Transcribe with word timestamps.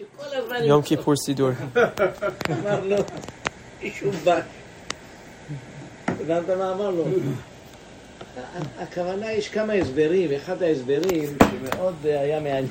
שכל 0.00 0.36
הזמן... 0.36 0.56
יום 0.64 0.82
כיפור 0.82 1.16
סידור. 1.16 1.50
אמר 2.50 2.84
לו, 2.84 2.96
מישהו 3.82 4.10
בא. 4.24 4.40
הבנת 6.08 6.48
מה 6.48 6.72
אמר 6.72 6.90
לו? 6.90 7.04
הכוונה, 8.78 9.32
יש 9.32 9.48
כמה 9.48 9.72
הסברים, 9.72 10.30
אחד 10.32 10.62
ההסברים 10.62 11.36
שמאוד 11.38 11.94
היה 12.04 12.40
מעניין, 12.40 12.66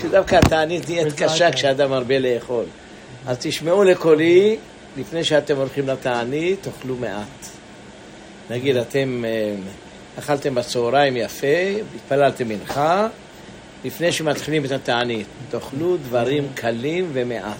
שדווקא 0.00 0.36
התענית 0.36 0.88
נהיית 0.88 1.12
קשה 1.22 1.52
כשאדם 1.52 1.92
הרבה 1.92 2.18
לאכול. 2.18 2.64
אז 3.26 3.36
תשמעו 3.40 3.84
לקולי, 3.84 4.56
לפני 4.96 5.24
שאתם 5.24 5.56
הולכים 5.56 5.88
לתענית, 5.88 6.62
תאכלו 6.62 6.96
מעט. 6.96 7.46
נגיד, 8.50 8.76
אתם 8.76 9.24
אה, 9.24 9.54
אכלתם 10.18 10.54
בצהריים 10.54 11.16
יפה, 11.16 11.46
התפללתם 11.96 12.48
מנחה, 12.48 13.08
לפני 13.84 14.12
שמתחילים 14.12 14.64
את 14.64 14.70
התענית, 14.70 15.26
תאכלו 15.50 15.96
דברים 15.96 16.48
קלים 16.54 17.10
ומעט. 17.12 17.56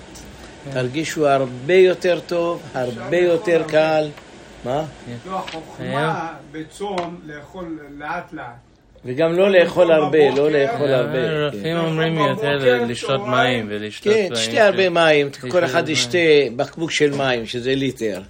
תרגישו 0.72 1.28
הרבה 1.28 1.74
יותר 1.74 2.20
טוב, 2.26 2.62
הרבה 2.74 3.16
יותר 3.16 3.62
קל. 3.68 4.08
מה? 4.64 4.84
לא, 5.30 5.38
החוכמה 5.38 6.28
בצום 6.52 7.20
לאכול 7.26 7.78
לאט 7.98 8.32
לאט. 8.32 8.44
וגם 9.04 9.32
לא 9.32 9.50
לאכול 9.50 9.92
הרבה, 9.92 10.30
לא 10.36 10.50
לאכול 10.50 10.88
הרבה. 10.94 11.30
הרופאים 11.30 11.62
כן. 11.62 11.76
אומרים 11.76 12.18
יותר 12.18 12.84
לשתות 12.88 13.20
מים 13.26 13.66
ולשתות 13.70 14.12
כן, 14.14 14.28
תשתה 14.34 14.66
הרבה 14.66 14.82
ש- 14.84 14.88
מים, 14.88 15.28
כל 15.50 15.64
אחד. 15.64 15.88
ישתה 15.88 16.18
בקבוק 16.56 16.90
של 16.90 17.14
מים, 17.14 17.46
שזה 17.46 17.74
ליטר. 17.74 18.22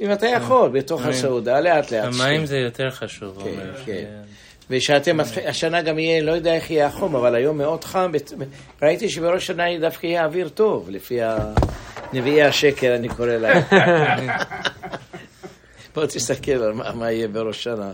אם 0.00 0.12
אתה 0.12 0.26
יכול, 0.26 0.70
בתוך. 0.70 1.06
הסעודה, 1.06 1.60
לאט 1.60 1.92
לאט. 1.92 2.04
המים. 2.04 2.46
זה 2.46 2.58
יותר 2.58 2.90
חשוב, 2.90 3.34
הוא 3.36 3.44
כן, 3.44 3.50
אומר. 3.50 3.72
ושאתם, 4.70 5.18
השנה 5.46 5.82
גם 5.82 5.98
יהיה, 5.98 6.22
לא 6.22 6.32
יודע 6.32 6.54
איך 6.54 6.70
יהיה 6.70 6.86
החום, 6.86 7.16
אבל 7.16 7.34
היום 7.34 7.58
מאוד 7.58 7.84
חם. 7.84 8.12
ראיתי 8.82 9.08
שבראש 9.08 9.42
השנה 9.42 9.78
דווקא 9.80 10.06
יהיה 10.06 10.24
אוויר 10.24 10.48
טוב, 10.48 10.90
לפי 10.90 11.18
נביאי 12.12 12.42
השקר, 12.42 12.94
אני 12.94 13.08
קורא 13.08 13.28
להם. 13.28 13.62
בוא 15.94 16.06
תסתכל 16.06 16.52
על 16.52 16.72
מה, 16.72 16.92
מה 16.94 17.12
יהיה 17.12 17.28
בראש 17.28 17.64
שנה. 17.64 17.92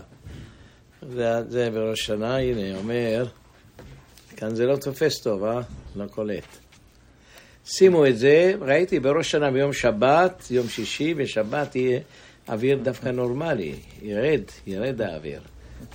זה, 1.01 1.41
זה 1.49 1.69
בראש 1.69 1.99
שנה, 2.01 2.37
הנה, 2.37 2.77
אומר, 2.77 3.25
כאן 4.37 4.55
זה 4.55 4.65
לא 4.65 4.75
תופס 4.75 5.21
טוב, 5.21 5.43
אה? 5.43 5.61
לא 5.95 6.05
קולט. 6.05 6.57
שימו 7.65 8.05
את 8.05 8.17
זה, 8.17 8.53
ראיתי 8.61 8.99
בראש 8.99 9.31
שנה 9.31 9.51
ביום 9.51 9.73
שבת, 9.73 10.43
יום 10.51 10.69
שישי, 10.69 11.13
בשבת 11.13 11.75
יהיה 11.75 11.99
אוויר 12.49 12.77
דווקא 12.83 13.09
נורמלי, 13.09 13.75
ירד, 14.01 14.41
ירד 14.67 15.01
האוויר. 15.01 15.41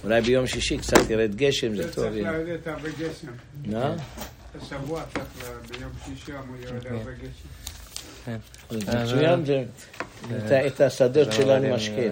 אולי 0.05 0.21
ביום 0.21 0.47
שישי 0.47 0.79
קצת 0.79 1.11
ירד 1.11 1.35
גשם, 1.37 1.75
זה 1.77 1.83
טוב. 1.83 1.95
צריך. 1.95 2.27
לרדת 2.27 2.67
הרבה 2.67 2.89
גשם. 2.89 3.77
אה? 3.77 3.95
השבוע 4.63 5.03
צריך, 5.15 5.27
ביום 5.79 5.91
שישי 6.07 6.33
אמור 6.33 6.57
ירד 6.63 6.87
הרבה 6.87 7.11
גשם. 7.13 8.37
זה 8.71 9.03
מצוין, 9.05 9.45
זה- 9.45 9.63
את 10.47 10.51
ה- 10.53 10.67
את 10.67 10.81
השדות 10.81 11.33
שלנו 11.33 11.75
משקה. 11.75 12.03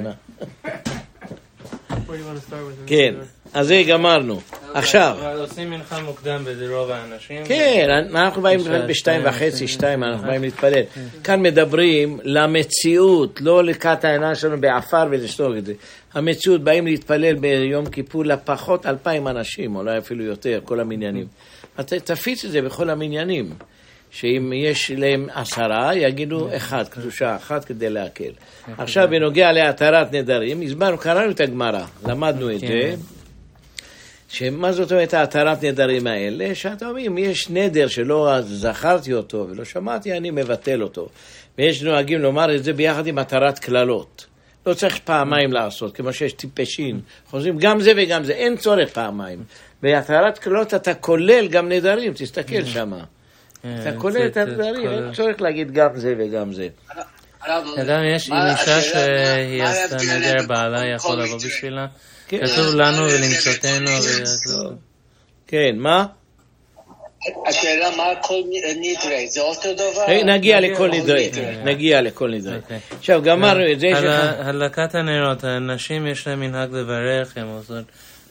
כן, 2.86 3.14
אז 3.54 3.66
זה 3.66 3.82
גמרנו. 3.88 4.40
עכשיו, 4.74 5.16
אבל 5.20 5.38
עושים 5.40 5.70
מנחה 5.70 6.00
מוקדם 6.02 6.44
ברוב 6.60 6.90
האנשים. 6.90 7.44
כן, 7.46 7.86
אנחנו 8.10 8.42
באים 8.42 8.58
בשתיים 8.60 8.94
שתיים, 8.94 9.22
וחצי, 9.24 9.56
שתיים. 9.56 9.68
שתיים, 9.68 10.04
אנחנו 10.04 10.26
באים 10.26 10.42
להתפלל. 10.42 10.82
כאן 11.24 11.42
מדברים 11.42 12.20
למציאות, 12.22 13.40
לא 13.40 13.64
לקט 13.64 14.04
העיניים 14.04 14.34
שלנו 14.34 14.60
בעפר 14.60 15.06
ולשתוק 15.10 15.52
את 15.58 15.66
זה. 15.66 15.72
המציאות, 16.14 16.64
באים 16.64 16.86
להתפלל 16.86 17.34
ביום 17.34 17.86
כיפור 17.86 18.24
לפחות 18.24 18.86
אלפיים 18.86 19.28
אנשים, 19.28 19.76
אולי 19.76 19.98
אפילו 19.98 20.24
יותר, 20.24 20.60
כל 20.64 20.80
המניינים. 20.80 21.26
ת- 21.80 21.92
תפיץ 21.92 22.44
את 22.44 22.50
זה 22.50 22.62
בכל 22.62 22.90
המניינים. 22.90 23.50
שאם 24.12 24.52
יש 24.54 24.90
להם 24.90 25.26
עשרה, 25.34 25.94
יגידו 25.94 26.56
אחד, 26.56 26.88
קדושה 26.88 27.36
אחת 27.36 27.64
כדי 27.64 27.90
להקל. 27.90 28.30
עכשיו, 28.78 29.08
בנוגע 29.10 29.52
להתרת 29.52 30.12
נדרים, 30.12 30.60
הסברנו, 30.62 30.98
קראנו 30.98 31.30
את 31.30 31.40
הגמרא, 31.40 31.84
למדנו 32.08 32.50
את 32.50 32.60
זה. 32.60 32.66
שמה 34.28 34.72
זאת 34.72 34.92
אומרת 34.92 35.14
ההתרת 35.14 35.64
נדרים 35.64 36.06
האלה? 36.06 36.54
שאתה 36.54 36.88
אומר, 36.88 37.00
אם 37.06 37.18
יש 37.18 37.50
נדר 37.50 37.88
שלא 37.88 38.34
זכרתי 38.40 39.12
אותו 39.14 39.46
ולא 39.50 39.64
שמעתי, 39.64 40.16
אני 40.16 40.30
מבטל 40.30 40.82
אותו. 40.82 41.08
ויש 41.58 41.82
נוהגים 41.82 42.20
לומר 42.20 42.56
את 42.56 42.64
זה 42.64 42.72
ביחד 42.72 43.06
עם 43.06 43.18
התרת 43.18 43.58
קללות. 43.58 44.26
לא 44.66 44.74
צריך 44.74 44.98
פעמיים 45.04 45.52
לעשות, 45.52 45.96
כמו 45.96 46.12
שיש 46.12 46.32
טיפשים. 46.32 47.00
חוזרים 47.26 47.58
גם 47.58 47.80
זה 47.80 47.92
וגם 47.96 48.24
זה, 48.24 48.32
אין 48.32 48.56
צורך 48.56 48.90
פעמיים. 48.90 49.44
בהתרת 49.82 50.38
קללות 50.38 50.74
אתה 50.74 50.94
כולל 50.94 51.48
גם 51.48 51.68
נדרים, 51.68 52.12
תסתכל 52.14 52.64
שמה. 52.64 53.04
אתה 53.60 53.92
כולל 53.98 54.26
את 54.26 54.36
הנדרים, 54.36 54.90
אין 54.90 55.12
צורך 55.12 55.40
להגיד 55.40 55.72
גם 55.72 55.88
זה 55.96 56.14
וגם 56.18 56.52
זה. 56.52 56.68
אדם, 57.76 58.04
יש 58.16 58.30
אישה? 58.30 58.80
שהיא 58.80 59.62
עשתה 59.62 59.96
נדר 59.96 60.46
בעלה 60.46 60.80
כל 60.80 60.86
יכול 60.86 61.22
לבוא? 61.22 61.36
בשבילה? 61.36 61.86
כן. 62.28 62.46
כתוב 62.46 62.74
לנו 62.74 63.02
ולמצותנו 63.02 63.90
ו... 63.90 64.24
כן, 65.46 65.76
מה? 65.76 66.06
השאלה 67.46 67.96
מה 67.96 68.04
כל 68.22 68.40
נדרי, 68.80 69.28
זה 69.28 69.40
אותו 69.40 69.74
דבר? 69.74 70.06
נגיע 70.24 70.60
לכל 70.60 70.76
כל 70.76 70.90
נדרי. 70.90 71.30
נגיע 71.64 72.00
לכל 72.00 72.30
נדרי. 72.30 72.56
אוקיי. 72.56 72.78
עכשיו, 72.98 73.22
גמרנו 73.22 73.72
את 73.72 73.80
זה, 73.80 73.86
יש 73.86 73.96
על 73.98 74.04
לך... 74.08 74.10
ה- 74.24 74.48
הדלקת 74.48 74.94
הנרות, 74.94 75.44
הנשים 75.44 76.06
יש 76.06 76.26
להן 76.26 76.38
מנהג 76.38 76.74
לברך, 76.74 77.36
הן 77.36 77.46
עושות 77.46 77.84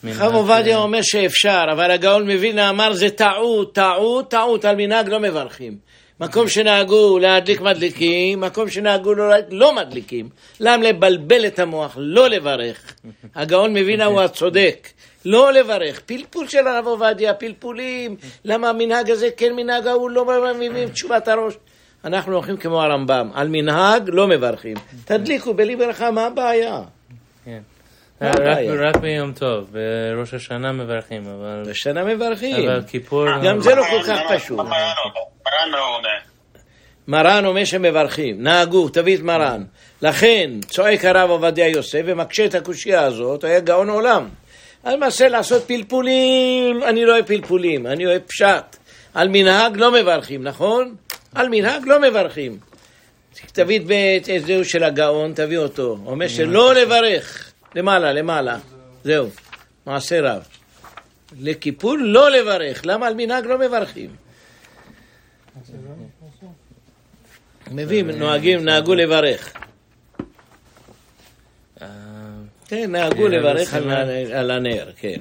מנהג... 0.04 0.16
חם 0.16 0.32
עובדיה 0.34 0.76
אומר 0.76 0.98
שאפשר, 1.02 1.64
אבל 1.72 1.90
הגאון 1.90 2.30
מווילנה 2.30 2.70
אמר 2.70 2.92
זה 2.92 3.10
טעות, 3.10 3.74
טעות, 3.74 4.30
טעות, 4.30 4.64
על 4.64 4.76
מנהג 4.76 5.08
לא 5.08 5.20
מברכים. 5.20 5.90
מקום 6.20 6.48
שנהגו 6.48 7.18
להדליק 7.18 7.60
מדליקים, 7.60 8.40
מקום 8.40 8.70
שנהגו 8.70 9.14
לא, 9.14 9.24
לא 9.50 9.74
מדליקים. 9.74 10.28
למה 10.60 10.84
לבלבל 10.88 11.46
את 11.46 11.58
המוח? 11.58 11.94
לא 12.00 12.28
לברך. 12.28 12.94
הגאון 13.36 13.70
מווילנה 13.76 14.04
הוא 14.04 14.20
הצודק. 14.20 14.88
לא 15.24 15.52
לברך. 15.52 16.00
פלפול 16.00 16.48
של 16.48 16.66
הרב 16.66 16.86
עובדיה, 16.86 17.34
פלפולים. 17.34 18.16
למה 18.44 18.68
המנהג 18.68 19.10
הזה 19.10 19.28
כן 19.36 19.52
מנהג 19.56 19.86
ההוא 19.86 20.10
לא 20.10 20.54
מביאים 20.54 20.88
תשובת 20.88 21.28
הראש? 21.28 21.54
אנחנו 22.04 22.34
הולכים 22.34 22.56
כמו 22.56 22.82
הרמב"ם, 22.82 23.30
על 23.34 23.48
מנהג 23.48 24.02
לא 24.12 24.28
מברכים. 24.28 24.76
תדליקו 25.04 25.54
בלי 25.54 25.76
ברכה, 25.76 26.10
מה 26.10 26.26
הבעיה? 26.26 26.80
כן. 27.44 27.58
רק- 28.22 28.40
הבעיה? 28.40 28.74
רק 28.74 28.96
ביום 28.96 29.32
טוב, 29.32 29.66
בראש 29.72 30.34
השנה 30.34 30.72
מברכים, 30.72 31.22
אבל... 31.26 31.70
בשנה 31.70 32.04
מברכים. 32.04 32.68
אבל 32.68 32.82
כיפור... 32.86 33.26
גם 33.44 33.60
זה 33.60 33.74
לא 33.74 33.82
כל 33.90 34.02
כך 34.06 34.18
פשוט. 34.34 34.58
מרן 34.58 34.66
אומר. 35.74 36.08
מרן 37.08 37.44
אומר 37.46 37.64
שמברכים, 37.64 38.42
נהגו, 38.42 38.88
תביא 38.88 39.16
את 39.16 39.22
מרן. 39.22 39.64
לכן 40.02 40.50
צועק 40.68 41.04
הרב 41.04 41.30
עובדיה 41.30 41.68
יוסף 41.68 42.00
ומקשה 42.04 42.44
את 42.44 42.54
הקושייה 42.54 43.02
הזאת, 43.02 43.44
הוא 43.44 43.50
היה 43.50 43.60
גאון 43.60 43.88
עולם. 43.88 44.28
אז 44.84 44.94
מנסה 44.94 45.28
לעשות 45.28 45.64
פלפולים, 45.64 46.82
אני 46.84 47.04
לא 47.04 47.12
אוהב 47.12 47.26
פלפולים, 47.26 47.86
אני 47.86 48.06
אוהב 48.06 48.22
פשט. 48.22 48.76
על 49.14 49.28
מנהג 49.28 49.76
לא 49.76 49.92
מברכים, 49.92 50.42
נכון? 50.42 50.96
על 51.34 51.48
מנהג 51.48 51.86
לא 51.86 52.00
מברכים. 52.00 52.58
תביא 53.52 53.80
את 54.18 54.46
זהו 54.46 54.64
של 54.64 54.84
הגאון, 54.84 55.32
תביא 55.34 55.58
אותו. 55.58 55.98
אומר 56.06 56.28
שלא 56.28 56.74
לברך. 56.74 57.52
למעלה, 57.74 58.12
למעלה. 58.12 58.58
זהו, 59.04 59.28
מעשה 59.86 60.20
רב. 60.20 60.42
לכיפור 61.40 61.96
לא 61.98 62.30
לברך. 62.30 62.80
למה 62.84 63.06
על 63.06 63.14
מנהג 63.14 63.46
לא 63.46 63.58
מברכים? 63.58 64.10
מביאים, 67.70 68.10
נוהגים, 68.10 68.64
נהגו 68.64 68.94
לברך. 68.94 69.52
אה, 71.82 71.86
כן, 72.70 72.90
נהגו 72.92 73.24
כן, 73.24 73.30
לברך 73.30 73.74
על 73.74 73.82
סימן. 73.82 74.08
על 74.34 74.50
הנר, 74.50 74.86
כן. 74.96 75.20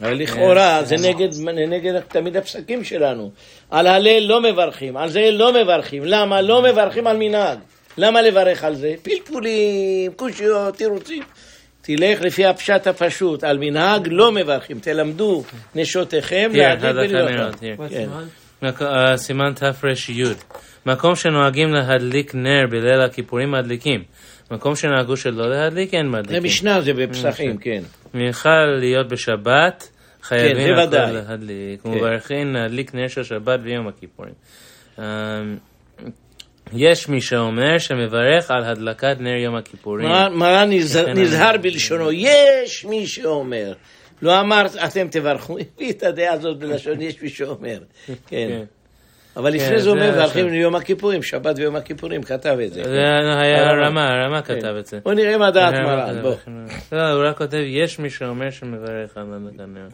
אבל 0.00 0.14
לכאורה 0.14 0.84
זה 0.84 0.96
נגד, 1.08 1.28
נגד 1.68 2.00
תמיד 2.00 2.36
הפסקים 2.36 2.84
שלנו. 2.84 3.30
על 3.70 3.86
הלל 3.86 4.26
לא 4.26 4.40
מברכים, 4.40 4.96
על 4.96 5.08
זה 5.08 5.30
לא 5.30 5.52
מברכים. 5.62 6.02
למה? 6.04 6.40
לא 6.40 6.62
מברכים 6.62 7.06
על 7.06 7.16
מנהג. 7.16 7.58
למה 7.98 8.22
לברך 8.22 8.64
על 8.64 8.74
זה? 8.74 8.94
פלפולים, 9.02 10.12
קושיות, 10.12 10.76
תירוצים. 10.76 11.22
תלך 11.82 12.22
לפי 12.22 12.46
הפשט 12.46 12.86
הפשוט, 12.86 13.44
על 13.44 13.58
מנהג 13.58 14.08
לא 14.10 14.32
מברכים. 14.32 14.78
תלמדו 14.78 15.42
נשותיכם 15.74 16.50
להדליק. 16.54 17.10
נרות, 17.10 17.54
כן. 17.90 18.06
אה, 18.82 19.16
סימן 19.16 19.52
תר"י 19.54 20.24
מקום 20.86 21.14
שנוהגים 21.14 21.68
להדליק 21.72 22.34
נר 22.34 22.66
בליל 22.70 23.00
הכיפורים 23.00 23.50
מדליקים. 23.50 24.04
מקום 24.50 24.76
שנהגו 24.76 25.16
שלא 25.16 25.50
להדליק 25.50 25.94
אין 25.94 26.06
זה 26.06 26.18
מדליקים. 26.18 26.42
משנה, 26.44 26.80
זה 26.80 26.92
בפסחים, 26.94 27.56
כן. 27.58 27.82
מיכל 28.14 28.66
להיות 28.80 29.08
בשבת, 29.08 29.88
חייבים 30.22 30.76
זה 30.90 31.02
הכל. 31.04 31.12
להדליק. 31.12 31.80
כן. 31.82 32.48
להדליק 32.52 32.94
נר 32.94 33.08
של 33.08 33.22
שבת 33.24 33.60
ביום 33.60 33.88
הכיפורים. 33.88 34.32
אה, 34.98 35.04
יש 36.72 37.08
מי 37.08 37.20
שאומר 37.20 37.78
שמברך 37.78 38.50
על 38.50 38.64
הדלקת 38.64 39.16
נר 39.20 39.36
יום 39.36 39.56
הכיפורים. 39.56 40.08
מרן- 40.32 40.70
נזהר- 40.70 41.06
כן, 41.56 41.62
בלשונו, 41.62 42.12
יש 42.12 42.84
מי 42.84 43.06
שאומר. 43.06 43.72
לא 44.22 44.40
אמר 44.40 44.62
אתם 44.84 45.08
תברכו, 45.10 45.56
הביא 45.76 45.90
את 45.92 46.02
הדעה 46.02 46.32
הזאת 46.32 46.58
בלשון 46.58 47.00
יש 47.00 47.22
מי 47.22 47.28
שאומר. 47.28 47.78
כן. 48.28 48.64
כן. 49.36 49.40
אבל 49.40 49.50
כן, 49.50 49.56
לפני 49.56 49.78
זה 49.78 49.84
זה 49.84 49.90
אומר. 49.90 50.10
מברכים 50.10 50.48
ליום 50.48 50.74
הכיפורים, 50.74 51.22
שבת 51.22 51.58
ויום 51.58 51.76
הכיפורים, 51.76 52.22
כתב 52.22 52.56
את 52.66 52.72
זה. 52.72 52.82
זה 52.84 52.90
היה 52.90 53.58
הרמה. 53.58 53.84
הרמה, 53.84 54.08
הרמה 54.08 54.42
כתב 54.42 54.74
את 54.78 54.86
זה. 54.86 54.98
בוא 55.04 55.14
נראה 55.14 55.38
מה 55.38 55.50
דעת 55.50 55.74
הרמה 55.74 55.96
מרן, 55.96 56.12
כתב 56.12 56.22
בוא. 56.22 56.32
את 56.32 56.70
זה. 56.90 56.96
לא, 56.96 57.12
הוא 57.12 57.28
רק 57.28 57.38
כותב, 57.38 57.58
יש 57.66 57.98
מי 57.98 58.10
שאומר 58.10 58.50
שמברך 58.50 59.16
על 59.16 59.24
נר. 59.24 59.88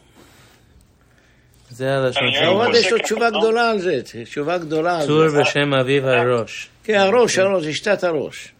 זה 1.69 1.95
הלשון 1.95 2.31
שלו. 2.33 2.47
הוא 2.47 2.65
עוד 2.65 2.75
יש 2.75 2.91
לו 2.91 2.97
תשובה? 2.99 3.29
גדולה 3.29 3.69
על 3.69 3.79
זה, 3.79 4.01
תשובה 4.23 4.57
גדולה 4.57 4.99
על 4.99 5.07
צור 5.07 5.29
זה. 5.29 5.39
בשם 5.41 5.73
אביו 5.81 6.09
הראש. 6.09 6.69
כן, 6.83 6.97
הראש, 6.97 7.37
הראש, 7.39 7.65
שיטת 7.65 8.03
הראש. 8.03 8.51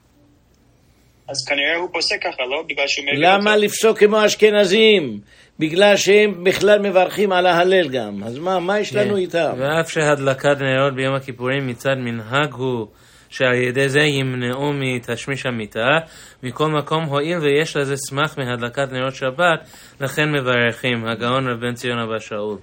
אז 1.28 1.38
כנראה 1.48 1.76
הוא 1.76 1.90
פוסק 1.94 2.16
ככה, 2.22 2.44
לא? 2.50 2.64
בגלל 2.70 2.86
שהוא 2.88 3.06
מביא 3.06 3.28
למה. 3.28 3.56
לפסוק 3.56 4.00
כמו 4.00 4.26
אשכנזים? 4.26 5.20
בגלל 5.60 5.98
שהם 5.98 6.44
בכלל 6.44 6.80
מברכים 6.80 7.32
על 7.32 7.46
ההלל 7.46 7.88
גם. 7.88 8.24
אז 8.24 8.38
מה, 8.38 8.60
מה 8.60 8.80
יש 8.80 8.96
לנו 8.96 9.14
כן. 9.14 9.16
איתם? 9.16 9.54
ואף 9.58 9.92
שהדלקת 9.92 10.58
נרות 10.62 10.96
ביום 10.96 11.16
הכיפורים 11.16 11.68
מצד 11.68 11.96
מנהג 11.98 12.54
הוא 12.54 12.88
שעל 13.30 13.54
ידי 13.54 13.90
זה 13.90 14.00
ימנעו 14.00 14.74
מתשמיש 14.74 15.46
המיטה, 15.46 16.00
מכל 16.44 16.68
מקום 16.68 17.04
הואיל 17.04 17.38
ויש 17.38 17.78
לזה 17.78 17.96
סמך 17.98 18.38
מהדלקת 18.38 18.92
נרות 18.92 19.16
שבת, 19.16 19.60
לכן 20.02 20.32
מברכים, 20.32 21.06
הגאון 21.06 21.48
רב 21.48 21.60
בן 21.60 21.74
ציון 21.74 22.00
אבא 22.00 22.20
שאול. 22.20 22.58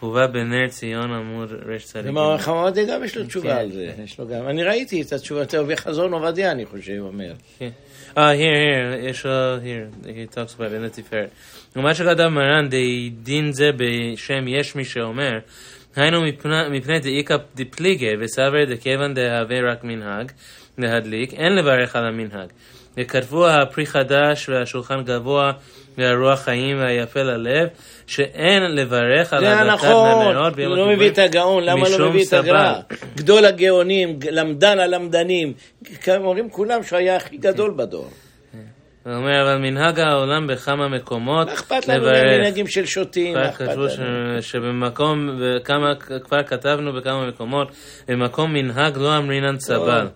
הובא 0.00 0.26
בנר 0.26 0.68
ציון 0.68 1.12
עמוד 1.12 1.52
רצ"ג. 1.66 2.00
ומר 2.04 2.38
חמודי 2.38 2.86
גם 2.86 3.04
יש 3.04 3.16
לו 3.16 3.26
תשובה 3.26 3.48
כן. 3.48 3.56
על 3.56 3.72
זה. 3.72 3.92
גם, 4.30 4.48
אני 4.48 4.64
ראיתי 4.64 5.02
את 5.02 5.12
התשובה, 5.12 5.42
בחזון 5.68 6.12
עובדיה, 6.12 6.52
אני 6.52 6.66
חושב, 6.66 6.98
אומר. 6.98 7.32
אה, 8.18 8.32
here, 8.32 8.36
here, 8.36 9.08
יש 9.10 9.26
לו, 9.26 9.56
here, 9.56 10.04
he 10.06 10.34
talks 10.34 10.54
about 10.58 10.60
it, 10.60 10.84
לתפארת. 10.84 11.28
ומה 11.76 11.94
שכתב 11.94 12.28
מרן, 12.28 12.68
די 12.68 13.10
דין 13.22 13.52
זה 13.52 13.70
בשם 13.76 14.48
יש 14.48 14.76
מי 14.76 14.84
שאומר, 14.84 15.38
היינו 15.96 16.22
מפני- 16.22 16.68
מפני 16.70 16.98
דאיכא 17.00 17.36
דפליגי 17.54 18.10
וסברי 18.20 18.66
דכיוון 18.66 19.14
דהווה 19.14 19.72
רק 19.72 19.84
מנהג, 19.84 20.32
להדליק, 20.78 21.32
אין 21.34 21.54
לברך 21.56 21.96
על 21.96 22.06
המנהג. 22.06 22.48
וכתבו 22.96 23.48
הפרי 23.48 23.86
חדש 23.86 24.48
והשולחן 24.48 25.02
גבוה 25.04 25.52
והרוח 25.98 26.40
חיים 26.40 26.78
והיפה 26.78 27.22
ללב, 27.22 27.68
שאין 28.06 28.62
לברך 28.62 29.32
על 29.32 29.40
זה 29.40 29.58
הדלקת 29.60 29.84
הנכון, 29.84 30.34
נרות 30.34 30.56
ביום 30.56 30.72
הוא 30.72 30.78
לא 30.78 30.92
מביא 30.92 31.10
את 31.10 31.18
הגאון, 31.18 31.64
למה 31.64 31.88
לא 31.98 32.10
מביא 32.10 32.24
את 32.28 32.32
הגר"א? 32.32 32.74
גדול 33.16 33.44
הגאונים, 33.44 34.18
למדן 34.30 34.78
הלמדנים, 34.78 35.52
אומרים 36.08 36.50
כולם 36.50 36.82
שהוא 36.82 36.98
היה 36.98 37.16
הכי 37.16 37.36
גדול 37.36 37.74
בדור. 37.76 38.10
הוא 39.04 39.14
אומר, 39.14 39.42
אבל 39.42 39.58
מנהג 39.58 40.00
העולם 40.00 40.46
בכמה 40.46 40.88
מקומות, 40.88 41.46
מה 41.46 41.52
אכפת 41.54 41.88
לנו 41.88 41.98
לברך. 42.04 42.22
מהמנהגים 42.24 42.66
של 42.66 42.86
שוטים? 42.86 43.34
מה 43.34 43.40
כבר 43.40 43.50
אכפת 43.50 43.68
כתבו 43.68 43.82
לנו? 43.82 44.42
ש- 44.42 44.50
שבמקום, 44.52 45.30
וכמה, 45.40 45.92
כבר 46.24 46.42
כתבנו 46.42 46.92
בכמה 46.92 47.26
מקומות, 47.28 47.68
במקום 48.08 48.52
מנהג 48.52 48.98
לא 48.98 49.16
אמרינן 49.16 49.56
צבל. 49.56 50.08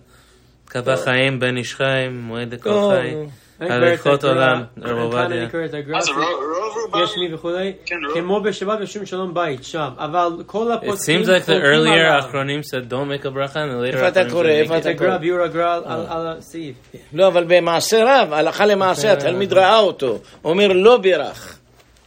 קבע 0.65 0.95
חיים 0.95 1.39
בן 1.39 1.57
איש 1.57 1.75
חיים, 1.75 2.21
מועד 2.21 2.53
לכל 2.53 2.69
טוב, 2.69 2.93
חי, 2.93 3.13
נו. 3.61 3.67
אני 3.67 3.75
קורא 3.75 3.77
את 3.77 4.05
הליכות 4.05 4.23
הגר"א, 4.23 4.33
עולם, 4.33 4.63
כאן 4.75 4.83
הרב 4.89 4.97
אני 5.15 5.23
עובדיה. 5.23 5.49
קורא 5.49 5.65
את 5.65 5.73
הגר"א, 5.73 5.97
אז 5.97 6.09
רוב 6.09 6.17
רוב 6.19 6.75
רובם... 6.85 7.03
יש 7.03 7.17
לי 7.17 7.33
וכולי, 7.33 7.73
כן, 7.85 7.95
רוב. 8.07 8.19
כמו 8.19 8.41
בשבת 8.41 8.77
ושום 8.81 9.05
שלום 9.05 9.33
בית, 9.33 9.63
שם, 9.63 9.89
אבל 9.97 10.29
כל 10.45 10.71
It 10.71 10.75
הפוסקים 10.75 11.21
seems 11.21 11.25
like 11.25 11.43
the 11.43 11.45
חולקים 11.45 11.61
earlier 11.61 11.89
עליו. 11.89 12.11
האחרונים 12.15 12.59
said 12.59 12.91
don't 12.91 13.21
make 13.21 13.25
a 13.25 13.29
bracha, 13.29 13.55
and 13.55 13.71
the 13.71 13.91
later 13.91 13.95
איפה 13.95 14.07
אתה 14.07 14.19
האחרונים 14.19 14.29
קורא? 14.31 14.43
said 14.43 14.47
איפה 14.47 14.73
make 14.73 14.77
את 14.77 14.81
אתה 14.81 14.89
הגר"א, 14.89 15.17
ביור 15.17 15.41
הגר"א 15.41 15.73
על- 15.75 15.83
על- 15.85 16.05
על 16.09 16.27
הסעיף. 16.37 16.75
לא, 17.13 17.27
אבל 17.27 17.43
במעשה 17.47 18.03
רב, 18.05 18.33
הלכה 18.33 18.65
למעשה, 18.65 19.13
התלמיד 19.13 19.53
ראה 19.53 19.79
אותו, 19.79 20.19
אומר 20.45 20.67
לא 20.67 20.97
בירך. 20.97 21.57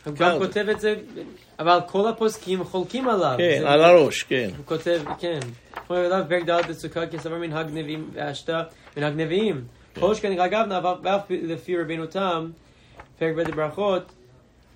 הוא 0.04 0.16
כן. 0.16 0.24
גם 0.24 0.38
כותב 0.38 0.66
את 0.70 0.80
זה, 0.80 0.94
אבל 1.58 1.78
כל 1.86 2.08
הפוסקים 2.08 2.64
חולקים 2.64 3.08
עליו. 3.08 3.34
כן, 3.38 3.56
זה- 3.60 3.68
על 3.70 3.84
הראש, 3.84 4.22
כן. 4.22 4.48
הוא 4.56 4.66
כותב, 4.66 5.00
כן. 5.18 5.38
הוא 5.88 5.96
אומר 5.96 6.04
עליו 6.06 6.24
פרק 6.28 6.50
ד' 6.50 6.68
בסוכה 6.68 7.06
כסבר 7.06 7.34
מנהג 7.38 7.66
נביאים 7.72 8.10
ואשתה 8.14 8.62
מנהג 8.96 9.12
נביאים. 9.16 9.60
כל 10.00 10.14
שכן 10.14 10.40
אגב 10.40 10.66
נעבר 10.68 10.94
ואף 11.02 11.22
לפי 11.30 11.76
רבינו 11.76 12.06
תם, 12.06 12.50
פרק 13.18 13.34
ב' 13.36 13.50
ברכות, 13.56 14.12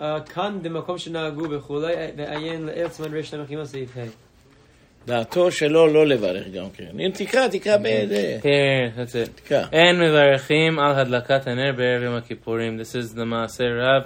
אה, 0.00 0.20
כאן 0.20 0.58
במקום 0.62 0.98
שנהגו 0.98 1.50
וכולי, 1.50 1.94
ועיין 2.16 2.66
לארץ 2.66 3.00
מן 3.00 3.14
רשת 3.16 3.34
המחים 3.34 3.58
הסעיף 3.58 3.96
ה'. 3.96 4.28
דעתו 5.06 5.50
שלו 5.50 5.86
לא 5.86 6.06
לברך 6.06 6.48
גם 6.48 6.70
כן. 6.70 7.00
אם 7.00 7.10
תקרא, 7.14 7.48
תקרא 7.48 7.76
בזה. 7.76 8.38
כן, 8.42 8.88
that's 8.96 9.28
it. 9.28 9.40
תקרא. 9.42 9.64
אין 9.72 10.00
מברכים 10.00 10.78
על 10.78 10.94
הדלקת 10.94 11.46
הנר 11.46 11.72
בערב 11.76 12.02
יום 12.02 12.14
הכיפורים. 12.14 12.80
This 12.80 12.94
is 12.94 13.16
the 13.18 13.24
מעשה 13.24 13.64
רב, 13.64 14.02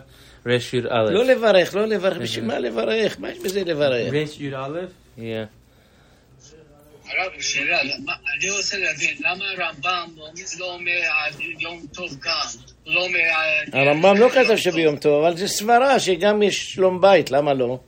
רש 0.46 0.74
י"א. 0.74 1.10
לא 1.10 1.24
לברך, 1.24 1.74
לא 1.74 1.86
לברך, 1.86 2.18
בשביל 2.18 2.44
מה 2.44 2.58
לברך? 2.58 3.20
מה 3.20 3.30
יש 3.30 3.38
בזה 3.38 3.64
לברך? 3.64 4.12
רש 4.12 4.40
י"א, 4.40 4.78
Yeah. 5.18 5.22
הרב, 7.18 7.40
שאלה, 7.40 7.80
אני 7.80 8.50
רוצה 8.56 8.78
להבין, 8.78 9.16
למה 9.20 9.44
הרמב"ם 9.50 10.08
לא 10.58 10.74
אומר 10.74 11.00
על 11.24 11.32
יום 11.58 11.80
טוב 11.94 12.10
גם? 12.20 12.46
לא 12.86 13.04
אומר... 13.04 13.18
הרמב"ם 13.72 14.16
לא 14.16 14.28
כתב 14.28 14.56
שביום 14.56 14.96
טוב, 14.96 15.24
אבל 15.24 15.36
זה 15.36 15.48
סברה 15.48 16.00
שגם 16.00 16.42
יש 16.42 16.74
שלום 16.74 17.00
בית, 17.00 17.30
למה 17.30 17.54
לא? 17.54 17.78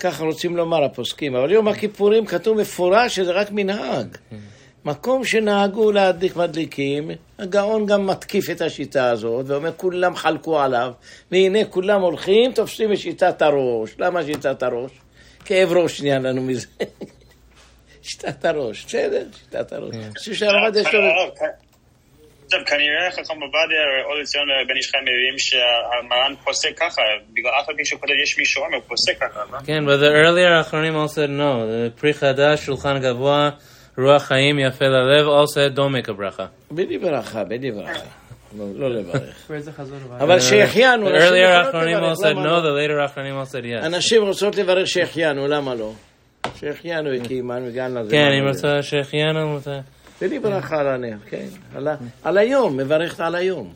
ככה 0.00 0.24
רוצים 0.24 0.56
לומר 0.56 0.84
הפוסקים. 0.84 1.36
אבל 1.36 1.50
יום 1.50 1.68
הכיפורים 1.68 2.26
כתוב 2.26 2.60
מפורש 2.60 3.16
שזה 3.16 3.32
רק 3.32 3.50
מנהג. 3.50 4.16
מקום 4.84 5.24
שנהגו 5.24 5.92
להדליק 5.92 6.36
מדליקים, 6.36 7.10
הגאון 7.38 7.86
גם 7.86 8.06
מתקיף 8.06 8.50
את 8.50 8.60
השיטה 8.60 9.10
הזאת, 9.10 9.44
ואומר 9.48 9.72
כולם 9.76 10.16
חלקו 10.16 10.60
עליו, 10.60 10.92
והנה 11.30 11.64
כולם 11.64 12.00
הולכים, 12.00 12.52
תופסים 12.52 12.92
את 12.92 12.98
שיטת 12.98 13.42
הראש. 13.42 13.90
למה 13.98 14.24
שיטת 14.24 14.62
הראש? 14.62 14.90
כאב 15.44 15.72
ראש 15.72 16.02
נהיה 16.02 16.18
לנו 16.18 16.42
מזה. 16.42 16.66
שיטת 18.02 18.44
הראש, 18.44 18.84
בסדר, 18.84 19.24
שיטת 19.38 19.72
הראש. 19.72 19.94
אני 19.94 20.14
חושב 20.18 20.34
שהרמב"ם 20.34 20.80
יש 20.80 20.94
לו... 20.94 21.00
עכשיו, 22.52 22.66
כנראה 22.66 23.10
חכם 23.10 23.40
עובדיה 23.42 23.82
או 24.04 24.20
לציון 24.20 24.48
בן 24.68 24.76
איש 24.76 24.90
חיים 24.90 25.02
מביאים 25.02 25.38
שהמרן 25.38 26.34
פוסק 26.44 26.78
ככה, 26.78 27.02
בגלל 27.32 27.52
אף 27.60 27.68
על 27.68 27.76
פי 27.76 27.84
שהוא 27.84 28.00
כותב 28.00 28.12
יש 28.24 28.38
מי 28.38 28.44
שאומר, 28.44 28.76
הוא 28.76 28.82
פוסק 28.88 29.16
ככה, 29.20 29.40
לא? 29.52 29.58
כן, 29.66 29.84
but 29.86 30.00
the 30.02 30.10
earlier 30.24 30.58
האחרונים 30.58 30.94
all 30.94 31.08
said 31.08 31.30
no. 31.30 31.52
The 31.96 32.00
פרי 32.00 32.12
חדש, 32.14 32.66
שולחן 32.66 32.98
גבוה, 32.98 33.50
רוח 33.98 34.22
חיים 34.22 34.58
יפה 34.58 34.84
ללב, 34.84 35.26
all 35.26 35.48
said 35.54 35.76
don't 35.76 36.06
make 36.06 36.08
a 36.08 36.12
bracha. 36.20 36.42
בלי 36.70 36.98
ברכה, 36.98 37.44
בלי 37.44 37.70
ברכה. 37.70 38.00
לא, 38.58 38.90
לברך. 38.90 39.50
אבל 40.20 40.40
שהחיינו, 40.40 41.08
The 41.08 41.12
נשים 41.12 41.28
earlier 41.28 41.36
יכולות 41.36 41.66
האחרונים 41.66 41.96
all 41.96 42.00
לברך, 42.00 42.18
said 42.18 42.26
למה 42.26 42.42
no, 42.42 42.46
לא? 42.46 42.60
the 42.60 42.88
later 42.88 43.02
האחרונים 43.02 43.40
all 43.40 43.52
said 43.52 43.82
yes. 43.82 43.84
הנשים 43.84 44.22
רוצות 44.22 44.56
לברך 44.56 44.86
שהחיינו, 44.86 45.48
למה 45.48 45.74
לא? 45.74 45.92
שהחיינו 46.60 47.12
הקימן 47.12 47.62
וגם 47.66 47.96
לזה. 47.96 48.10
כן, 48.10 48.28
אם 48.42 48.48
רוצה 48.48 48.82
שהחיינו. 48.82 49.58
בלי 50.20 50.38
ברכה 50.38 50.80
על 50.80 50.86
הנר, 50.86 51.16
כן. 51.26 51.46
על 52.22 52.38
היום, 52.38 52.76
מברכת 52.76 53.20
על 53.20 53.34
היום. 53.34 53.72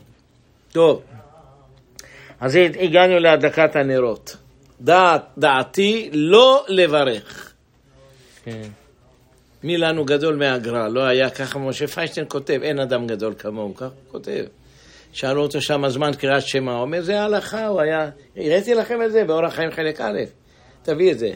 טוב, 0.71 1.01
אז 2.39 2.55
הגענו 2.79 3.19
להדלקת 3.19 3.75
הנרות. 3.75 4.37
דעת, 4.81 5.21
דעתי 5.37 6.09
לא 6.13 6.65
לברך. 6.67 7.53
כן. 8.43 8.61
מי 9.63 9.77
לנו 9.77 10.05
גדול 10.05 10.35
מהגר"א? 10.35 10.87
לא 10.87 11.03
היה 11.03 11.29
ככה, 11.29 11.59
משה 11.59 11.87
פיינשטיין 11.87 12.25
כותב, 12.29 12.59
אין 12.63 12.79
אדם 12.79 13.07
גדול 13.07 13.33
כמוהו, 13.37 13.75
כך 13.75 13.81
הוא 13.81 14.11
כותב. 14.11 14.43
שאלו 15.13 15.41
אותו 15.41 15.61
שם 15.61 15.85
הזמן 15.85 16.11
קריאת 16.13 16.41
שמע, 16.41 16.71
הוא 16.71 16.81
אומר, 16.81 17.01
זה 17.01 17.21
ההלכה, 17.21 17.67
הוא 17.67 17.81
היה... 17.81 18.09
הראיתי 18.35 18.73
לכם 18.73 19.01
את 19.05 19.11
זה 19.11 19.23
באורח 19.23 19.53
חיים 19.53 19.71
חלק 19.71 20.01
א', 20.01 20.19
תביא 20.83 21.11
את 21.11 21.19
זה. 21.19 21.31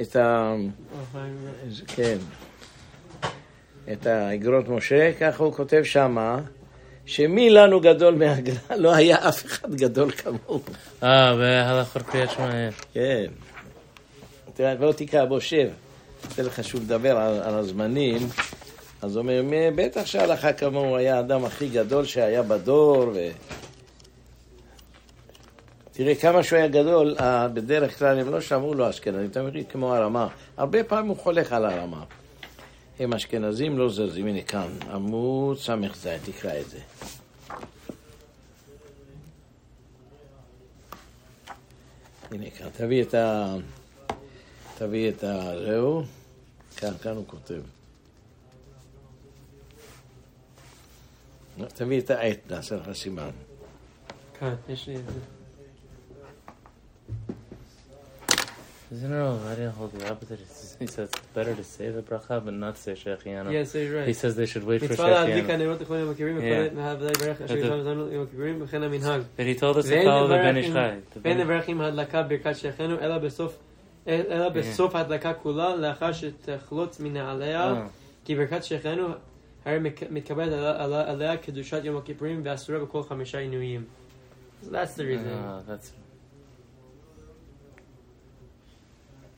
את 0.00 0.16
ה... 0.16 0.54
כן. 1.86 2.16
את 3.92 4.06
האגרות 4.06 4.68
משה, 4.68 5.12
ככה 5.20 5.44
הוא 5.44 5.52
כותב 5.52 5.82
שמה, 5.84 6.40
שמי 7.06 7.50
לנו 7.50 7.80
גדול 7.80 8.14
מהגר"א, 8.14 8.74
לא 8.74 8.94
היה 8.94 9.28
אף 9.28 9.44
אחד 9.46 9.74
גדול 9.74 10.10
כמוהו. 10.10 10.60
אה, 11.02 11.36
בהלכות 11.36 12.02
קריאת 12.02 12.30
שמע, 12.30 12.68
כן. 12.92 13.24
תראה, 14.54 14.74
בוא 14.76 14.92
תקרא, 14.92 15.24
בוא 15.24 15.40
שב. 15.40 15.68
אתן 16.32 16.44
לך 16.44 16.64
שהוא 16.64 16.80
מדבר 16.80 17.16
על, 17.16 17.42
על 17.42 17.54
הזמנים, 17.54 18.28
אז 19.02 19.16
הוא 19.16 19.22
אומר, 19.22 19.42
"מ- 19.44 19.76
בטח 19.76 20.06
שהלכה 20.06 20.52
כמוהו 20.52 20.96
היה 20.96 21.16
האדם 21.16 21.44
הכי 21.44 21.68
גדול 21.68 22.04
שהיה 22.04 22.42
בדור, 22.42 22.98
ו... 23.14 23.28
תראה 25.96 26.14
כמה 26.14 26.42
שהוא 26.42 26.58
היה 26.58 26.68
גדול, 26.68 27.16
בדרך 27.54 27.98
כלל 27.98 28.18
הם 28.18 28.30
לא 28.30 28.40
שמעו 28.40 28.74
לו 28.74 28.90
אשכנזים, 28.90 29.30
תמיד 29.30 29.68
כמו 29.68 29.94
הרמה. 29.94 30.28
הרבה 30.56 30.84
פעמים 30.84 31.08
הוא 31.08 31.16
חולק 31.16 31.52
על 31.52 31.64
הרמה. 31.64 32.04
הם 32.98 33.14
אשכנזים 33.14 33.78
לא 33.78 33.88
זזים, 33.88 34.26
הנה 34.26 34.42
כאן, 34.42 34.68
עמוד 34.92 35.58
ס"ז, 35.58 36.08
תקרא 36.24 36.60
את 36.60 36.70
זה. 36.70 36.78
הנה 42.30 42.50
כאן, 42.50 42.68
תביא 42.76 43.02
את 43.02 43.14
ה... 43.14 43.54
תביא 44.78 45.08
את 45.08 45.24
ה... 45.24 45.58
זהו. 45.66 46.02
כאן, 46.76 46.92
כאן 47.02 47.16
הוא 47.16 47.24
כותב. 47.26 47.60
תביא 51.68 52.00
את 52.00 52.10
העט, 52.10 52.38
נעשה 52.50 52.76
לך 52.76 52.92
סימן. 52.92 53.30
כאן, 54.40 54.54
יש 54.68 54.88
לי 54.88 54.96
את 54.96 55.04
זה. 55.06 55.33
Isn't 58.94 59.12
it 59.12 59.22
already 59.32 59.64
hold 59.78 59.92
the 59.98 60.04
opposite? 60.12 60.40
It's- 60.44 60.76
He 60.78 60.86
says 60.86 61.08
it's 61.08 61.20
better 61.38 61.54
to 61.60 61.64
say 61.74 61.86
the 61.98 62.02
bracha, 62.10 62.34
but 62.44 62.54
not 62.64 62.74
say 62.84 62.92
shechianu. 63.02 63.48
Yes, 63.56 63.66
so 63.72 63.78
you're 63.78 63.96
right. 63.98 64.08
He 64.12 64.14
says 64.22 64.32
they 64.36 64.46
should 64.52 64.64
wait 64.70 64.80
for 64.82 64.92
מצווה 64.92 65.10
להדליק 65.10 65.44
shechianu. 65.46 65.52
הנרות 65.52 65.80
לכבוד 65.80 65.98
יום 65.98 66.10
הכיפורים, 66.10 66.36
Yeah. 66.38 66.40
ופועלת 66.42 66.72
מהוודאי 66.72 67.12
ברך 67.20 67.42
אשר 67.42 67.54
את 67.54 67.58
ה- 67.58 67.64
ישב 67.64 67.72
אותנו 67.72 68.12
יום 68.12 68.22
הכיפורים, 68.22 68.58
וכן 68.62 68.82
המנהג. 68.82 69.20
But 69.36 69.56
he 69.56 69.60
told 69.60 69.76
us 69.76 69.82
to 69.86 69.90
ואין 69.90 70.08
follow 70.08 70.28
the 70.28 70.32
לברך 70.32 70.54
Ben 70.54 70.58
עם- 70.66 70.72
Ishchai. 70.76 71.16
The 71.16 71.18
ואין 71.22 71.38
Ben- 71.38 71.40
לברך 71.44 71.68
עם 71.68 71.80
ההדלקה 71.80 72.22
ברכת 72.22 72.56
שהחיינו, 72.56 72.98
אלא 73.00 73.18
בסוף 73.18 73.58
אלא 74.08 74.48
בסוף 74.48 74.94
ההדלקה 74.94 75.34
כולה, 75.34 75.76
לאחר 75.76 76.12
שתחלוץ 76.12 77.00
מנעליה, 77.00 77.72
Oh. 77.72 77.76
כי 78.24 78.34
ברכת 78.34 78.64
שהחיינו 78.64 79.08
הרי 79.64 79.78
מק- 79.78 80.10
מתקבלת 80.10 80.52
עליה- 80.52 80.84
עליה 80.84 81.10
עליה 81.10 81.36
קדושת 81.36 81.80
יום 81.84 81.96
הכיפורים 81.96 82.40
ואסורה 82.44 82.78
בכל 82.78 83.02
חמישה 83.02 83.38
עינויים. 83.38 83.84
So 84.62 84.66
that's 84.66 84.94
the 84.96 85.02
reason. 85.02 85.32
Oh, 85.32 85.70
that's 85.70 85.90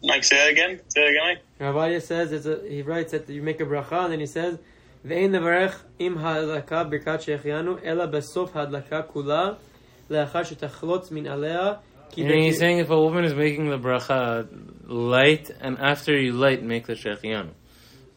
Mike, 0.04 0.24
say 0.24 0.38
that 0.38 0.50
again. 0.50 0.80
Say 0.90 1.02
that 1.02 1.10
again, 1.10 1.24
Mike. 1.28 1.42
Ravalia 1.76 2.02
says 2.02 2.32
it's 2.32 2.46
a, 2.48 2.60
he 2.68 2.82
writes 2.82 3.12
that 3.12 3.30
you 3.30 3.42
make 3.44 3.60
a 3.62 3.66
bracha 3.66 4.04
and 4.06 4.14
then 4.14 4.20
he 4.20 4.26
says 4.28 4.58
ואין 5.06 5.32
לברך 5.32 5.84
עם 6.00 6.18
ההדלקה 6.18 6.84
ברכת 6.84 7.22
שהחיינו 7.22 7.78
אלא 7.84 8.06
בסוף 8.06 8.56
ההדלקה 8.56 9.02
כולה 9.02 9.52
לאחר 10.10 10.44
שתחלוץ 10.44 11.12
מנעליה 11.12 11.74
כי 12.10 12.22
And 12.24 12.30
he's 12.32 12.58
בכי- 12.58 12.60
saying 12.60 12.80
if 12.80 12.90
a 12.90 13.00
woman 13.02 13.24
is 13.24 13.34
making 13.34 13.70
the 13.70 13.78
bracha, 13.80 14.48
light, 14.88 15.50
and 15.62 15.78
after 15.80 16.14
you 16.20 16.34
light, 16.34 16.62
make 16.64 16.86
the 16.88 16.94
shechianu. 16.94 17.50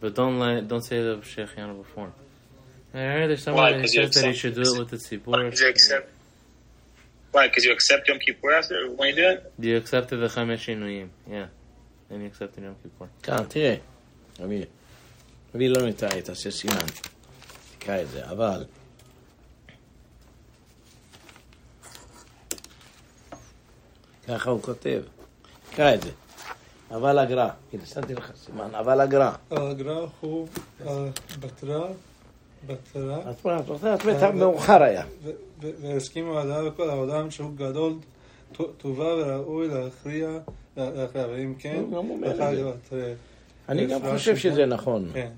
But 0.01 0.15
don't 0.15 0.39
light, 0.39 0.67
don't 0.69 0.83
say 0.85 1.01
the 1.03 1.17
shechianu 1.23 1.79
before. 1.79 2.11
I 2.93 2.99
heard 2.99 3.31
there's 3.31 3.43
someone 3.45 3.63
Why? 3.65 3.73
that 3.73 3.81
'Cause 3.81 3.95
you 3.95 4.03
says 4.03 4.15
that 4.15 4.25
he 4.25 4.31
accept- 4.31 4.41
should 4.41 4.55
do 4.55 4.75
it 4.75 4.79
with 4.79 4.91
the 4.91 4.97
Why? 4.97 5.39
tzibur. 5.39 5.45
Because 5.45 5.61
you 5.61 5.69
accept. 5.69 6.11
Why? 7.33 7.49
Because 7.49 7.65
you 7.65 7.73
accept 7.73 8.09
Yom 8.09 8.19
Kippur 8.19 8.53
after 8.53 8.77
when 8.99 9.09
you 9.11 9.17
do 9.23 9.27
it. 9.35 9.53
You 9.59 9.77
accepted 9.77 10.17
the 10.21 10.27
chamesh 10.27 10.63
shinuyim, 10.67 11.09
yeah. 11.31 11.47
Then 12.10 12.22
you 12.22 12.28
accepted 12.28 12.64
Yom 12.64 12.76
Kippur. 12.84 13.08
כאן, 13.24 13.44
תראה, 13.48 13.76
רבי, 14.40 14.66
רבי 15.56 15.70
לא 15.70 15.88
נטעה, 15.88 16.22
תעשה 16.22 16.52
סימן, 16.52 16.86
תקרא 17.78 18.02
את 18.02 18.10
זה, 18.10 18.30
אבל... 18.30 18.66
ככה 24.28 24.50
הוא 24.50 24.62
כותב, 24.62 25.02
תקרא 25.70 25.94
את 25.94 26.02
זה. 26.02 26.12
אבל 26.92 27.20
הגר"א, 27.20 27.50
הנה 27.74 27.86
שמתי 27.86 28.14
לך 28.14 28.32
סימן, 28.46 28.76
אבל 28.76 29.02
הגר"א. 29.02 29.32
הגר"א 29.52 30.06
הוא 30.20 30.48
אה, 30.88 31.10
בתרה, 31.40 31.88
בתרה, 32.68 33.32
את 33.32 33.44
רואה, 33.44 34.32
מאוחר 34.32 34.84
היה. 34.84 35.06
והסכימו 35.60 36.38
עליו 36.38 36.66
וכל 36.68 36.90
העולם 36.90 37.32
שהוא 37.32 37.52
גדול, 37.56 37.94
טובה 38.78 39.16
וראוי 39.16 39.68
להכריע, 39.68 40.30
להכריע, 40.78 41.28
ואם 41.28 41.54
כן, 41.60 41.76
הוא 41.76 41.92
גם 41.92 42.10
אומר 42.10 42.32
את 42.32 42.36
זה. 42.36 42.72
תראה, 42.90 43.14
אני 43.70 43.86
גם 43.86 43.98
אפשר 43.98 44.18
חושב 44.18 44.38
שזה 44.38 44.66
נכון. 44.66 45.10
כן. 45.14 45.30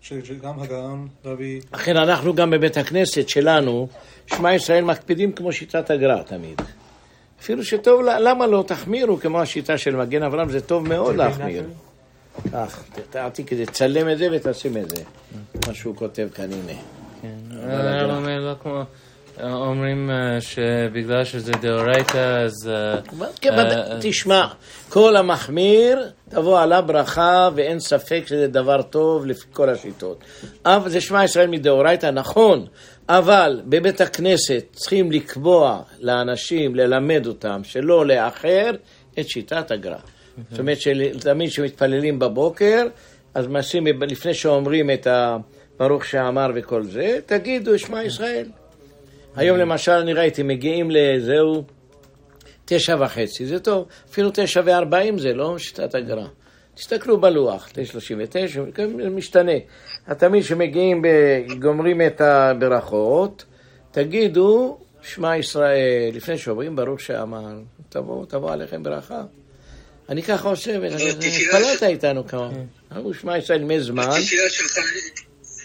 שגם 0.00 0.60
הגאון 0.60 1.08
רבי, 1.24 1.60
לכן 1.74 1.96
אנחנו 1.96 2.34
גם 2.34 2.50
בבית 2.50 2.76
הכנסת 2.76 3.28
שלנו, 3.28 3.88
שמע 4.26 4.54
ישראל 4.54 4.84
מקפידים 4.84 5.32
כמו 5.32 5.52
שיטת 5.52 5.90
הגר"א 5.90 6.22
תמיד. 6.22 6.62
אפילו 7.40 7.64
שטוב, 7.64 8.02
למה 8.02 8.46
לא 8.46 8.64
תחמירו 8.66 9.16
כמו 9.16 9.40
השיטה 9.40 9.78
של 9.78 9.96
מגן 9.96 10.22
אברהם, 10.22 10.48
זה 10.48 10.60
טוב 10.60 10.88
מאוד 10.88 11.16
להחמיר. 11.16 11.64
כך, 12.52 12.84
תעתיק 13.10 13.52
את 13.52 13.58
זה, 13.58 13.66
צלם 13.66 14.08
את 14.08 14.18
זה 14.18 14.28
ותשים 14.32 14.76
את 14.76 14.90
זה. 14.90 15.02
מה 15.66 15.74
שהוא 15.74 15.96
כותב 15.96 16.28
כאן, 16.34 16.52
הנה. 16.52 16.80
כן. 17.22 17.56
אבל 17.56 17.70
אה, 17.70 18.00
הגר"א. 18.00 18.16
אומר, 18.16 18.40
לא 18.40 18.54
כמו... 18.62 18.82
אומרים 19.42 20.10
אה, 20.10 20.40
שבגלל 20.40 21.24
שזה 21.24 21.52
דאורייתא, 21.52 22.44
אז... 22.44 22.70
אה, 22.72 23.00
כן, 23.40 23.52
אה, 23.52 23.92
אה, 23.92 23.98
תשמע, 24.00 24.46
כל 24.88 25.16
המחמיר, 25.16 26.10
תבוא 26.28 26.60
עליו 26.60 26.84
ברכה, 26.86 27.48
ואין 27.54 27.80
ספק 27.80 28.22
שזה 28.26 28.46
דבר 28.46 28.82
טוב 28.82 29.26
לפי 29.26 29.46
כל 29.52 29.68
השיטות. 29.68 30.24
אבל 30.64 30.90
זה 30.90 31.00
שמע 31.00 31.24
ישראל 31.24 31.46
מדאורייתא, 31.46 32.06
נכון, 32.06 32.66
אבל 33.08 33.60
בבית 33.64 34.00
הכנסת 34.00 34.64
צריכים 34.72 35.12
לקבוע 35.12 35.82
לאנשים, 36.00 36.74
ללמד 36.74 37.26
אותם, 37.26 37.60
שלא 37.64 38.06
לאחר 38.06 38.70
את 39.20 39.28
שיטת 39.28 39.70
הגר"א. 39.70 39.98
זאת 40.50 40.60
אומרת, 40.60 40.78
שתמיד 40.80 41.50
כשמתפללים 41.50 42.18
בבוקר, 42.18 42.86
אז 43.34 43.46
מעשים, 43.46 43.86
לפני 43.86 44.34
שאומרים 44.34 44.90
את 44.90 45.06
הברוך 45.06 46.04
שאמר 46.04 46.50
וכל 46.54 46.82
זה, 46.84 47.18
תגידו, 47.26 47.78
שמע 47.78 48.04
ישראל. 48.04 48.46
היום 49.36 49.58
למשל 49.58 49.92
אני 49.92 50.12
ראיתי, 50.12 50.42
מגיעים 50.42 50.90
לזהו 50.90 51.64
תשע 52.64 52.96
וחצי, 53.00 53.46
זה 53.46 53.58
טוב. 53.60 53.86
אפילו 54.10 54.30
תשע 54.34 54.60
וארבעים 54.64 55.18
זה 55.18 55.32
לא 55.32 55.58
שיטת 55.58 55.94
הגר"א. 55.94 56.26
תסתכלו 56.74 57.20
בלוח, 57.20 57.68
תשע 57.72 57.92
שלושים 57.92 58.18
ותשע, 58.22 58.62
זה 58.76 59.10
משתנה. 59.10 59.52
תמיד 60.18 60.42
כשמגיעים, 60.42 61.02
ב- 61.02 61.60
גומרים 61.60 62.02
את 62.02 62.20
הברכות, 62.20 63.44
תגידו, 63.90 64.78
שמע 65.02 65.36
ישראל, 65.36 66.10
לפני 66.12 66.38
שאומרים 66.38 66.76
ברוך 66.76 67.00
שאמר, 67.00 67.58
תבוא, 67.88 68.26
תבוא 68.26 68.52
עליכם 68.52 68.82
ברכה. 68.82 69.22
אני 70.08 70.22
ככה 70.22 70.48
עושה, 70.48 70.72
תפילה 70.72 71.14
והתפללת 71.20 71.82
איתנו 71.82 72.26
כמה. 72.26 72.50
אמרו, 72.96 73.14
שמע 73.14 73.38
ישראל, 73.38 73.62
אם 73.62 73.70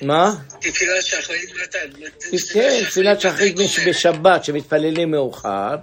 מה? 0.02 0.36
תפילה 0.60 1.02
שחרית 1.02 1.50
מתי? 1.64 2.38
כן, 2.54 2.84
תפילת 2.90 3.22
שחרית 3.22 3.56
בשבת, 3.88 4.44
שמתפללים 4.44 5.12
מאוחר, 5.12 5.76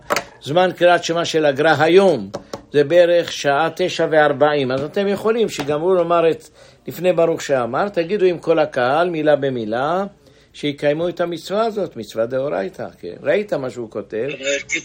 זמן 0.43 0.71
קריאת 0.77 1.05
שמע 1.05 1.25
של 1.25 1.45
הגר"א 1.45 1.75
היום, 1.79 2.31
זה 2.73 2.85
בערך 2.85 3.33
שעה 3.33 3.69
תשע 3.77 4.07
וארבעים, 4.11 4.73
אז 4.73 4.83
אתם 4.83 5.09
יכולים, 5.09 5.49
שגמרו 5.49 5.95
לומר 5.95 6.31
את 6.31 6.49
לפני 6.87 7.13
ברוך 7.13 7.43
שאמר, 7.43 7.89
תגידו 7.89 8.25
עם 8.27 8.39
כל 8.39 8.59
הקהל, 8.59 9.11
מילה 9.11 9.37
במילה, 9.37 10.05
שיקיימו 10.53 11.09
את 11.09 11.21
המצווה 11.21 11.67
הזאת, 11.67 11.97
מצווה 11.97 12.27
דאורייתא, 12.27 12.87
כן. 13.01 13.15
ראית 13.23 13.53
מה 13.53 13.71
שהוא 13.71 13.91
כותב? 13.91 14.29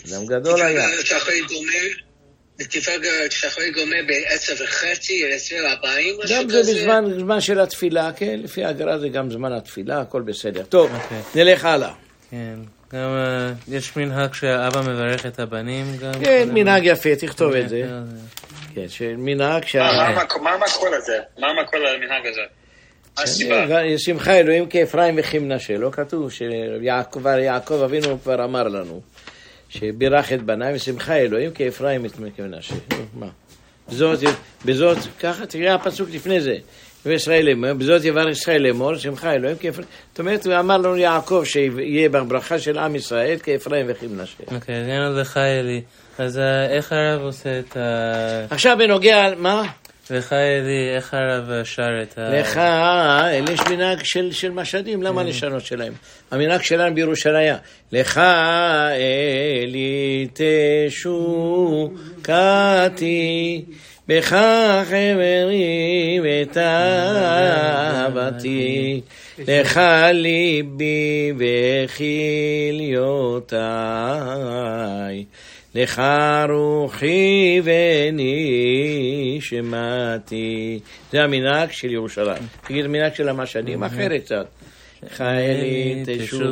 אדם 0.10 0.26
גדול 0.26 0.62
היה. 0.62 0.86
תפילה 2.58 2.92
שחרית 3.30 3.74
גומר 3.76 3.98
בעשר 4.08 4.64
וחצי, 4.64 5.24
עשר 5.34 5.56
וארבעים, 5.66 6.16
משהו 6.24 6.38
גם 6.38 6.44
כזה. 6.50 6.64
זה 6.64 6.74
בזמן 6.74 7.06
זמן 7.20 7.42
של 7.42 7.60
התפילה, 7.60 8.12
כן, 8.16 8.40
לפי 8.44 8.66
הגר"א 8.66 8.98
זה 8.98 9.10
גם 9.10 9.32
זמן 9.32 9.54
התפילה, 9.54 10.02
הכל 10.02 10.22
בסדר. 10.22 10.64
טוב, 10.64 10.92
אוקיי. 10.96 11.44
נלך 11.44 11.66
הלאה. 11.66 11.94
כן. 12.32 12.56
גם 12.94 13.00
אה, 13.18 13.52
יש 13.68 13.96
מנהג 13.98 14.34
שהאבא 14.34 14.82
מברך 14.82 15.26
את 15.26 15.40
הבנים 15.40 15.86
גם. 16.02 16.12
כן, 16.24 16.50
מנהג 16.54 16.86
יפה, 16.86 17.16
תכתוב 17.16 17.54
את 17.54 17.70
זה. 17.70 17.82
כן, 17.82 18.82
כן, 18.82 18.90
שמנהג 18.90 19.66
שה... 19.66 19.80
מה- 19.80 19.92
מה 19.94 20.08
המקור- 20.22 20.44
מה? 20.44 20.52
מה 21.38 21.48
המקור 21.48 21.80
למנהג 21.80 22.24
הזה? 22.28 22.42
שמחה 23.98 24.34
אלוהים 24.40 24.68
כאפרים 24.70 25.16
וכמנשה, 25.18 25.78
לא 25.78 25.90
כתוב 25.92 26.32
שיעקב 26.32 27.28
יעקב 27.28 27.82
אבינו 27.84 28.22
כבר 28.24 28.44
אמר 28.44 28.64
לנו 28.64 29.02
שבירך 29.74 30.34
את 30.34 30.42
בניו 30.42 30.72
ושמחה 30.76 31.16
אלוהים 31.16 31.52
כאפרים 31.52 32.06
וכמנשה. 32.06 32.76
נו, 32.76 33.06
מה? 33.20 33.28
בזאת, 33.90 34.20
בזאת, 34.66 34.98
ככה 35.20 35.46
תראה 35.46 35.74
הפסוק 35.74 36.10
לפני 36.12 36.42
זה. 36.42 36.56
וישראל 37.06 37.46
לאמור, 37.46 37.74
בזאת 37.74 38.06
יברך 38.06 38.32
ישראל 38.32 38.62
לאמור, 38.62 38.96
שמחה 38.96 39.34
אלוהים 39.34 39.58
כאפרים. 39.58 39.88
זאת 40.10 40.20
אומרת, 40.20 40.46
הוא 40.46 40.56
אמר 40.60 40.78
לנו 40.78 40.98
יעקב 40.98 41.44
שיהיה 41.46 42.10
בברכה 42.10 42.60
של 42.60 42.78
עם 42.78 42.96
ישראל 42.96 43.38
כאפרים 43.44 43.86
וכמנשה. 43.90 44.44
אוקיי, 44.56 44.82
אז 44.82 44.88
יאללה 44.88 45.22
לך 45.22 45.38
אלי. 45.38 45.82
אז 46.18 46.40
אה, 46.40 46.66
איך 46.66 46.92
הרב 46.92 47.22
עושה 47.22 47.60
את 47.60 47.78
ה... 47.78 48.46
עכשיו 48.50 48.78
בנוגע, 48.80 49.22
מה? 49.38 49.64
לך 50.12 50.34
אלי, 50.34 50.96
איך 50.96 51.14
הרב 51.14 51.64
שר 51.64 52.02
את 52.02 52.18
ה... 52.18 52.30
לך, 52.30 52.58
אלה 52.58 53.52
יש 53.52 53.60
מנהג 53.70 54.04
של, 54.04 54.32
של 54.32 54.52
משדים, 54.52 55.04
למה 55.04 55.24
לשנות 55.24 55.66
שלהם? 55.66 55.94
המנהג 56.32 56.62
שלנו 56.62 56.96
בירושלים 56.96 57.56
לך 57.92 58.22
אלי 58.98 60.28
תשוקתי, 62.24 63.66
בכך 64.08 64.88
אמרים 64.92 66.24
את 66.42 66.58
אהבתי, 68.18 68.22
לך 69.48 69.80
ליבי 70.14 71.34
וכליותיי. 71.90 73.64
לך 75.76 76.02
רוחי 76.50 77.62
ונשמתי. 79.40 80.80
זה 81.12 81.24
המנהג 81.24 81.72
של 81.72 81.92
ירושלים. 81.92 82.44
תגיד, 82.68 82.86
המנהג 82.86 83.14
של 83.14 83.30
המשדים 83.30 83.84
אחרת 83.84 84.22
קצת. 84.22 84.46
חיילי 85.10 86.04
תשוקתי. 86.06 86.48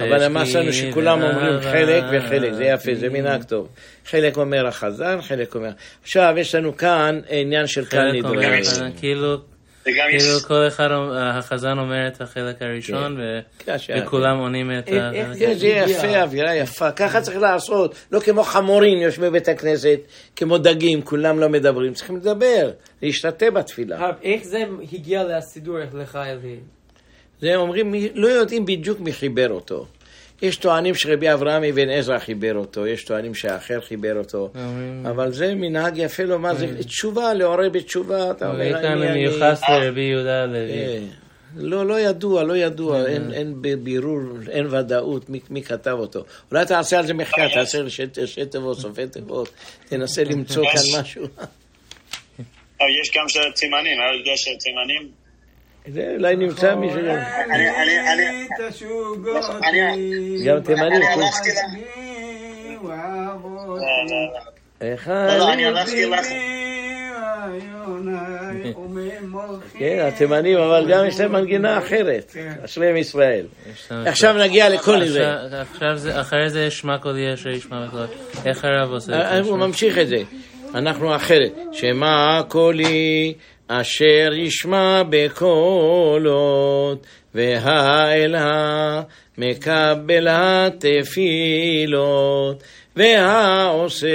אבל 0.00 0.28
לי 0.60 0.72
שכולם 0.72 1.22
אומרים 1.22 1.60
חלק. 1.60 2.04
וחלק, 2.12 2.52
זה 2.52 2.64
יפה, 2.64 2.94
זה 2.94 3.08
מנהג 3.08 3.42
טוב. 3.42 3.68
חלק 4.06 4.36
אומר 4.36 4.66
החזן, 4.66 5.20
חלק 5.20 5.54
אומר... 5.54 5.70
עכשיו, 6.02 6.34
יש 6.38 6.54
לנו 6.54 6.76
כאן 6.76 7.20
עניין 7.28 7.66
של 7.66 7.84
קל 7.84 7.96
חלק 8.12 8.24
אומר, 8.24 8.40
נדרש. 8.40 8.78
אה, 9.86 9.92
וגם 9.92 10.06
יש... 10.12 10.22
כאילו 10.22 10.38
כל 10.40 10.66
אחד, 10.68 10.88
החזן 11.16 11.78
אומר 11.78 12.08
את 12.08 12.20
החלק 12.20 12.62
הראשון, 12.62 13.16
ו- 13.20 13.40
קשה. 13.66 13.94
וכולם 14.02 14.38
עונים 14.38 14.70
את 14.78 14.88
החלק 14.88 15.14
איך 15.14 15.38
כן, 15.38 15.54
זה 15.54 15.66
יפה, 15.66 16.22
אווירה 16.22 16.54
יפה, 16.54 16.90
ככה 16.90 17.20
צריך 17.20 17.36
לעשות, 17.36 17.94
לא 18.12 18.20
כמו 18.20 18.42
חמורים 18.42 18.98
יושבים 18.98 19.30
בבית 19.30 19.48
הכנסת, 19.48 20.00
כמו 20.36 20.58
דגים, 20.58 21.02
כולם 21.02 21.38
לא 21.38 21.48
מדברים, 21.48 21.94
צריכים 21.94 22.16
לדבר, 22.16 22.70
להשתתף 23.02 23.48
בתפילה. 23.54 24.10
איך 24.22 24.44
זה 24.44 24.64
הגיע 24.92 25.24
לסידור 25.24 25.78
לחיילים? 25.94 26.60
זה 27.40 27.56
אומרים, 27.56 27.94
לא 28.14 28.28
יודעים 28.28 28.66
בדיוק 28.66 29.00
מי 29.00 29.12
חיבר 29.12 29.50
אותו. 29.50 29.86
יש 30.44 30.56
טוענים 30.56 30.94
שרבי 30.94 31.32
אברהם 31.32 31.64
אבן 31.64 31.88
עזרא 31.90 32.18
חיבר 32.18 32.54
אותו, 32.56 32.86
יש 32.86 33.04
טוענים 33.04 33.34
שאחר 33.34 33.80
חיבר 33.80 34.18
אותו, 34.18 34.50
אבל 35.10 35.32
זה 35.32 35.54
מנהג 35.54 35.98
יפה 35.98 36.22
לומר, 36.22 36.54
זה 36.54 36.82
תשובה, 36.82 37.34
לעורר 37.34 37.68
בתשובה, 37.68 38.30
אתה 38.30 38.48
אומר, 38.50 38.76
אני- 38.78 38.88
אני- 39.10 39.12
מיוחס 39.12 39.60
לרבי 39.68 40.00
יהודה 40.00 40.42
הלוי. 40.42 40.58
אה, 40.70 40.98
לא, 41.56 41.86
לא 41.86 42.00
ידוע, 42.00 42.42
לא 42.42 42.56
ידוע, 42.56 43.06
אין, 43.06 43.32
אין 43.32 43.54
בירור, 43.84 44.20
אין 44.50 44.66
ודאות 44.74 45.30
מי, 45.30 45.40
מי 45.50 45.62
כתב 45.62 45.96
אותו. 45.98 46.24
אולי 46.52 46.66
תעשה 46.66 46.98
על 46.98 47.06
זה 47.06 47.14
מחקר, 47.14 47.48
תעשה 47.54 47.78
ראשי 47.80 48.06
תיבות, 48.50 48.78
סופי 48.78 49.06
תיבות, 49.06 49.48
תנסה 49.88 50.24
למצוא 50.24 50.64
כאן 50.72 50.82
משהו. 51.00 51.24
יש 53.02 53.10
גם 53.16 53.28
של 53.28 53.40
התימנים, 53.52 53.98
אני 54.00 54.18
יודע 54.18 54.32
של 54.36 54.50
התימנים. 54.56 55.23
זה 55.86 56.12
אולי 56.16 56.36
נמצא 56.36 56.74
מישהו, 56.74 56.98
אני- 56.98 57.10
אני- 57.10 57.20
אני-. 57.70 58.12
אני- 58.12 58.48
גם. 59.24 59.40
אני. 59.64 59.80
לי 60.90 60.96
ואהבותי. 62.88 63.66
לא, 63.66 63.76
לא, 63.76 63.84
לא. 64.34 64.40
איך 64.80 65.08
לא, 65.08 65.36
לא, 65.36 65.52
אני 65.52 65.64
הלכתי 65.66 66.06
לך. 66.06 66.20
כן, 69.78 70.04
התימנים, 70.08 70.58
אבל 70.58 70.86
גם 70.90 71.06
יש 71.06 71.20
להם 71.20 71.32
מנגינה 71.32 71.78
אחרת. 71.78 72.36
אשריהם 72.64 72.96
ישראל. 72.96 73.46
יש 73.74 73.92
לנו- 73.92 74.08
עכשיו 74.08 74.34
נגיע 74.38 74.68
לכל 74.68 75.04
זה. 75.06 75.32
עכשיו- 75.60 75.96
זה, 75.96 76.20
אחרי 76.20 76.50
זה 76.50 76.70
שמע 76.70 76.98
כל 76.98 77.12
אשר 77.34 77.48
ישמע 77.48 77.86
בקול. 77.86 78.06
איך 78.46 78.64
הרב 78.64 78.90
עושה 78.90 79.20
את 79.20 79.26
אה, 79.32 79.42
זה? 79.42 79.50
הוא 79.50 79.58
ממשיך 79.58 79.98
את 79.98 80.08
זה. 80.08 80.22
אנחנו 80.74 81.16
אחרת. 81.16 81.52
שמע 81.72 82.40
קולי 82.48 83.34
אשר 83.68 84.30
ישמע 84.34 85.02
בקולות, 85.08 87.06
והאלה 87.34 89.02
מקבל 89.38 90.28
התפילות, 90.30 91.82
והעושה 92.96 94.06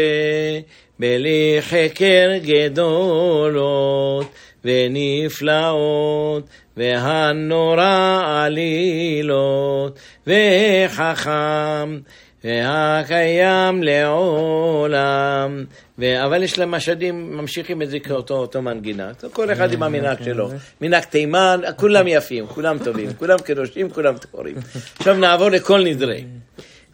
בלי 1.00 1.58
חקר 1.62 2.30
גדולות 2.44 4.28
ונפלאות, 4.66 6.44
והנורא 6.78 8.22
עלילות, 8.26 10.00
וחכם. 10.28 12.00
והקיים 12.44 13.84
לעולם. 13.84 15.66
ו... 16.00 16.26
אבל 16.26 16.44
יש 16.44 16.60
להם 16.60 16.72
משדים, 16.72 17.38
ממשיכים 17.38 17.82
את 17.82 17.90
זה 17.90 18.00
כאותו 18.00 18.34
אותו 18.34 18.62
מנגינה. 18.62 19.12
כל 19.32 19.52
אחד 19.52 19.74
עם 19.74 19.84
המנהג 19.84 20.24
שלו. 20.24 20.50
מנהג 20.82 21.04
תימן, 21.04 21.62
כולם 21.76 22.08
יפים, 22.08 22.48
כולם 22.48 22.78
טובים, 22.84 23.14
כולם 23.14 23.38
קדושים, 23.40 23.90
כולם 23.90 24.18
טהורים. 24.18 24.56
עכשיו 24.98 25.16
נעבור 25.16 25.50
לכל 25.50 25.84
נדרי. 25.84 26.24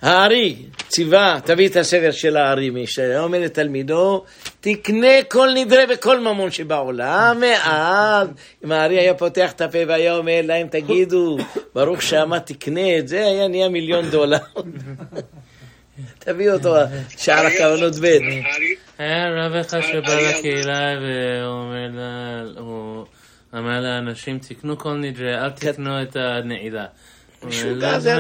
הארי 0.05 0.55
ציווה, 0.87 1.39
תביא 1.45 1.67
את 1.67 1.75
הספר 1.75 2.11
של 2.11 2.37
הארי, 2.37 2.69
מי 2.69 2.87
שאומר 2.87 3.39
לתלמידו, 3.39 4.23
תקנה 4.61 5.23
כל 5.29 5.49
נדרי 5.55 5.83
וכל 5.89 6.19
ממון 6.19 6.51
שבעולם, 6.51 7.41
ואז 7.41 8.27
אם 8.65 8.71
הארי 8.71 8.99
היה 8.99 9.13
פותח 9.13 9.51
את 9.51 9.61
הפה 9.61 9.77
והיה 9.87 10.17
אומר 10.17 10.39
להם, 10.43 10.67
תגידו, 10.67 11.37
ברוך 11.75 12.01
שמה 12.01 12.39
תקנה 12.39 12.97
את 12.97 13.07
זה, 13.07 13.25
היה 13.25 13.47
נהיה 13.47 13.69
מיליון 13.69 14.09
דולר. 14.09 14.37
תביא 16.19 16.51
אותו, 16.51 16.75
שער 17.17 17.45
הכוונות 17.45 17.93
ב'. 18.01 18.17
היה 18.97 19.29
רב 19.29 19.53
אחד 19.53 19.81
שבא 19.81 20.15
לקהילה 20.15 20.93
והוא 22.57 23.05
אמר 23.53 23.81
לאנשים, 23.81 24.39
תקנו 24.39 24.77
כל 24.77 24.93
נדרי, 24.93 25.37
אל 25.37 25.49
תקנו 25.49 26.01
את 26.01 26.15
הנעילה. 26.15 26.85
משוגע, 27.47 27.91
"לא, 27.91 27.99
זה- 27.99 28.15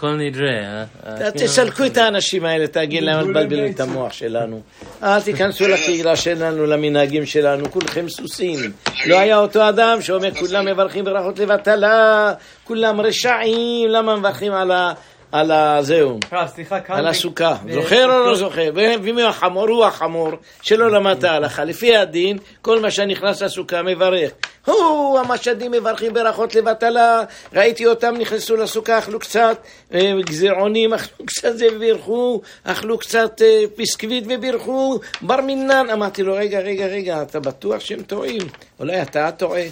כל 0.00 0.10
נדרי. 0.16 0.48
אה, 0.50 0.84
אה, 1.06 1.30
ת- 1.30 1.36
תסלקו 1.36 1.84
את 1.86 1.96
האנשים 1.96 2.44
האלה, 2.44 2.66
תגיד 2.66 3.02
להם, 3.02 3.18
אל 3.18 3.24
תבלבלו 3.24 3.66
את 3.66 3.80
המוח 3.80 4.12
שלנו. 4.12 4.60
אל 5.02 5.20
תיכנסו 5.20 5.68
לקהילה 5.68 6.16
שלנו, 6.16 6.66
למנהגים 6.66 7.26
שלנו, 7.26 7.70
כולכם 7.70 8.08
סוסים. 8.08 8.72
לא 9.06 9.18
היה 9.18 9.38
אותו 9.38 9.68
אדם 9.68 9.98
שאומר, 10.02 10.30
כולם 10.34 10.66
מברכים 10.66 11.04
ברכות 11.04 11.38
לבטלה, 11.38 12.32
כולם 12.64 13.00
רשעים, 13.00 13.88
למה 13.90 14.16
מברכים 14.16 14.52
על 14.52 14.70
ה... 14.70 14.92
על 15.32 15.50
ה... 15.50 15.78
זהו. 15.82 16.18
הרב, 16.30 16.48
סליחה. 16.48 16.78
על 16.88 17.06
הסוכה, 17.06 17.54
ב- 17.64 17.72
זוכר 17.72 18.04
או 18.04 18.26
לא 18.26 18.34
זוכר? 18.34 18.70
ו- 18.74 18.94
ומי 19.02 19.22
החמור? 19.22 19.68
הוא 19.68 19.84
החמור, 19.84 20.30
שלא 20.62 20.90
למד 20.90 21.18
את 21.18 21.24
ההלכה. 21.24 21.64
לפי 21.64 21.96
הדין, 21.96 22.38
כל 22.62 22.80
מה 22.80 22.90
שנכנס 22.90 23.42
לסוכה 23.42 23.82
מברך. 23.82 24.30
הו, 24.66 25.18
המשדים 25.18 25.70
מברכים 25.70 26.14
ברכות 26.14 26.54
לבטלה, 26.54 27.22
ראיתי 27.52 27.86
אותם 27.86 28.14
נכנסו 28.18 28.56
לסוכה, 28.56 28.98
אכלו 28.98 29.18
קצת 29.18 29.56
אה, 29.94 30.12
גזירונים, 30.24 30.94
אכלו 30.94 31.26
קצת 31.26 31.56
זה 31.56 31.66
ובירכו, 31.76 32.40
אכלו 32.64 32.98
קצת 32.98 33.42
אה, 33.42 33.64
ביסקוויט 33.76 34.24
ובירכו, 34.28 35.00
בר 35.22 35.40
מינן. 35.40 35.86
אמרתי 35.92 36.22
לו, 36.22 36.34
רגע, 36.34 36.60
רגע, 36.60 36.86
רגע, 36.86 37.22
אתה 37.22 37.40
בטוח 37.40 37.80
שהם 37.80 38.02
טועים? 38.02 38.42
אולי 38.80 39.02
אתה 39.02 39.30
טועה. 39.36 39.62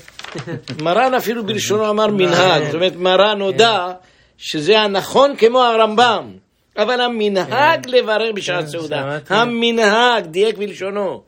מרן 0.82 1.14
אפילו 1.14 1.46
בלשונו 1.46 1.90
אמר 1.90 2.06
מנהג, 2.06 2.64
זאת 2.64 2.74
אומרת, 2.74 2.96
מרן 2.96 3.40
הודה 3.40 3.92
שזה 4.40 4.80
הנכון 4.80 5.36
כמו 5.36 5.62
הרמב"ם. 5.62 6.32
אבל 6.76 7.00
המנהג 7.00 7.88
לברך 7.88 8.34
בשעת 8.34 8.66
סעודה. 8.66 8.96
שמעתי. 8.96 9.34
המנהג, 9.34 10.26
דייק 10.26 10.58
בלשונו. 10.58 11.22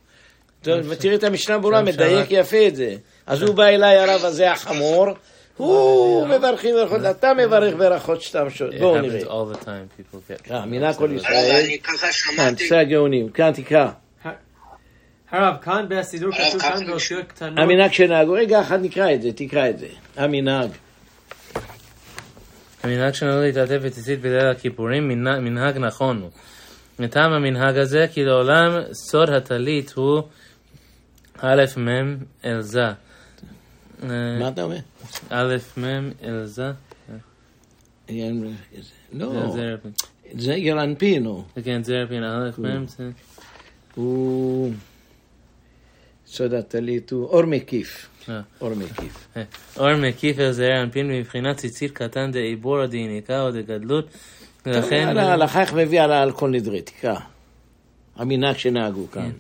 ותראי 0.65 1.15
את 1.15 1.25
המשנה 1.25 1.59
ברורה, 1.59 1.83
מדייק. 1.83 2.27
יפה 2.31 2.67
את 2.67 2.77
זה. 2.77 2.95
אז 3.27 3.43
הוא 3.43 3.55
בא 3.55 3.65
אליי, 3.65 3.99
הרב 3.99 4.25
הזה 4.25 4.53
החמור, 4.53 5.07
הוא 5.57 6.27
מברכים 6.27 6.75
ברכות, 6.75 7.01
אתה 7.11 7.33
מברך 7.35 7.75
ברכות 7.75 8.23
סתם 8.23 8.51
שוד. 8.51 8.73
It 8.73 8.79
בואו 8.79 9.01
נראה. 9.01 9.21
all 9.21 9.55
the 9.55 9.65
time, 9.65 9.67
people 9.99 10.51
get... 10.51 10.53
אה, 10.53 10.95
כל 10.95 11.11
ישראל, 11.13 11.67
תפסי 12.55 12.77
הגאונים, 12.77 13.29
כאן 13.29 13.53
תקרא. 13.53 13.89
הרב, 15.31 15.55
כאן 15.63 15.87
בסידור 15.89 16.31
כתוב 16.33 16.61
כאן 16.61 16.83
יש. 16.83 16.89
באותיות 16.89 17.27
קטנות. 17.29 17.59
המנהג 17.59 17.93
שנהגו, 17.93 18.33
רגע 18.33 18.61
אחד 18.61 18.83
נקרא 18.83 19.15
את 19.15 19.23
זה, 19.23 19.33
תקרא 19.33 19.71
את 19.71 19.79
זה. 19.79 19.87
המנהג. 20.17 20.71
המנהג 22.83 23.15
שלנו 23.15 23.41
להתעטף 23.41 23.79
בציצית 23.85 24.21
בליל 24.21 24.47
הכיפורים 24.47 25.09
מנהג- 25.09 25.79
נכון 25.79 26.21
הוא. 26.21 26.31
מטעם 26.99 27.33
המנהג 27.33 27.77
הזה 27.77 28.07
כי 28.13 28.25
לעולם 28.25 28.71
סוד 28.93 29.31
הטלית 29.31 29.93
הוא 29.93 30.23
א' 31.39 31.65
מ' 31.77 32.17
אלזה. 32.45 32.87
מה 34.03 34.49
אתה 34.49 34.63
אומר? 34.63 34.77
א' 35.31 35.57
מ' 35.77 36.11
אלזה. 36.25 36.71
לא, 39.13 39.55
זה 40.39 40.55
ילנפינו. 40.55 41.45
כן, 41.65 41.83
זה 41.85 42.03
רפין 42.03 42.25
א' 42.25 42.51
מ' 42.59 42.87
זה... 42.87 43.11
הוא... 43.95 44.73
סוד 46.27 46.55
הטלית 46.55 47.11
הוא 47.11 47.27
אור 47.27 47.45
מקיף. 47.47 48.09
אה. 48.29 48.41
אור 48.61 48.75
מקיף. 48.75 49.29
אה, 49.37 49.43
אור 49.77 49.95
מקיף 49.95 50.39
אל 50.39 50.53
זעיר 50.53 50.83
אנפין 50.83 51.09
מבחינת 51.09 51.57
ציצית 51.57 51.91
קטן 51.91 52.31
דעיבורא 52.31 52.87
דיניקה 52.87 53.43
או 53.43 53.51
דגדלות. 53.51 54.07
ולכן... 54.67 55.19
איך 55.59 55.73
מביא 55.73 56.03
על 56.03 56.33
כל 56.33 56.51
נדרי, 56.51 56.83
תקרא. 56.83 57.17
המנהג 58.17 58.57
שנהגו 58.57 59.11
כאן. 59.11 59.31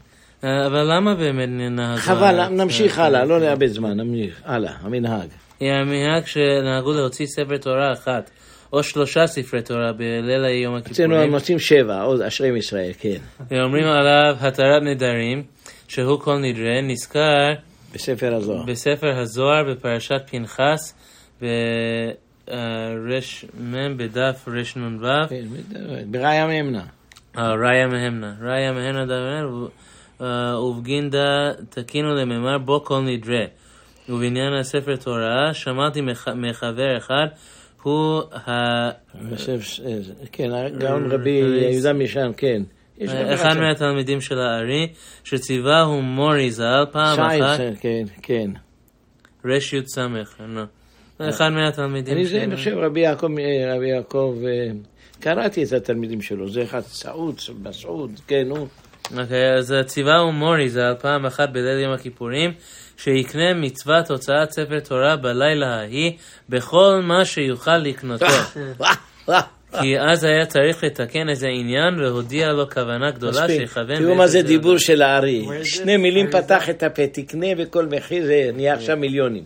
אה, 0.44 0.66
אבל 0.66 0.96
למה 0.96 1.14
באמת 1.14 1.48
נהגו? 1.48 2.00
חבל, 2.00 2.40
אה, 2.40 2.48
נמשיך 2.48 2.98
אה, 2.98 3.04
הלאה, 3.04 3.24
לא 3.24 3.40
נאבד 3.40 3.66
זמן, 3.66 4.00
נמשיך 4.00 4.42
הלאה, 4.44 4.72
המנהג. 4.80 5.28
המנהג 5.60 6.26
שנהגו 6.26 6.92
להוציא 6.92 7.26
ספר 7.26 7.56
תורה 7.56 7.92
אחת, 7.92 8.30
או 8.72 8.82
שלושה 8.82 9.26
ספרי 9.26 9.62
תורה 9.62 9.92
בליל 9.92 10.44
יום 10.44 10.76
אצלנו 10.76 10.78
הכיפורים, 10.78 11.20
הם 11.20 11.30
מוצאים 11.30 11.58
שבע, 11.58 12.02
עוד 12.02 12.22
אשרים 12.22 12.56
ישראל, 12.56 12.92
כן. 12.98 13.16
ואומרים 13.50 13.84
עליו 13.84 14.36
התרת 14.40 14.82
נדרים, 14.82 15.42
שהוא 15.88 16.20
כל 16.20 16.38
נדרי, 16.38 16.82
נזכר 16.82 17.52
בספר 17.94 18.35
הזוהר. 18.35 18.62
בספר 18.62 19.18
הזוהר 19.18 19.64
בפרשת 19.72 20.22
פנחס, 20.31 20.94
ברש 21.40 21.50
מ' 23.61 23.96
בדף 23.96 24.48
רנ"ו, 24.48 25.07
כן, 25.28 25.44
בראיה. 26.11 26.46
אה, 27.38 27.55
ראיה 27.55 27.87
מהמנה. 27.87 28.35
ראיה 28.40 28.72
מהמנה 28.72 29.05
דבר, 29.05 29.66
אה, 30.20 30.61
ובגינדה 30.61 31.18
תקינו 31.68 32.14
לממר 32.14 32.59
בו 32.59 32.85
כל 32.85 33.00
נדרי. 33.00 33.44
ובעניין 34.09 34.52
הספר 34.52 34.96
תורה, 34.96 35.55
שמעתי 35.55 36.00
מח- 36.00 36.28
מחבר 36.28 36.96
אחד, 36.98 37.26
הוא 37.83 38.22
ה... 38.48 38.90
יושב, 39.31 39.59
כן, 40.33 40.50
גם 40.78 41.12
רבי 41.12 41.31
יהודה 41.72 41.92
משען, 41.92 42.33
כן. 42.37 42.62
גם 43.00 43.07
אחד 43.09 43.33
אחד 43.33 43.57
מהתלמידים 43.59 44.20
של 44.20 44.38
הארי, 44.38 44.88
שציווהו 45.24 46.02
מורי 46.02 46.50
ז"ל 46.50 46.85
פעם 46.92 47.20
אחת, 47.20 47.61
כן, 47.81 48.05
כן. 48.22 48.50
רש 49.44 49.72
י' 49.72 49.81
סמך, 49.87 50.35
לא. 50.48 50.62
אחד 51.28 51.48
מהתלמידים 51.48 52.14
אני 52.16 52.24
זה, 52.24 52.31
של- 52.31 52.38
אני 52.40 52.57
חושב, 52.57 52.76
רבי 52.76 53.00
יעקב, 53.00 53.28
אה, 53.38 53.74
רבי 53.76 53.88
יעקב, 53.88 54.37
אה, 54.46 54.70
קראתי 55.20 55.62
את 55.64 55.72
התלמידים 55.72 56.22
שלו, 56.22 56.48
זה 56.48 56.62
אחד 56.62 56.81
סעוד, 56.81 57.40
מסעוד, 57.62 58.11
כן, 58.26 58.46
הוא. 58.50 58.66
אוקיי, 59.18 59.55
אז 59.55 59.74
ציווהו 59.87 60.33
מורי 60.33 60.68
ז"ל 60.70 60.94
פעם 61.00 61.26
אחת 61.26 61.48
בליל 61.50 61.78
יום 61.78 61.92
הכיפורים, 61.92 62.52
שיקנה 62.96 63.55
מצוות 63.55 64.11
הוצאת 64.11 64.50
ספר 64.50 64.81
תורה 64.81 65.16
בלילה 65.16 65.66
ההיא, 65.74 66.12
בכל 66.48 67.00
מה 67.02 67.24
שיוכל 67.24 67.76
לקנותו. 67.78 68.26
כי 69.80 69.98
אז 69.98 70.24
היה 70.24 70.46
צריך 70.46 70.85
לתקן 70.85 71.28
איזה 71.28 71.48
עניין, 71.48 72.00
והודיע 72.00 72.52
לו 72.52 72.70
כוונה 72.70 73.11
גדולה. 73.11 73.48
שיכוון... 73.48 73.96
תראו 73.98 74.14
מה 74.14 74.26
זה 74.26 74.42
דיבור 74.42 74.78
של 74.78 75.02
הארי. 75.02 75.46
שני 75.64 75.96
מילים 75.96 76.30
פתח 76.30 76.70
את 76.70 76.82
הפה, 76.82 77.06
תקנה 77.06 77.54
בכל 77.54 77.87
מחיר, 77.87 78.26
זה 78.26 78.50
נהיה 78.54 78.74
עכשיו 78.74 78.96
מיליונים. 78.96 79.44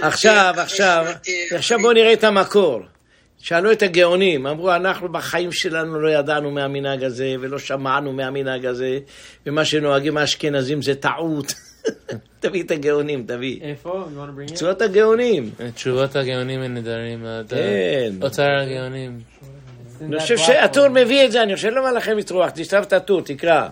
עכשיו, 0.00 0.54
עכשיו, 0.56 1.06
עכשיו 1.54 1.78
בואו 1.78 1.92
נראה 1.92 2.12
את 2.12 2.24
המקור. 2.24 2.80
שאלו 3.38 3.72
את 3.72 3.82
הגאונים, 3.82 4.46
אמרו, 4.46 4.74
אנחנו 4.74 5.12
בחיים 5.12 5.52
שלנו 5.52 6.00
לא 6.00 6.08
ידענו 6.08 6.50
מהמנהג 6.50 7.04
הזה, 7.04 7.34
ולא 7.40 7.58
שמענו 7.58 8.12
מהמנהג 8.12 8.66
הזה, 8.66 8.98
ומה 9.46 9.64
שנוהגים 9.64 10.16
האשכנזים 10.16 10.82
זה 10.82 10.94
טעות. 10.94 11.54
תביא 12.40 12.62
את 12.62 12.70
הגאונים, 12.70 13.24
תביא. 13.26 13.60
איפה? 13.62 14.04
תשואות 14.54 14.82
הגאונים. 14.82 15.50
תשובות 15.74 16.16
הגאונים 16.16 16.62
הנדרים, 16.62 17.24
אתה- 17.46 17.56
כן. 17.56 18.12
אוצר 18.22 18.42
הגאונים. 18.62 19.20
אני 20.02 20.18
חושב 20.20 20.36
שהטור. 20.38 20.88
מביא 20.88 21.24
את 21.26 21.32
זה, 21.32 21.42
אני 21.42 21.56
חושב 21.56 21.68
לא 21.68 21.82
בא 21.82 21.90
לכם 21.90 22.18
לטרוח, 22.18 22.50
תשלב 22.54 22.82
את 22.82 22.92
הטור, 22.92 23.20
תקרא. 23.22 23.68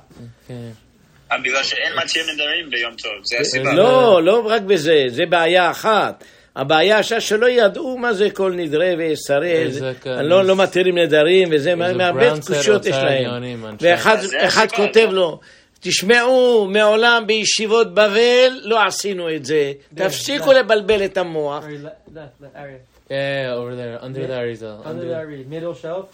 כן. 0.49 0.55
אה, 1.33 1.39
בגלל 1.39 1.63
שאין 1.63 1.93
מציעים 2.05 2.27
נדרים 2.35 2.71
ביום 2.71 2.93
טוב, 2.95 3.13
זה 3.25 3.37
הסיבה. 3.41 3.73
לא, 3.75 4.23
לא 4.25 4.47
רק 4.47 4.63
בזה, 4.63 5.05
זה 5.09 5.27
בעיה 5.27 5.71
אחת. 5.71 6.25
הבעיה 6.57 6.99
עכשיו 6.99 7.21
שלא 7.21 7.47
ידעו 7.47 7.99
מה 7.99 8.13
זה 8.13 8.31
כל 8.31 8.53
נדרי 8.57 8.95
כאן- 10.01 10.25
לא, 10.25 10.45
לא 10.45 10.57
מתירים 10.57 10.99
נדרים 10.99 11.49
וזה, 11.53 11.75
מהרבה 11.75 12.41
תחושות 12.41 12.87
יש 12.87 12.97
להם. 12.97 13.65
ואחד 13.81 14.67
כותב 14.77 15.07
לא? 15.11 15.13
לו, 15.13 15.41
תשמעו, 15.81 16.67
מעולם 16.69 17.25
בישיבות 17.27 17.95
בבל 17.95 18.61
לא 18.63 18.87
עשינו 18.87 19.35
את 19.35 19.45
זה, 19.45 19.73
תפסיקו 19.95 20.53
לבלבל 20.53 21.05
את 21.05 21.17
המוח. 21.17 21.65
Ari. 23.11 23.19
Yeah, 23.19 23.55
over 23.59 23.75
there, 23.75 23.99
under 24.05 24.27
the 24.27 24.37
Arizal. 24.43 24.87
Under 24.87 25.05
the 25.09 25.17
Ari, 25.17 25.45
middle 25.51 25.75
shelf. 25.83 26.07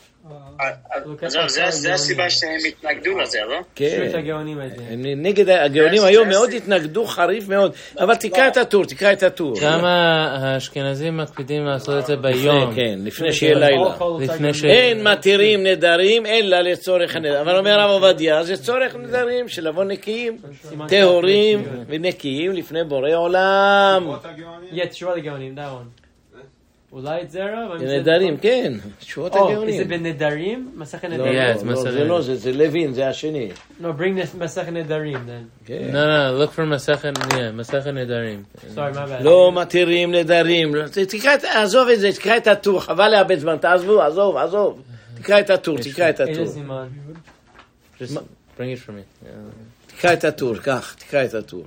אה, 0.60 0.66
אה, 1.22 1.28
זהו, 1.28 1.48
זה- 1.70 1.94
הסיבה 1.94 2.30
שהם 2.30 2.58
התנגדו 2.68 3.18
לזה, 3.18 3.38
לא? 3.48 3.56
כן. 3.74 4.10
הם 4.90 5.02
נגד 5.16 5.48
הגאונים 5.48 6.02
היום 6.04 6.28
מאוד 6.28 6.50
התנגדו 6.52 7.06
חריף 7.06 7.48
מאוד, 7.48 7.72
אבל 8.00 8.14
תקרא 8.14 8.48
את 8.48 8.56
הטור, 8.56 8.84
תקרא 8.84 9.12
את 9.12 9.22
הטור. 9.22 9.54
גם 9.62 9.84
האשכנזים 9.84 11.16
מקפידים 11.16 11.64
לעשות 11.64 11.98
את 11.98 12.06
זה 12.06 12.16
ביום. 12.16 12.74
כן, 12.74 12.98
לפני 13.04 13.32
שיהיה 13.32 13.54
לילה. 13.54 13.94
לפני 14.20 14.54
ש- 14.54 14.64
אין 14.64 15.08
מתירים 15.08 15.62
נדרים 15.66 16.26
אלא 16.26 16.60
לצורך 16.60 17.16
הנדר. 17.16 17.40
אבל 17.40 17.56
אומר 17.58 17.80
הרב 17.80 17.90
עובדיה, 18.02 18.42
זה 18.42 18.56
צורך 18.56 18.94
נדרים 18.96 19.48
של 19.48 19.68
לבוא 19.68 19.84
נקיים, 19.84 20.38
טהורים 20.88 21.62
ונקיים 21.88 22.52
לפני 22.52 22.84
בורא 22.84 23.14
עולם. 23.14 24.08
Yeah, 24.72 24.86
תשובה 24.90 25.14
לגאונים, 25.14 25.54
that 25.58 25.60
one. 25.60 26.05
אולי 26.96 27.22
את 27.22 27.30
זרע? 27.30 27.78
זה 27.78 27.98
נדרים, 27.98 28.36
כן, 28.36 28.72
תשובות 28.98 29.34
is 29.34 29.38
הגאונים. 29.38 29.80
it 29.80 29.84
בנדרים? 29.84 30.70
מסכת 30.76 31.04
לא, 31.04 31.16
נדרים? 31.16 31.34
לא, 31.34 31.72
לא, 31.72 31.82
זה 31.82 32.04
לא 32.04 32.22
זה, 32.22 32.36
זה 32.36 32.52
לוין, 32.52 32.92
זה 32.92 33.08
השני. 33.08 33.50
No, 33.80 33.84
bring 33.84 34.22
this 34.22 34.36
מסכת 34.38 34.68
נדרים 34.72 35.16
then. 35.16 35.68
No, 35.68 35.70
no, 35.94 36.42
look 36.42 36.56
for 36.56 36.62
מסכת, 36.62 37.88
נדרים. 37.92 38.42
Sorry, 38.74 38.76
my 38.76 38.96
bad. 38.96 39.22
לא 39.22 39.52
מתירים 39.54 40.14
נדרים. 40.14 40.74
לא, 40.74 40.84
תקרא 41.08 41.32
עזוב 41.54 41.88
את 41.88 42.00
זה, 42.00 42.12
תקרא 42.12 42.36
את 42.36 42.46
הטור, 42.46 42.80
חבל 42.80 43.08
לאבד 43.08 43.38
זמן, 43.38 43.56
תעזבו, 43.56 44.02
עזוב, 44.02 44.36
עזוב. 44.36 44.82
תקרא 45.14 45.40
את 45.40 45.50
הטור, 45.50 45.78
תקרא 45.78 46.10
את 46.10 46.20
הטור. 46.20 46.46
סימן? 46.46 46.86
Just 47.98 48.12
bring 48.58 48.72
it 48.74 48.88
for 48.88 48.90
me. 48.90 49.24
Yeah. 49.24 49.28
תקרא 49.86 50.12
את 50.12 50.24
הטור, 50.24 50.56
קח, 50.56 50.94
תקרא 50.98 51.24
את 51.24 51.34
הטור. 51.34 51.64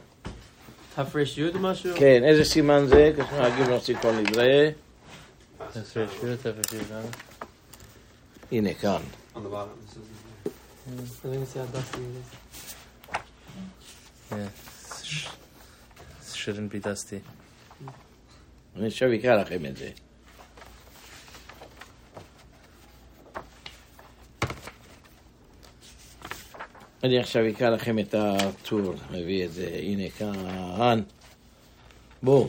תר"י 0.95 1.49
משהו? 1.59 1.91
כן, 1.95 2.23
איזה 2.23 2.43
סימן 2.43 2.85
זה? 2.85 3.11
כשנוהגים 3.17 3.69
להוציא 3.69 3.95
כל 3.95 4.11
נדרי. 4.11 4.71
That's 5.58 5.96
right, 5.96 6.10
shoot 6.10 6.24
it, 6.24 6.42
that's 6.42 6.56
right, 6.56 6.70
shoot 6.70 6.90
it. 6.90 7.46
הנה, 8.52 8.74
כאן. 8.74 9.02
On 9.34 9.38
the 9.38 9.48
bottom. 9.48 9.76
This 9.88 9.96
is- 9.96 11.24
I 11.24 11.28
think 11.28 11.42
it's 11.42 11.54
how 11.54 11.66
dusty 11.76 11.98
it 11.98 12.16
is. 12.20 12.30
Yeah. 14.30 14.50
Sh- 15.04 15.28
Shouldn't 16.42 16.70
be 16.72 16.78
dusty. 16.80 17.20
אני 18.76 18.86
עכשיו 18.86 19.08
אקרא 19.14 19.34
לכם 19.34 19.66
את 19.66 19.76
זה. 19.76 19.90
אני 27.04 27.18
עכשיו 27.18 27.42
אקרא 27.50 27.70
לכם 27.70 27.98
את 27.98 28.14
הטור, 28.18 28.80
מביא 29.10 29.44
את 29.44 29.52
זה, 29.52 29.78
הנה 29.82 30.10
כאן. 30.10 31.00
בואו. 32.22 32.48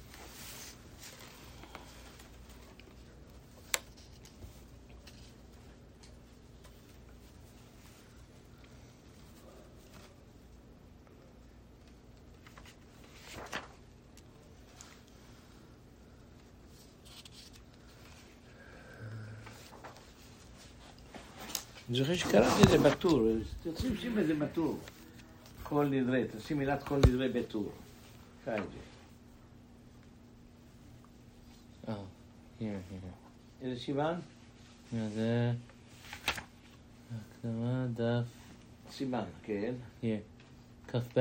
אני 21.91 21.99
זוכר 21.99 22.15
שקראתי 22.15 22.63
את 22.63 22.69
זה 22.69 22.77
בטור, 22.77 23.27
תשים 23.73 23.97
שים 23.97 24.19
את 24.19 24.27
זה 24.27 24.35
בטור. 24.35 24.79
כל 25.63 25.85
נדרי, 25.85 26.23
תשים 26.37 26.57
מילת 26.57 26.83
כל 26.83 26.97
נדרי 26.97 27.29
בטור. 27.29 27.71
קרא 28.45 28.57
את 28.57 28.63
זה. 28.63 28.77
Here, 31.87 31.93
here. 32.61 33.61
איזה 33.61 33.81
סימן? 33.81 34.13
זה... 34.93 35.51
הקדמה, 37.11 37.85
דף, 37.93 38.25
סימן, 38.91 39.23
כן. 39.43 39.73
כ"ב 40.87 41.19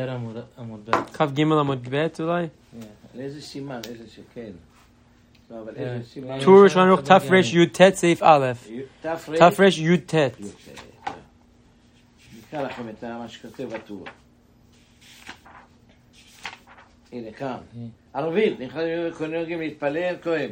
עמוד 0.59 0.91
ב'. 0.91 0.91
כ"ג 1.13 1.41
עמוד 1.41 1.89
ב' 1.91 2.07
אולי? 2.21 2.47
לאיזה 3.15 3.43
סימן, 3.43 3.81
איזה 3.89 4.09
שכן. 4.11 4.51
לא, 4.51 4.53
אבל 4.53 4.55
כן. 4.55 4.55
איזה 4.55 4.59
סימן? 4.61 5.40
טור 6.45 6.65
ראשון 6.65 6.89
ערוך 6.89 7.01
תרי"ט 7.01 7.95
סעיף 7.95 8.23
א', 8.23 8.53
תר. 9.01 9.15
תרי"ט. 9.51 10.15
נקרא 12.39 12.63
לכם 12.63 12.89
את 12.89 13.05
מה 13.05 13.29
שכותב 13.29 13.69
בטור. 13.75 14.05
הנה, 17.13 17.33
כאן. 17.33 17.57
ערבית, 18.15 18.61
נכנסים 18.61 19.31
נוהגים 19.31 19.61
להתפלל, 19.61 20.15
כהן. 20.23 20.51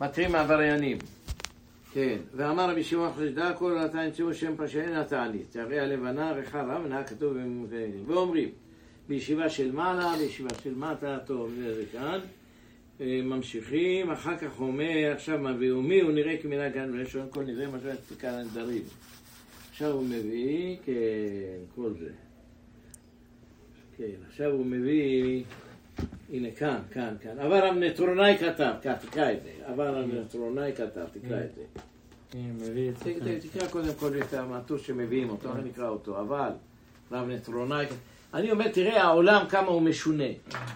מתרים 0.00 0.34
עבריינים. 0.34 0.98
כן, 1.92 2.16
ואמר 2.34 2.70
רבי 2.70 2.84
שמעון 2.84 3.12
חשדה 3.16 3.52
כל 3.54 3.78
נתן 3.84 4.10
ציבור 4.10 4.32
שם 4.32 4.54
פשעי 4.56 4.86
נתנית. 4.86 5.56
הרי 5.56 5.80
הלבנה 5.80 6.32
ריחה 6.32 6.62
רב 6.62 6.82
ונהיה 6.84 7.04
כתוב. 7.04 7.36
ואומרים, 8.06 8.48
בישיבה 9.08 9.48
של 9.48 9.72
מעלה, 9.72 10.14
בישיבה 10.18 10.50
של 10.62 10.74
מטה, 10.74 11.18
טוב, 11.26 11.50
זה 11.76 11.84
כאן. 11.92 12.18
ממשיכים, 13.00 14.10
אחר 14.10 14.36
כך 14.36 14.60
אומר, 14.60 15.12
עכשיו 15.14 15.38
מביא 15.38 15.72
ומי, 15.72 16.00
הוא 16.00 16.12
נראה 16.12 16.36
כמנהג 16.42 16.72
כאן 16.72 16.90
ולשון 16.92 17.26
כל 17.30 17.44
נראה 17.44 17.66
מה 17.68 17.78
שפיקה 17.78 18.38
הנדרים. 18.38 18.82
עכשיו 19.70 19.90
הוא 19.90 20.04
מביא, 20.04 20.76
כן, 20.84 20.92
כל 21.74 21.90
זה. 22.00 22.10
כן, 23.96 24.14
עכשיו 24.28 24.50
הוא 24.50 24.66
מביא 24.66 25.42
הנה, 26.32 26.50
כאן, 26.50 26.78
כאן, 26.92 27.14
כאן. 27.22 27.38
אבל 27.38 27.66
המטרונאי 27.66 28.38
כתב, 28.38 28.72
תקרא 28.80 29.32
את 29.32 29.42
זה. 29.42 29.50
אבל 29.66 29.94
המטרונאי 29.94 30.72
כתב, 30.72 31.04
תקרא 31.12 31.40
את 31.40 31.54
זה. 31.54 31.62
כאן. 33.42 33.50
תקרא 33.50 33.68
קודם 33.68 33.94
כל 33.98 34.10
את 34.18 34.34
המטוס 34.34 34.82
שמביאים 34.82 35.30
אותו, 35.30 35.52
אני 35.52 35.70
אקרא 35.70 35.88
אותו. 35.88 36.20
אבל, 36.20 36.50
רב 37.12 37.28
נטרונאי, 37.28 37.86
אני 38.34 38.50
אומר, 38.50 38.68
תראה 38.68 39.02
העולם 39.02 39.42
כמה 39.48 39.66
הוא 39.66 39.82
משונה. 39.82 40.24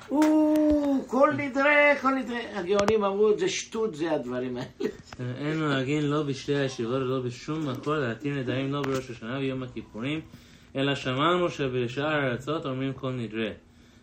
הוא, 0.09 1.09
כל 1.09 1.31
נדרי, 1.37 1.97
כל 2.01 2.15
נדרי. 2.15 2.47
הגאונים 2.55 3.05
אמרו, 3.05 3.39
זה 3.39 3.49
שטות, 3.49 3.95
זה 3.95 4.13
הדברים 4.13 4.57
האלה. 4.57 4.91
אין 5.39 5.59
נוהגים 5.59 6.03
לא 6.03 6.23
בשתי 6.23 6.55
הישיבות 6.55 7.03
ולא 7.03 7.21
בשום 7.21 7.71
מקום 7.71 7.95
להתיר 7.95 8.35
נדרים 8.35 8.73
לא 8.73 8.83
בראש 8.83 9.11
השנה 9.11 9.39
ויום 9.39 9.63
הכיפורים, 9.63 10.21
אלא 10.77 10.95
שמענו 10.95 11.51
שבשאר 11.51 12.07
הארצות 12.07 12.67
אומרים 12.67 12.93
כל 12.93 13.11
נדרי. 13.11 13.51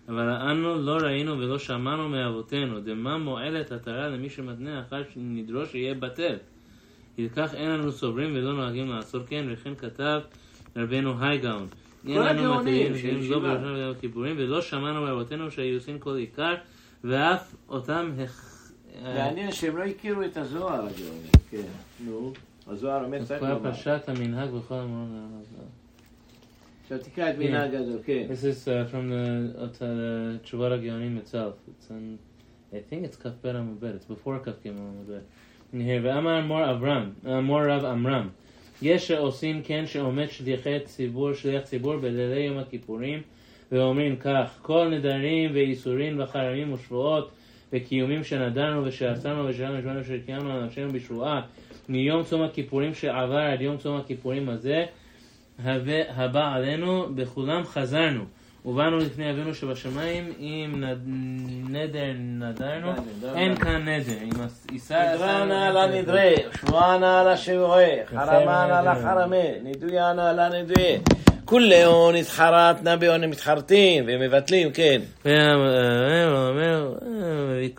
אבל 0.10 0.30
אנו 0.30 0.76
לא 0.82 0.92
ראינו 0.92 1.40
ולא 1.40 1.60
שמענו 1.60 2.10
מאבותינו, 2.10 2.80
דמה 2.80 3.18
מועלת 3.18 3.72
התרה 3.72 4.08
למי 4.08 4.30
שמתנה 4.30 4.82
אחר 4.82 5.04
שנדרו 5.14 5.66
שיהיה 5.66 5.94
בטל. 5.94 6.36
כי 7.16 7.30
כך 7.30 7.54
אין 7.54 7.70
לנו 7.70 7.92
סוברים 7.92 8.36
ולא 8.36 8.54
נוהגים 8.54 8.90
לעשות 8.90 9.28
כן, 9.28 9.46
וכן 9.50 9.76
כתב 9.76 10.20
רבנו 10.76 11.14
הייגאון. 11.20 11.68
אין 12.08 12.18
לנו 12.18 12.54
הגאונים 12.54 12.94
לא 13.30 13.38
ויום 13.38 13.92
הכיפורים, 13.98 14.36
ולא 14.38 14.62
שמענו 14.62 15.02
מאבותינו 15.02 15.52
שהיו 15.52 15.76
עושים 15.76 16.00
כל 16.00 16.16
עיקר, 16.16 16.56
ואף 17.04 17.56
אותם 17.70 18.12
הכ... 18.24 18.52
מעניין 19.04 19.52
שהם 19.52 19.78
לא 19.78 19.84
הכירו 19.84 20.24
את 20.24 20.38
הזוהר, 20.38 20.86
הגאונים. 20.86 21.32
כן, 21.50 21.62
נו. 22.06 22.34
הזוהר 22.68 23.06
אומר, 23.06 23.26
צריך 23.26 23.40
כל 23.40 23.50
לומר. 23.50 23.72
פרשת 23.72 24.02
המנהג 24.08 24.50
בכל 24.50 24.76
המון 24.76 25.42
עכשיו 26.84 27.00
תקרא 27.00 27.30
את 27.30 27.38
מנהג 27.38 27.76
הזו, 27.76 27.98
כן. 28.06 28.28
This 28.30 28.44
is 28.44 28.68
uh, 28.68 28.94
from 28.94 29.12
the, 29.12 29.82
uh, 29.82 29.84
תשובת 30.44 30.72
הגאונים 30.72 31.20
itself. 31.26 31.70
It's 31.70 31.92
on, 31.92 32.18
I 32.74 32.76
think 32.76 33.06
it's 33.06 33.24
כ"ב 33.24 33.48
עמוד 33.48 33.80
ב', 33.80 33.86
it's 33.86 34.12
before 34.12 34.46
כ"ג 34.46 34.68
עמוד 34.68 35.10
ב'. 35.10 35.20
Here, 35.74 36.04
ואמר 36.04 36.42
מור 36.42 36.72
אברהם, 36.72 37.12
uh, 37.26 37.30
מור 37.30 37.62
רב 37.62 37.86
עמרם, 37.86 38.30
יש 38.82 39.08
שעושים 39.08 39.62
כן 39.63 39.84
שעומד 39.88 40.30
שליחי 40.30 40.80
ציבור, 40.86 41.34
שליח 41.34 41.63
ציבור 41.63 41.96
בלילי 41.96 42.39
יום 42.39 42.58
הכיפורים, 42.58 43.22
ואומרים 43.72 44.15
כך, 44.15 44.60
כל 44.62 44.88
נדרים 44.91 45.52
ואיסורים 45.54 46.20
וחרמים 46.20 46.74
ושבועות 46.74 47.32
וקיומים 47.74 48.24
שנדרנו 48.24 48.86
ושעצרנו 48.86 49.50
ושלנו 49.50 49.80
ושלנו 49.80 50.04
שקיימנו 50.04 50.52
על 50.52 50.65
נפשנו 50.65 50.91
בשבועה 50.91 51.41
מיום 51.89 52.24
צום 52.24 52.41
הכיפורים 52.41 52.94
שעבר 52.94 53.38
עד 53.38 53.62
יום 53.62 53.78
צום 53.78 53.98
הכיפורים 53.98 54.50
הזה 54.50 54.86
הבא 56.10 56.54
עלינו, 56.54 57.08
בכולם 57.15 57.63
חזרנו. 57.63 58.24
ובאנו 58.65 58.97
לפני 58.97 59.32
אבינו 59.32 59.56
שבשמיים, 59.56 60.34
אם 60.39 60.84
נד- 60.84 61.08
נדר 61.69 62.13
נדרנו, 62.17 62.91
אין 63.36 63.56
כאן 63.56 63.89
נדר. 63.89 64.13
נדרנה 65.15 65.67
על 65.67 65.78
הנדרה, 65.78 66.21
שבוענה 66.62 67.21
על 67.21 67.28
השבועה, 67.28 67.86
חרמנה 68.06 68.80
על 68.80 68.88
החרמה, 68.88 69.36
נידוינה 69.63 70.34
על 71.47 71.63
הנדויה. 71.63 71.82
כולהו 71.82 72.12
נתחרתנה 72.12 72.97
בעונה 72.97 73.27
מתחרטים 73.27 74.04
ומבטלים, 74.08 74.71
כן. 74.71 75.01
ואומר, 75.25 76.93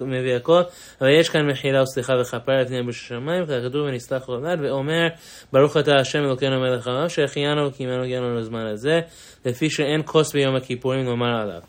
מביא 0.01 0.37
הכל, 0.37 0.63
אבל 1.01 1.11
יש 1.11 1.29
כאן 1.29 1.51
מחילה 1.51 1.83
וסליחה 1.83 2.13
וכפר 2.21 2.53
לפני 2.63 2.83
בשמיים, 2.83 3.45
ככתוב 3.47 3.87
ונסלח 3.87 4.29
לעולד, 4.29 4.61
ואומר, 4.61 5.09
ברוך 5.53 5.77
אתה 5.77 5.97
השם 5.97 6.19
אלוקינו 6.19 6.61
מלך 6.61 6.87
העולם, 6.87 7.09
שהחיינו 7.09 7.67
וקיימנו 7.67 8.05
הגענו 8.05 8.39
לזמן 8.39 8.67
הזה, 8.67 9.01
לפי 9.45 9.71
שאין 9.71 10.03
כוס 10.05 10.33
ביום 10.33 10.57
הכיפורים 10.57 11.07
לומר 11.07 11.41
עליו. 11.41 11.61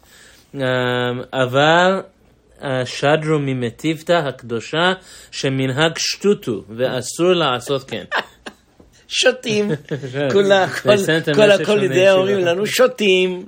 אמ, 0.56 0.62
אבל 1.34 2.01
אה, 2.63 2.86
שדרו 2.86 3.39
ממטיבתא 3.39 4.13
הקדושה, 4.13 4.93
שמנהג 5.32 5.97
שטותו, 5.97 6.63
ואסור 6.69 7.34
לעשות 7.34 7.84
כן. 7.89 8.03
שותים. 9.08 9.72
כולה, 10.34 10.68
כל- 11.36 11.52
הכל 11.52 11.76
לידי 11.76 12.12
אומרים 12.12 12.38
ישיבה. 12.38 12.52
לנו 12.54 12.68
שותים. 12.68 13.46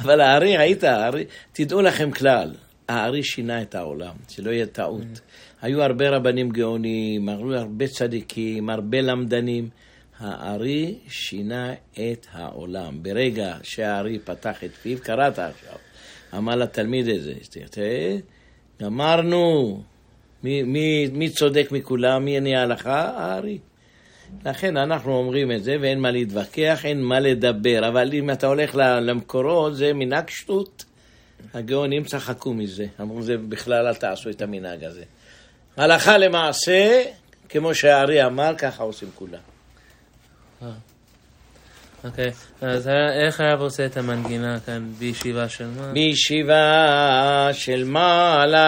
אבל 0.00 0.20
הארי, 0.20 0.56
ראית, 0.56 0.84
הארי, 0.84 1.24
תדעו 1.52 1.82
לכם 1.82 2.10
כלל, 2.10 2.52
הארי 2.88 3.22
שינה 3.22 3.62
את 3.62 3.74
העולם, 3.74 4.14
שלא 4.28 4.50
יהיה 4.50 4.66
טעות. 4.66 5.20
היו 5.62 5.82
הרבה 5.82 6.10
רבנים 6.10 6.50
גאונים, 6.50 7.28
היו 7.28 7.54
הרבה 7.54 7.86
צדיקים, 7.86 8.70
הרבה 8.70 9.00
למדנים. 9.00 9.68
הארי 10.18 10.94
שינה 11.08 11.72
את 11.92 12.26
העולם. 12.32 13.02
ברגע 13.02 13.54
שהארי 13.62 14.18
פתח 14.18 14.64
את 14.64 14.70
פיו, 14.82 14.98
קראת 15.02 15.38
עכשיו, 15.38 15.78
אמר 16.36 16.54
לתלמיד 16.56 17.08
הזה, 17.08 17.32
גמרנו, 18.82 19.82
מי, 20.42 20.62
מי, 20.62 21.06
מי 21.12 21.28
צודק 21.30 21.68
מכולם, 21.72 22.24
מי 22.24 22.36
עני 22.36 22.56
ההלכה? 22.56 23.12
הארי. 23.16 23.58
לכן 24.46 24.76
אנחנו 24.76 25.12
אומרים 25.16 25.52
את 25.52 25.64
זה, 25.64 25.76
ואין 25.80 26.00
מה 26.00 26.10
להתווכח, 26.10 26.80
אין 26.84 27.02
מה 27.02 27.20
לדבר. 27.20 27.88
אבל 27.88 28.10
אם 28.12 28.30
אתה 28.30 28.46
הולך 28.46 28.70
למקורות, 28.76 29.76
זה 29.76 29.92
מנהג 29.94 30.30
שטות. 30.30 30.84
הגאונים 31.54 32.04
צחקו 32.04 32.54
מזה. 32.54 32.86
אמרו, 33.00 33.22
זה 33.22 33.36
בכלל 33.48 33.86
אל 33.86 33.94
תעשו 33.94 34.30
את 34.30 34.42
המנהג 34.42 34.84
הזה. 34.84 35.02
הלכה 35.76 36.18
למעשה, 36.18 37.02
כמו 37.48 37.74
שהארי 37.74 38.24
אמר, 38.24 38.54
ככה 38.58 38.82
עושים 38.82 39.08
כולם. 39.14 39.40
אוקיי, 42.04 42.30
אז 42.60 42.86
ה- 42.86 42.92
איך 43.26 43.40
הרב 43.40 43.60
עושה 43.60 43.86
את 43.86 43.96
המנגינה 43.96 44.60
כאן 44.60 44.92
בישיבה 44.98 45.48
של 45.48 45.66
מה? 45.66 45.92
בישיבה 45.92 47.48
של 47.52 47.84
מעלה 47.84 48.64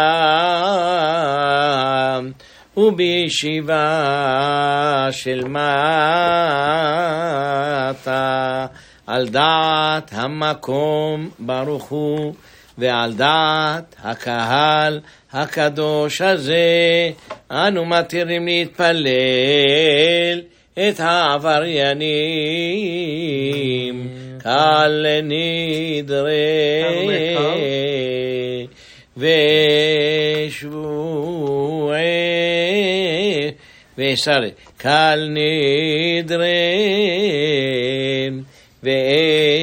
ובישיבה 2.76 3.78
של 5.10 5.44
מטה. 5.44 5.56
על 9.06 9.28
דעת 9.28 10.10
המקום 10.12 11.30
ברוך 11.38 11.88
הוא 11.88 12.34
ועל 12.78 13.12
דעת 13.12 13.96
הקהל 14.04 15.00
הקדוש 15.32 16.20
הזה 16.20 17.10
אנו 17.50 17.84
מתירים 17.84 18.46
להתפלל 18.46 20.40
את 20.72 21.00
העבריינים. 21.00 22.06
קל 24.38 25.06
נדרי 25.22 26.36
ושבועי 29.16 29.26
ושרי 33.98 34.50
קל 34.76 35.28
נדרי 35.30 36.46
ושרי 38.82 39.56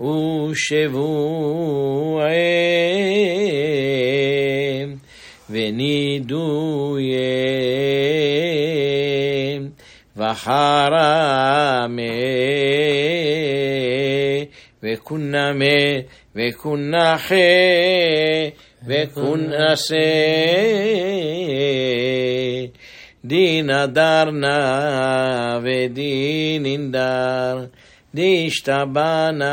ושבועי 0.00 1.36
ונידויי 14.82 14.82
וחרמי 14.82 14.82
וכונמי 14.82 16.02
וכונחי 16.36 17.36
וכונסי 18.86 19.94
דין 23.24 23.70
אדרנה 23.70 25.58
ודין 25.62 26.64
אינדר 26.64 27.66
דישתבנה 28.14 29.50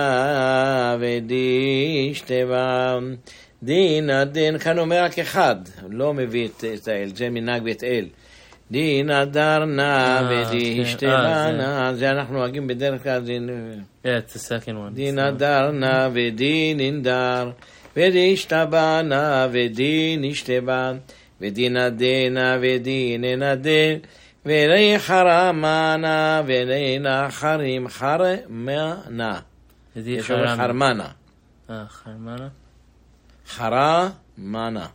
ודישתבם 1.00 3.16
דין 3.64 4.10
הדין, 4.10 4.58
כאן 4.58 4.80
אומר 4.80 5.04
רק 5.04 5.20
אחד, 5.20 5.56
לא 5.90 6.14
מביא 6.14 6.48
את 6.48 6.64
האל, 6.88 7.10
זה 7.16 7.30
מנהג 7.30 7.64
בית 7.64 7.84
אל. 7.84 8.06
דין 8.72 9.10
אדרנה 9.10 10.20
אה, 10.20 10.48
ודישתבנה, 10.48 11.94
זה 11.94 12.12
אנחנו 12.12 12.34
נוהגים 12.34 12.68
בדרך 12.68 13.04
כלל, 13.04 13.22
דין... 13.22 13.50
דין 14.94 15.20
אדרנה 15.20 16.10
ודין 16.14 16.80
אינדר, 16.80 17.52
ודישתבנה 17.98 19.48
ודין 19.52 20.24
ישתבן, 20.24 20.98
ודין 21.42 21.78
אדנה 21.78 22.58
ודין 22.62 23.24
אנדן, 23.24 23.98
ולי 24.46 25.00
חרמנה 25.00 26.42
ולי 26.46 27.00
נחרים 27.00 27.88
חרמנה. 27.88 29.40
יש 29.96 30.32
אומר 30.32 30.58
חרמנה. 30.58 31.08
אה, 31.70 31.84
חרמנה? 31.90 32.48
חרמנה. 33.48 34.88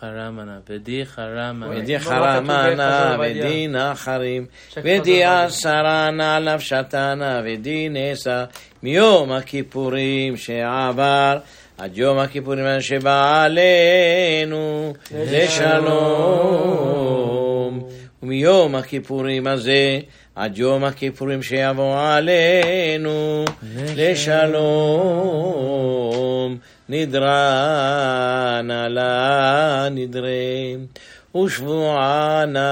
חרמנה, 0.00 0.58
ודי 0.68 1.06
חרמנה. 1.06 1.66
ודי 1.70 1.98
בוא, 1.98 2.10
חרמנה. 2.10 3.16
ודי 3.20 3.68
נחרים, 3.68 4.46
ודי. 4.76 5.24
עשרנה 5.24 6.40
לפשטנה, 6.40 7.42
ודי 7.44 7.88
נסה, 7.90 8.44
מיום 8.82 9.32
הכיפורים 9.32 10.36
שעבר, 10.36 11.38
עד 11.78 11.98
יום 11.98 12.18
הכיפורים 12.18 12.80
שבא 12.80 13.42
עלינו, 13.42 14.94
לשלום. 15.14 16.28
ומיום 18.22 18.74
הכיפורים 18.74 19.46
הזה, 19.46 19.98
עד 20.34 20.58
יום 20.58 20.84
הכיפורים 20.84 21.42
שיבוא 21.42 22.00
עלינו, 22.00 23.44
לשלום. 23.96 24.68
נדרנה 26.88 28.88
לה 28.88 29.88
נדרם, 29.90 30.86
ושבוענה 31.36 32.68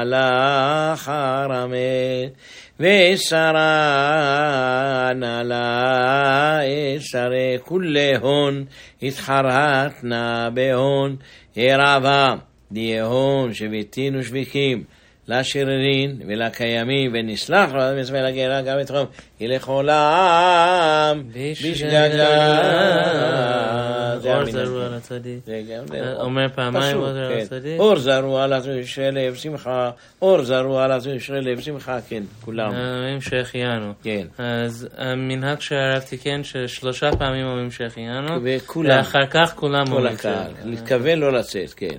לה 0.05 0.93
חרמת, 0.97 2.31
ואסרנה 2.79 4.23
לה 5.43 6.59
אסרי, 6.97 7.57
כולי 7.63 8.15
הון 8.15 8.65
התחרטנה 9.01 10.49
בהון, 10.53 11.15
Erava, 11.55 12.43
Diehon, 12.69 13.53
Shevitinos, 13.53 14.29
Vikim. 14.29 14.85
לשרירין 15.29 16.21
ולקיימים, 16.27 17.11
ונסלח 17.13 17.73
לו 17.73 17.81
עד 17.81 17.97
מצווה 17.97 18.21
לגרה 18.21 18.61
גם 18.61 18.79
את 18.79 18.91
חום, 18.91 19.05
כי 19.37 19.47
לכל 19.47 19.89
העם 19.89 21.23
בשגגה. 21.33 22.27
אור. 24.25 24.45
זרוע. 24.45 24.89
זה 25.45 25.61
גם 25.69 25.95
אומר 26.19 26.47
פעמיים 26.55 26.97
אור 26.97 27.13
זרוע 27.13 27.29
כן. 27.29 27.37
לצדיק. 27.37 27.79
אור 27.79 27.99
זרוע 27.99 28.47
לישראל 28.47 29.13
לב 29.15 29.35
שמחה, 29.35 29.91
אור 30.21 30.43
זרוע 30.43 30.87
לישראל 30.87 31.43
לב 31.51 31.59
שמחה, 31.59 31.99
כן, 32.09 32.23
כולם. 32.41 32.71
אומרים 32.75 33.21
שהחיינו. 33.21 33.93
כן. 34.03 34.27
אז 34.37 34.87
המנהג 34.97 35.59
שהרב 35.59 36.01
תיקן 36.01 36.43
ששלושה 36.43 37.11
פעמים 37.11 37.45
אומרים 37.45 37.71
שהחיינו, 37.71 38.39
וכולם, 38.43 38.97
ואחר 38.97 39.25
כך 39.29 39.53
כולם 39.55 39.85
כל 39.85 39.91
אומרים 39.91 40.13
הקהל. 40.13 40.33
שהחיינו. 40.47 40.71
להתכוון 40.71 41.19
לא 41.19 41.33
לצאת, 41.33 41.73
כן. 41.73 41.97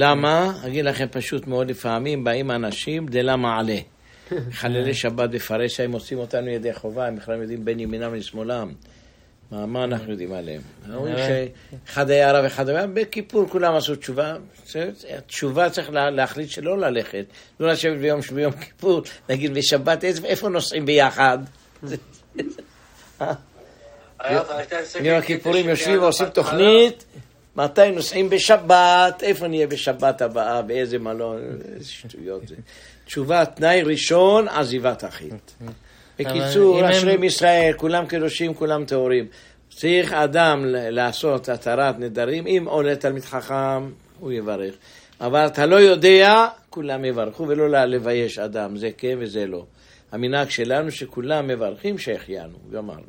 למה? 0.00 0.52
אגיד 0.66 0.84
לכם 0.84 1.06
פשוט 1.10 1.46
מאוד, 1.46 1.70
לפעמים 1.70 2.24
באים 2.24 2.50
אנשים 2.50 3.06
דלמה 3.06 3.58
עלה. 3.58 3.78
חללי 4.52 4.94
שבת 4.94 5.30
בפרשה, 5.30 5.84
הם 5.84 5.92
עושים 5.92 6.18
אותנו 6.18 6.48
ידי 6.50 6.74
חובה, 6.74 7.06
הם 7.06 7.16
בכלל 7.16 7.40
יודעים 7.42 7.64
בין 7.64 7.80
ימינם 7.80 8.14
לשמאלם. 8.14 8.72
מה, 9.50 9.66
מה 9.66 9.84
אנחנו 9.84 10.10
יודעים 10.10 10.32
עליהם? 10.32 10.60
אומרים 10.94 11.14
שאחד 11.86 12.10
היה 12.10 12.32
רב, 12.32 12.44
אחד 12.44 12.68
היה, 12.68 12.86
בכיפור 12.86 13.46
כולם 13.48 13.74
עשו 13.74 13.96
תשובה. 13.96 14.34
תשובה 15.26 15.70
צריך 15.70 15.90
לה- 15.90 16.10
להחליט 16.10 16.50
שלא 16.50 16.78
ללכת, 16.78 17.24
לא 17.60 17.68
לשבת 17.68 17.98
ביום 17.98 18.20
ביום 18.34 18.52
כיפור, 18.52 19.02
נגיד 19.28 19.54
בשבת, 19.54 20.04
איזה- 20.04 20.26
איפה 20.26 20.48
נוסעים 20.48 20.86
ביחד? 20.86 21.38
יום 25.00 25.16
הכיפורים 25.18 25.68
יושבים 25.68 26.02
ועושים 26.02 26.28
תוכנית, 26.28 27.04
מתי 27.58 27.90
נוסעים 27.90 28.30
בשבת, 28.30 29.22
איפה 29.22 29.48
נהיה 29.48 29.66
בשבת 29.66 30.22
הבאה, 30.22 30.62
באיזה 30.62 30.98
מלון, 30.98 31.38
איזה 31.74 31.84
שטויות 31.90 32.48
זה. 32.48 32.54
תשובה, 33.06 33.44
תנאי 33.44 33.82
ראשון, 33.82 34.48
עזיבת 34.48 35.04
אחית. 35.04 35.54
בקיצור, 36.18 36.78
אם 36.80 36.84
הם- 36.84 36.90
אשרי 36.90 37.26
ישראל, 37.26 37.72
כולם 37.76 38.06
קדושים, 38.06 38.54
כולם 38.54 38.84
טהורים. 38.84 39.26
צריך 39.70 40.12
אדם 40.12 40.64
לעשות 40.68 41.48
התרת 41.48 41.98
נדרים, 41.98 42.46
אם 42.46 42.64
עולה 42.68 42.96
תלמיד 42.96 43.24
חכם, 43.24 43.90
הוא 44.20 44.32
יברך. 44.32 44.74
אבל 45.20 45.46
אתה 45.46 45.66
לא 45.66 45.76
יודע, 45.76 46.46
כולם 46.70 47.04
יברכו, 47.04 47.48
ולא 47.48 47.68
לבייש 47.84 48.38
אדם, 48.38 48.76
זה 48.76 48.90
כן 48.98 49.16
וזה 49.20 49.46
לא. 49.46 49.64
המנהג 50.12 50.50
שלנו 50.50 50.90
שכולם 50.90 51.46
מברכים 51.46 51.98
שהחיינו, 51.98 52.58
גמרנו. 52.72 53.02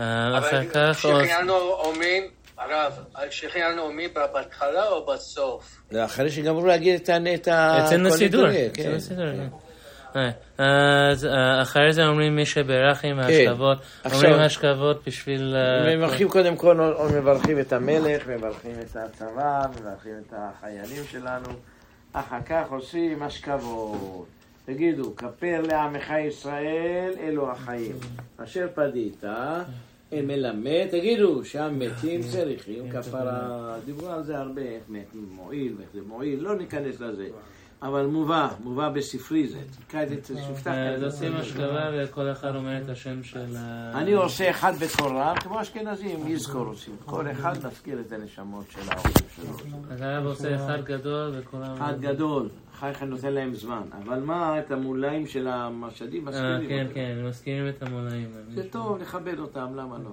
אה, 0.00 0.28
עוד- 0.38 0.92
שהחיינו 0.94 1.52
אומרים, 1.56 2.22
הרב, 2.58 2.92
שהחיינו 3.30 3.82
אומרים 3.82 4.10
בהתחלה 4.32 4.88
או 4.88 5.06
בסוף? 5.06 5.82
זה 5.90 6.04
אחרי 6.04 6.30
שגמרו 6.30 6.66
להגיד 6.66 6.94
את 7.34 7.48
ה... 7.48 7.84
אצלנו 7.84 8.10
כל 8.10 8.16
סידור. 8.16 8.46
כן. 8.52 8.82
אצלנו 8.82 9.00
סידור, 9.00 9.26
כן. 10.14 10.30
אז 10.58 11.26
אה, 11.26 11.62
אחרי 11.62 11.92
זה 11.92 12.06
אומרים 12.06 12.36
מי 12.36 12.46
שברך 12.46 13.04
עם 13.04 13.18
השכבות, 13.20 13.78
עכשיו- 14.04 14.20
אומרים 14.24 14.42
השכבות 14.42 15.02
בשביל... 15.06 15.56
אה, 15.56 15.96
מברכים 15.96 16.28
קודם 16.28 16.56
כל, 16.56 16.80
או- 16.80 17.08
מברכים 17.08 17.60
את 17.60 17.72
המלך, 17.72 18.26
מברכים 18.28 18.74
את 18.80 18.96
הצבא, 18.96 19.62
מברכים 19.70 20.12
את 20.28 20.32
החיילים 20.36 21.04
שלנו. 21.10 21.48
אחר 22.12 22.40
כך 22.46 22.70
עושים 22.70 23.22
השכבות. 23.22 24.26
תגידו, 24.66 25.16
כפר 25.16 25.60
לעמך 25.68 26.12
ישראל, 26.28 27.12
אלו 27.20 27.50
החיים. 27.52 27.96
אשר 28.44 28.66
פדית, 28.74 29.24
מלמד, 30.12 30.86
תגידו, 30.90 31.44
שהמתים 31.44 32.20
צריכים 32.22 32.90
כפרה. 32.90 33.76
דיברו 33.84 34.08
על 34.08 34.24
זה 34.24 34.38
הרבה, 34.38 34.62
איך 34.62 34.82
מת 34.88 35.06
מועיל 35.14 35.74
ואיך 35.78 35.88
זה 35.94 36.00
מועיל, 36.06 36.40
לא 36.40 36.56
ניכנס 36.56 37.00
לזה. 37.00 37.28
אבל 37.82 38.06
מובא, 38.06 38.48
מובא 38.64 38.88
בספרי 38.88 39.48
זה. 39.48 39.58
תקרא 39.86 40.02
את 40.02 40.08
זה, 40.08 40.16
תפתח 40.54 40.66
אה, 40.70 40.88
את 40.88 40.94
אז 40.94 41.00
זה. 41.00 41.06
עושים 41.06 41.36
השכבה 41.36 41.90
וכל 41.94 42.32
אחד 42.32 42.56
אומר 42.56 42.82
את 42.82 42.88
השם 42.88 43.22
של 43.24 43.56
ה... 43.56 43.92
אני 43.94 44.12
עושה 44.12 44.50
אחד 44.50 44.72
בקול 44.74 45.16
רם, 45.16 45.36
כמו 45.36 45.60
אשכנזים, 45.60 46.26
יזכור 46.26 46.66
עושים. 46.66 46.96
כל 47.04 47.30
אחד 47.30 47.66
מזכיר 47.66 48.00
את 48.00 48.12
הנשמות 48.12 48.64
של 48.70 48.80
האורחים 48.90 49.12
שלו. 49.36 49.78
אז 49.90 50.00
הרב 50.00 50.26
עושה 50.26 50.54
אחד 50.54 50.84
גדול 50.84 51.32
וכולם... 51.38 51.74
אחד 51.76 52.00
גדול, 52.00 52.48
אחר 52.74 52.92
כך 52.92 53.02
נותן 53.02 53.32
להם 53.32 53.54
זמן. 53.54 53.82
אבל 54.04 54.20
מה, 54.20 54.58
את 54.58 54.70
המולאים 54.70 55.26
של 55.26 55.48
המשדים 55.48 56.28
אה, 56.28 56.32
מזכירים 56.32 56.68
כן. 56.68 56.86
כן, 56.94 57.24
מזכירים 57.28 57.68
את 57.68 57.82
המולאים. 57.82 58.28
זה 58.54 58.68
טוב, 58.70 58.98
לכבד 58.98 59.38
אותם, 59.38 59.74
למה 59.74 59.98
לא? 59.98 60.10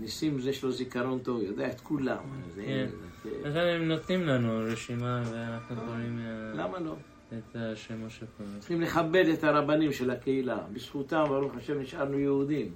ניסים 0.00 0.40
זה 0.40 0.50
יש 0.50 0.64
לו 0.64 0.72
זיכרון 0.72 1.18
טוב, 1.18 1.42
יודע 1.42 1.70
את 1.70 1.80
כולם. 1.80 2.18
זה- 2.54 2.62
כן. 2.66 2.86
זה- 3.24 3.48
אז 3.48 3.56
הם 3.56 3.88
נותנים 3.88 4.22
לנו 4.26 4.58
רשימה 4.72 5.22
ואנחנו 5.32 5.76
קוראים 5.86 6.18
אה, 6.18 6.52
למה 6.54 6.78
לא? 6.80 6.94
את 7.28 7.56
השמות 7.56 8.10
של 8.10 8.26
כולם. 8.36 8.48
צריכים 8.58 8.80
לכבד 8.80 9.24
את 9.32 9.44
הרבנים 9.44 9.92
של 9.92 10.10
הקהילה. 10.10 10.58
בזכותם, 10.72 11.24
ברוך 11.28 11.56
השם, 11.56 11.80
נשארנו 11.80 12.18
יהודים. 12.18 12.74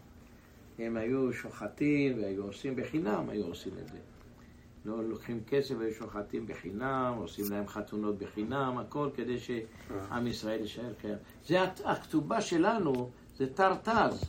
הם 0.78 0.96
היו 0.96 1.32
שוחטים 1.32 2.18
והיו 2.22 2.44
עושים 2.44 2.76
בחינם, 2.76 3.24
היו 3.28 3.44
עושים 3.46 3.72
את 3.82 3.88
זה. 3.88 3.98
לא 4.84 5.04
לוקחים 5.04 5.40
כסף 5.46 5.74
והיו 5.78 5.94
שוחטים 5.94 6.46
בחינם, 6.46 7.14
עושים 7.16 7.44
להם 7.50 7.66
חתונות 7.68 8.18
בחינם, 8.18 8.78
הכל 8.78 9.08
כדי 9.14 9.36
שעם 9.38 10.26
ישראל 10.26 10.60
יישאר 10.60 10.92
קיים. 11.00 11.16
זה 11.46 11.62
הת- 11.62 11.80
הכתובה 11.84 12.40
שלנו, 12.40 13.10
זה 13.36 13.46
תרתז. 13.54 14.24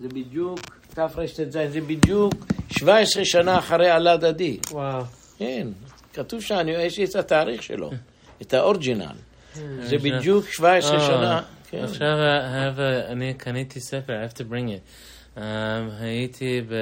זה 0.00 0.08
בדיוק, 0.08 0.60
תרט"ז, 0.94 1.52
זה 1.52 1.80
בדיוק 1.86 2.34
17 2.70 3.24
שנה 3.24 3.58
אחרי 3.58 3.90
עלד 3.90 4.24
עדי. 4.24 4.58
וואו. 4.70 5.02
כן, 5.38 5.68
כתוב 6.12 6.40
שם, 6.40 6.66
יש 6.68 6.98
לי 6.98 7.04
את 7.04 7.16
התאריך 7.16 7.62
שלו, 7.62 7.90
את 8.42 8.54
האורג'ינל. 8.54 9.16
זה 9.82 9.98
בדיוק 9.98 10.48
17 10.48 10.94
אה, 10.94 11.06
שנה. 11.06 11.42
כן. 11.70 11.84
עכשיו 11.84 12.16
הרב, 12.18 12.80
אני 12.80 13.34
קניתי 13.34 13.80
ספר, 13.80 14.12
I 14.12 14.32
have 14.32 14.36
to 14.36 14.40
bring 14.40 14.68
it. 14.68 14.80
Um, 15.40 15.42
הייתי 16.00 16.60
ב... 16.68 16.74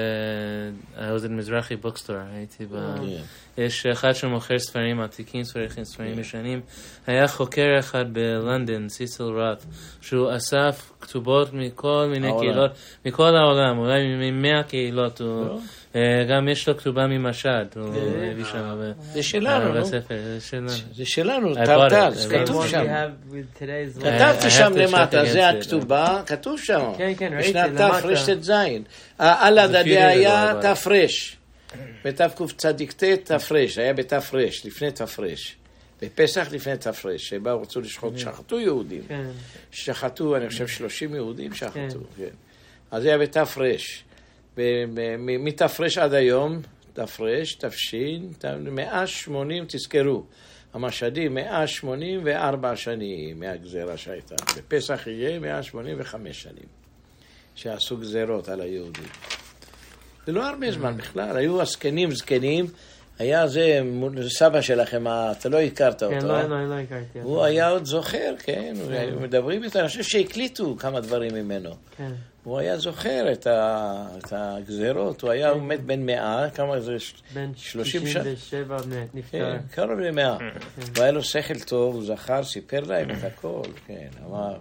I 0.95 1.21
was 1.21 1.25
in 1.25 1.31
מזרחי 1.31 1.75
בוקסטור, 1.75 2.15
הייתי 2.33 2.65
ב... 2.65 2.75
כן. 2.97 3.03
יש 3.63 3.85
אחד 3.85 4.13
שמוכר 4.13 4.59
ספרים 4.59 5.01
עתיקים, 5.01 5.43
ספרים, 5.43 5.67
ספרים 5.83 6.19
ישנים. 6.19 6.61
היה 7.07 7.27
חוקר 7.27 7.67
אחד 7.79 8.13
בלונדון, 8.13 8.89
סיסל 8.89 9.23
רוט, 9.23 9.63
שהוא 10.01 10.35
אסף 10.35 10.91
כתובות 11.01 11.49
מכל 11.53 12.07
מיני 12.11 12.27
העולם. 12.27 12.39
קהילות, 12.51 12.71
מכל 13.05 13.35
העולם, 13.35 13.77
אולי 13.77 14.31
ממאה 14.31 14.63
קהילות. 14.63 15.21
הוא- 15.21 15.43
אה, 15.49 15.57
גם 16.29 16.47
יש 16.47 16.67
לו 16.67 16.77
כתובה 16.77 17.07
ממשד, 17.07 17.65
הוא 17.75 17.95
הביא 18.31 18.45
שם 18.45 18.77
ב- 18.81 18.91
זה 19.13 19.23
שלנו, 19.23 19.73
נו. 19.73 19.81
בספר, 19.81 20.15
זה 20.95 21.05
שלנו. 21.05 21.53
it. 22.25 22.29
כתוב 22.43 22.67
שם. 22.67 22.85
כן. 22.85 23.09
כתבתי 23.99 24.49
שם 24.49 24.77
למטה, 24.77 25.25
זה. 25.25 25.49
הכתובה, 25.49 26.21
כתוב 26.25 26.59
שם. 26.59 26.91
כן, 26.97 27.13
כן, 27.17 27.33
ראיתי, 27.33 27.49
בשנת 27.49 27.79
למטה. 27.79 28.01
תרצ"ז. 28.01 28.51
על 29.17 29.55
זה 29.55 29.63
הדדי 29.63 29.83
פיוטר 29.83 30.05
היה 30.05 30.51
אבל. 30.51 30.61
תר. 30.61 30.73
בתקצ"ט 32.05 33.03
תר, 33.23 33.37
היה 33.77 33.93
בתר, 33.93 34.19
לפני 34.65 34.91
תר. 34.91 35.05
בפסח 36.01 36.47
לפני 36.51 36.77
תר, 36.77 36.91
שבאו 37.17 37.61
רצו 37.61 37.81
לשחוט, 37.81 38.17
שחטו 38.17 38.59
יהודים. 38.59 39.01
כן. 39.07 39.25
שחטו, 39.71 40.35
אני 40.35 40.49
חושב, 40.49 40.67
30 40.67 41.15
יהודים 41.15 41.53
שחטו. 41.53 41.73
כן. 41.73 41.89
כן. 42.17 42.29
אז 42.91 43.03
זה 43.03 43.09
היה 43.09 43.17
בתר. 43.17 43.43
מתר 45.19 45.65
עד 45.97 46.13
היום, 46.13 46.61
תר, 46.93 47.05
תש, 47.59 47.65
180, 48.71 49.65
תזכרו, 49.67 50.23
המשדים 50.73 51.33
184 51.33 52.75
שנים 52.75 53.39
מהגזרה 53.39 53.97
שהייתה. 53.97 54.35
בפסח 54.57 55.07
יהיה 55.07 55.39
185 55.39 56.41
שנים 56.41 56.65
שעשו 57.55 57.97
גזרות 57.97 58.49
על 58.49 58.61
היהודים. 58.61 59.03
זה 60.25 60.31
לא 60.31 60.47
הרבה 60.49 60.71
זמן 60.71 60.97
בכלל, 60.97 61.37
היו 61.37 61.61
הזקנים 61.61 62.11
זקנים, 62.11 62.65
היה 63.19 63.47
זה 63.47 63.81
סבא 64.27 64.61
שלכם, 64.61 65.07
ה- 65.07 65.31
אתה 65.31 65.49
לא 65.49 65.57
הכרת 65.59 65.99
כן, 66.03 66.15
אותו. 66.15 66.27
לא, 66.27 66.33
אה? 66.35 66.47
לא, 66.47 66.69
לא 66.69 66.73
הכרתי. 66.73 67.19
הוא 67.21 67.43
היה 67.43 67.69
עוד 67.69 67.85
זוכר, 67.85 68.33
כן, 68.43 68.73
הוא- 69.13 69.21
מדברים 69.21 69.63
איתו, 69.63 69.79
אני 69.79 69.87
חושב 69.87 70.03
שהקליטו 70.03 70.75
כמה 70.79 70.99
דברים 70.99 71.33
ממנו. 71.35 71.69
כן. 71.97 72.11
הוא 72.43 72.59
היה 72.59 72.77
זוכר 72.77 73.31
את, 73.31 73.47
ה, 73.47 73.93
את 74.17 74.33
הגזרות, 74.35 75.21
הוא 75.21 75.31
היה 75.31 75.49
עומד 75.49 75.79
בן 75.87 76.05
מאה, 76.05 76.49
כמה 76.49 76.79
זה? 76.79 76.99
ש- 76.99 77.13
בן 77.33 77.51
30 77.55 78.07
שנה. 78.07 78.23
97 78.23 78.77
מת, 78.87 79.15
נפטר. 79.15 79.51
כן, 79.57 79.61
קרוב 79.71 79.99
למאה. 79.99 80.37
והיה 80.77 81.11
לו 81.11 81.23
שכל 81.23 81.59
טוב, 81.59 81.95
הוא 81.95 82.05
זכר, 82.05 82.43
סיפר 82.43 82.79
להם 82.79 83.11
את 83.11 83.23
הכל, 83.23 83.61
כן, 83.87 84.07
אמר. 84.25 84.57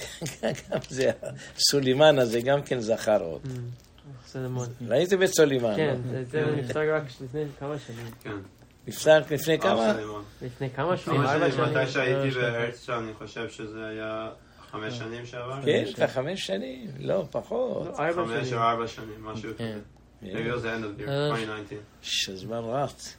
גם 0.70 0.78
זה, 0.88 1.10
סולימן 1.58 2.18
הזה 2.18 2.40
גם 2.40 2.62
כן 2.62 2.80
זכר 2.80 3.22
עוד. 3.22 3.40
בסדר 4.26 4.48
מאוד. 4.48 4.72
ראיתם 4.88 5.22
את 5.22 5.28
סולימן? 5.28 5.76
כן, 5.76 5.96
לא? 6.12 6.22
זה- 6.30 6.44
נפטר 6.56 6.94
רק 6.94 7.02
לפני 7.24 7.44
כמה 7.60 7.74
שנים. 7.86 8.06
כן. 8.22 8.30
נפסק 8.86 9.22
לפני 9.30 9.58
כמה? 9.58 9.94
לפני 10.42 10.70
כמה 10.70 10.96
שנים? 10.96 11.20
ארבע 11.20 11.50
שנים, 11.50 11.64
מתי? 11.64 11.86
שהייתי 11.92 12.30
בהרצל, 12.30 12.92
אני 12.92 13.12
חושב 13.14 13.50
שזה 13.50 13.86
היה 13.86 14.28
חמש 14.72 14.94
שנים 14.98 15.26
שעבר. 15.26 15.62
כן, 15.64 15.84
כבר 15.94 16.06
חמש 16.06 16.46
שנים, 16.46 16.86
לא, 17.00 17.24
פחות. 17.30 17.86
לא, 17.86 17.92
חמש. 18.14 18.52
או 18.52 18.58
ארבע 18.58 18.88
שנים, 18.88 19.24
משהו 19.24 19.48
כזה. 19.54 19.58
כן. 19.58 19.78
Maybe 20.22 20.26
it 20.26 20.30
was 20.30 20.62
the 20.62 20.66
end 20.66 20.98
of 20.98 21.00
the 21.00 21.06
year, 21.06 21.08
אה. 21.10 21.26
2019. 21.30 21.78
שהזמן 22.02 22.56
רץ. 22.64 23.16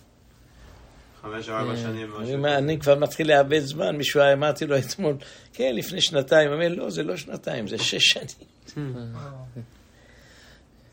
חמש 1.22 1.50
או 1.50 1.54
ארבע 1.56 1.76
כן. 1.76 1.82
שנים, 1.82 1.96
אני 2.16 2.24
משהו 2.24 2.36
אומר, 2.36 2.50
כזה. 2.50 2.58
אני 2.58 2.80
כבר 2.80 3.00
מתחיל 3.00 3.28
לאבד 3.28 3.60
זמן, 3.60 3.96
מישהו 3.96 4.22
היה- 4.22 4.34
אמרתי 4.34 4.66
לו 4.66 4.78
אתמול, 4.78 5.16
כן, 5.54 5.76
לפני 5.76 6.02
שנתיים, 6.02 6.48
הוא 6.48 6.56
אומר, 6.56 6.68
לא, 6.70 6.90
זה 6.90 7.04
לא 7.04 7.18
שנתיים, 7.18 7.68
זה 7.68 7.78
שש 7.78 8.04
שנים. 8.14 9.04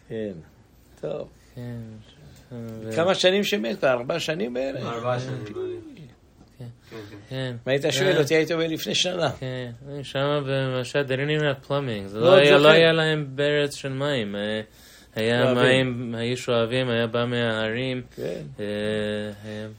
כן, 0.08 0.32
טוב. 1.00 1.28
כן. 1.54 1.76
כמה 2.96 3.14
שנים 3.14 3.44
שמת? 3.44 3.84
ארבע 3.84 4.20
שנים 4.20 4.54
בערך? 4.54 4.84
ארבע 4.86 5.20
שנים, 5.20 5.36
אני- 5.36 5.46
כן. 5.46 5.54
כן, 5.54 6.08
כן. 6.58 6.64
כן. 6.64 6.64
אם 7.32 7.36
היית 7.66 7.82
שואל 7.90 8.12
אה. 8.16 8.20
אותי, 8.20 8.34
היית 8.34 8.52
אומר 8.52 8.66
לפני 8.68 8.94
שנה. 8.94 9.30
כן, 9.40 9.70
שם 10.02 10.42
במשל, 10.46 11.02
they 11.08 11.12
didn't 11.12 11.40
even 11.40 11.64
have 11.64 11.68
plumbing. 11.68 12.06
זה 12.08 12.18
לא, 12.20 12.26
לא 12.26 12.32
היה-. 12.36 12.58
לא 12.58 12.68
להם 12.92 13.26
ברז 13.34 13.74
של 13.74 13.88
מים. 13.92 14.36
אה, 14.36 14.60
היה 15.14 15.42
שואבים. 15.42 15.62
מים, 15.62 16.14
היו 16.14 16.36
שואבים, 16.36 16.88
היה 16.88 17.06
בא 17.06 17.24
מההרים. 17.24 18.02
כן. 18.16 18.40
אה, 18.60 18.64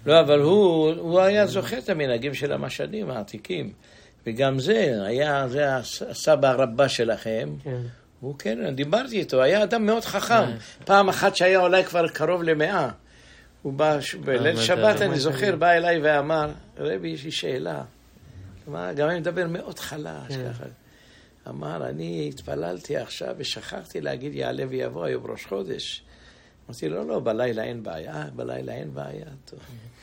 לא, 0.06 0.20
אבל 0.20 0.40
הוא, 0.40 0.94
היה 1.20 1.46
זוכר 1.48 1.78
את 1.78 1.90
המנהגים 1.90 2.34
של 2.34 2.52
המשדים 2.54 3.10
העתיקים. 3.10 3.72
וגם 4.28 4.60
זה, 4.60 4.94
היה, 5.06 5.48
זה 5.48 5.76
הס- 5.76 6.02
הסבא 6.10 6.52
רבא 6.52 6.88
שלכם. 6.88 7.50
כן. 7.64 7.82
הוא 8.20 8.36
כן, 8.40 8.76
דיברתי 8.76 9.20
איתו, 9.20 9.42
היה 9.42 9.64
אדם 9.64 9.86
מאוד 9.86 10.06
חכם. 10.06 10.34
אה. 10.34 10.52
פעם 10.86 11.10
אחת 11.10 11.36
שהיה 11.36 11.60
אולי 11.60 11.84
כבר 11.84 12.08
קרוב 12.08 12.44
למאה. 12.44 12.90
הוא 13.62 13.74
בא, 13.74 14.02
ש- 14.02 14.16
בליל 14.16 14.58
שבת, 14.58 14.98
זה? 14.98 15.06
אני 15.06 15.20
זוכר, 15.20 15.56
בא 15.56 15.72
אליי 15.72 16.00
ואמר, 16.04 16.52
רבי, 16.78 17.08
יש 17.08 17.24
לי 17.24 17.32
שאלה. 17.32 17.84
אמר, 18.68 18.94
גם 18.96 19.10
אני 19.10 19.20
מדבר 19.20 19.48
מאוד 19.48 19.80
חלש 19.80 20.28
כן. 20.36 20.50
ככה. 20.54 20.64
אמר, 21.50 21.90
אני 21.90 22.30
התפללתי 22.34 22.98
עכשיו 22.98 23.36
ושכחתי 23.38 24.02
להגיד 24.02 24.34
יעלה 24.36 24.64
ויבוא 24.70 25.06
היום 25.06 25.24
ראש 25.32 25.46
חודש. 25.46 26.04
אמרתי 26.70 26.90
לו, 26.90 27.04
לא, 27.08 27.20
בלילה 27.20 27.64
אין 27.64 27.84
בעיה. 27.84 28.14
"אה, 28.16 28.26
בלילה 28.36 28.74
אין 28.74 28.94
בעיה. 28.94 29.26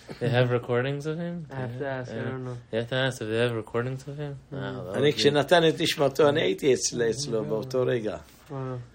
They 0.08 0.12
have 0.12 0.64
recordings 0.64 1.02
of 1.04 1.18
him? 1.18 1.52
I 1.52 1.54
have 1.54 1.80
to 1.80 1.84
ask, 1.84 2.08
I 2.10 2.12
don't 2.12 2.44
know. 2.46 2.74
You 2.74 2.80
have 2.80 2.90
to 2.90 2.96
ask 3.08 3.16
if 3.20 3.26
they 3.28 3.40
have 3.48 3.66
recordings 3.66 4.02
of 4.02 4.18
him? 4.18 4.52
No, 4.52 4.56
that 4.56 4.96
אני, 4.98 5.12
כשנתן 5.12 5.68
את 5.68 5.80
נשמתו, 5.80 6.28
אני 6.28 6.40
הייתי 6.40 6.74
אצל- 6.74 7.02
אצלו 7.10 7.44
באותו 7.44 7.82
רגע. 7.86 8.16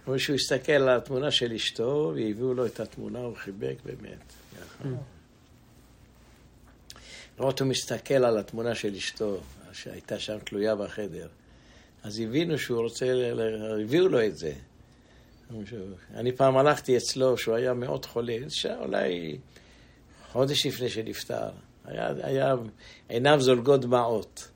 הוא 0.05 0.17
שהוא 0.17 0.35
הסתכל 0.35 0.71
על 0.71 0.89
התמונה 0.89 1.31
של 1.31 1.51
אשתו, 1.53 2.11
והביאו 2.15 2.53
לו 2.53 2.65
את 2.65 2.79
התמונה, 2.79 3.19
הוא 3.19 3.35
חיבק 3.37 3.75
באמת. 3.85 4.33
לראות 7.39 7.61
הוא 7.61 7.67
מסתכל 7.67 8.13
על 8.13 8.37
התמונה 8.37 8.75
של 8.75 8.95
אשתו, 8.95 9.37
שהייתה 9.73 10.19
שם 10.19 10.39
תלויה 10.39 10.75
בחדר. 10.75 11.27
אז 12.03 12.19
הבינו 12.19 12.59
שהוא 12.59 12.81
רוצה, 12.81 13.05
הביאו 13.81 14.07
לו 14.07 14.25
את 14.25 14.37
זה. 14.37 14.53
אני 16.13 16.31
פעם 16.31 16.57
הלכתי 16.57 16.97
אצלו, 16.97 17.37
שהוא 17.37 17.55
היה 17.55 17.73
מאוד 17.73 18.05
חולה, 18.05 18.37
אולי 18.79 19.37
חודש 20.31 20.65
לפני 20.65 20.89
שנפטר. 20.89 21.49
היה, 21.85 22.13
היה 22.23 22.55
עיניו 23.09 23.41
זולגות 23.41 23.81
דמעות. 23.81 24.47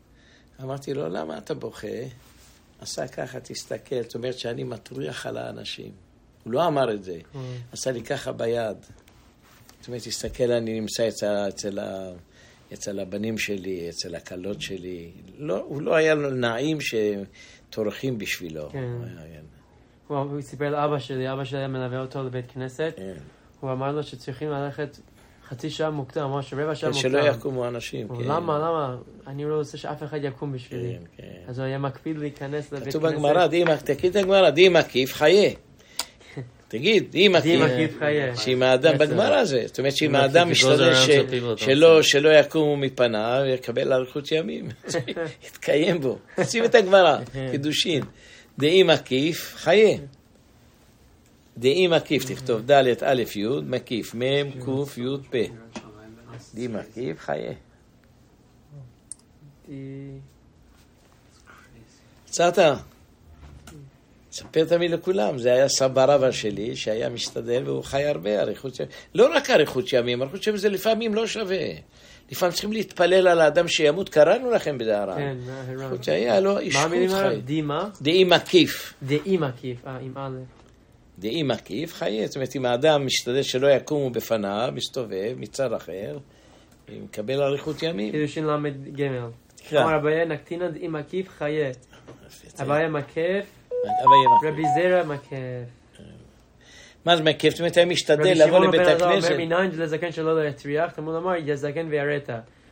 אמרתי 0.61 0.93
לו, 0.93 1.09
למה 1.09 1.37
אתה 1.37 1.53
בוכה? 1.53 1.87
עשה 2.79 3.07
ככה, 3.07 3.39
תסתכל, 3.39 4.01
זאת 4.01 4.15
אומרת 4.15 4.37
שאני 4.37 4.63
מטריח 4.63 5.25
על 5.25 5.37
האנשים. 5.37 5.91
הוא 6.43 6.53
לא 6.53 6.67
אמר 6.67 6.93
את 6.93 7.03
זה, 7.03 7.19
עשה 7.71 7.91
לי 7.91 8.03
ככה 8.03 8.31
ביד. 8.31 8.77
זאת 9.87 9.89
אומרת, 9.89 10.01
תסתכל, 10.03 10.51
אני 10.51 10.79
נמצא 10.79 11.07
אצל, 11.07 11.47
אצל, 11.49 11.79
אצל 12.73 12.99
הבנים 12.99 13.37
שלי, 13.37 13.89
אצל 13.89 14.15
הכלות 14.15 14.61
שלי. 14.61 15.11
לא, 15.37 15.57
הוא 15.67 15.81
לא 15.81 15.95
היה 15.95 16.15
לו 16.15 16.29
נעים 16.29 16.77
שטורחים 16.81 18.17
בשבילו. 18.17 18.69
כן. 18.71 18.77
הוא 18.97 19.05
היה- 19.05 19.41
כן, 20.07 20.13
הוא 20.13 20.41
סיפר 20.41 20.69
לאבא 20.69 20.99
שלי, 20.99 21.33
אבא 21.33 21.43
שלי 21.43 21.59
היה 21.59 21.67
מלווה 21.67 21.99
אותו 22.01 22.23
לבית 22.23 22.51
כנסת. 22.51 22.93
כן. 22.97 23.13
הוא 23.59 23.71
אמר 23.71 23.91
לו 23.91 24.03
שצריכים 24.03 24.49
ללכת 24.49 24.97
חצי 25.47 25.69
שעה 25.69 25.89
מוקדם, 25.89 26.23
אמר 26.23 26.41
שרבע 26.41 26.75
שעה 26.75 26.89
כן, 26.89 26.95
מוקדם. 26.95 27.11
שלא 27.11 27.29
יקומו 27.29 27.67
אנשים. 27.67 28.07
כן. 28.07 28.13
למה, 28.23 28.57
למה? 28.57 28.97
אני 29.27 29.45
לא 29.45 29.55
רוצה 29.55 29.77
שאף 29.77 30.03
אחד 30.03 30.19
יקום 30.23 30.53
בשבילי. 30.53 30.93
כן, 30.97 31.03
כן. 31.17 31.23
אז 31.47 31.59
הוא 31.59 31.65
היה 31.65 31.77
מקפיד 31.77 32.17
להיכנס 32.17 32.71
לבית 32.71 32.83
כנסת. 32.83 32.89
כתוב 32.97 33.07
בגמרא, 33.07 33.47
די 34.51 34.69
מקיף 34.69 35.13
חיה. 35.13 35.49
תגיד, 36.67 37.03
די 37.11 37.17
די 37.19 37.27
מקיף. 37.27 37.61
מקיף 37.61 37.99
חיה. 37.99 38.35
שאם 38.37 38.63
האדם, 38.63 38.97
בגמרא 38.97 39.43
זה, 39.43 39.63
זאת 39.65 39.79
אומרת 39.79 39.95
שאם 39.97 40.15
האדם 40.15 40.51
משתדל 40.51 40.93
שלא- 42.01 42.29
יקומו 42.39 42.77
מפניו, 42.77 43.41
יקבל 43.53 43.93
אריכות 43.93 44.31
ימים. 44.31 44.69
יתקיים 45.47 46.01
בו. 46.01 46.17
שים 46.43 46.65
את 46.65 46.75
הגמרא, 46.75 47.17
קידושין. 47.51 48.03
דאי 48.59 48.83
מקיף, 48.83 49.53
חיה. 49.57 49.97
דאי 51.57 51.87
מקיף, 51.87 52.25
תכתוב 52.31 52.71
ד' 52.71 53.03
א' 53.03 53.23
י', 53.35 53.45
מקיף, 53.63 54.15
מ' 54.15 54.51
ק' 54.51 54.97
י' 54.97 55.01
פ'. 55.31 55.35
דאי 56.53 56.67
מקיף, 56.67 57.19
חיה. 57.19 57.53
יצאת? 62.27 62.59
ספר 64.37 64.65
תמיד 64.65 64.91
לכולם, 64.91 65.37
זה 65.37 65.53
היה 65.53 65.67
סבא 65.69 66.05
רבא 66.05 66.31
שלי, 66.31 66.75
שהיה 66.75 67.09
משתדל 67.09 67.63
והוא 67.65 67.83
חי 67.83 68.03
הרבה 68.05 68.41
אריכות 68.41 68.79
ימים. 68.79 68.91
לא 69.15 69.35
רק 69.35 69.49
אריכות 69.49 69.93
ימים, 69.93 70.21
אריכות 70.21 70.47
ימים 70.47 70.57
זה 70.57 70.69
לפעמים 70.69 71.13
לא 71.13 71.27
שווה. 71.27 71.57
לפעמים 72.31 72.53
צריכים 72.53 72.71
להתפלל 72.73 73.27
על 73.27 73.41
האדם 73.41 73.67
שימות, 73.67 74.09
קראנו 74.09 74.51
לכם 74.51 74.77
בדהרה. 74.77 75.15
כן. 75.15 75.37
אריכות 75.69 76.03
שהיה 76.03 76.39
לו 76.39 76.53
מה 76.53 76.59
אישכות 76.59 76.85
המילים 76.85 77.09
חי. 77.09 77.15
הרב? 77.15 77.39
די 77.45 77.61
מה? 77.61 77.89
דאי 78.01 78.23
מקיף, 78.23 78.93
דאי 79.03 79.37
מקיף, 79.37 79.87
אה, 79.87 79.97
עם 80.01 80.13
א'. 80.17 80.37
דאי 81.19 81.43
מקיף 81.43 81.93
חיה. 81.93 82.27
זאת 82.27 82.35
אומרת, 82.35 82.55
אם 82.55 82.65
האדם 82.65 83.05
משתדל 83.05 83.43
שלא 83.43 83.67
יקומו 83.67 84.09
בפניו, 84.09 84.69
מסתובב 84.73 85.33
מצד 85.37 85.73
אחר, 85.73 86.17
מקבל 86.89 87.41
אריכות 87.41 87.83
ימים. 87.83 88.11
קידושין 88.11 88.45
ל"ג. 88.45 89.01
אמר 89.73 89.93
הבעיה 89.95 90.25
נקטינא 90.25 90.69
דאי 90.69 90.87
מקיף 90.87 91.29
חיה. 91.29 91.71
הבעיה 92.59 92.89
מקף, 92.89 93.15
אבל- 93.19 93.56
רבי 94.43 94.63
זרע 94.75 95.03
מקף. 95.03 95.77
מה 97.05 97.17
זה 97.17 97.23
מקיף? 97.23 97.53
זאת 97.53 97.59
אומרת, 97.59 97.77
היה 97.77 97.85
משתדל 97.85 98.21
רבי 98.21 98.35
לבוא 98.35 98.47
שמעון 98.47 98.67
לבית 98.67 98.79
אלעזר 98.79 99.09
הכנסת. 99.09 99.31
אומר 99.31 99.45
מניין 99.45 99.71
לזקן 99.73 100.11
שלא 100.11 100.43
לא 100.43 100.47
יטריח, 100.47 100.91
תלמוד 100.91 101.15
אמר 101.15 101.33
יזקן 101.45 101.87
ויראת. 101.89 102.29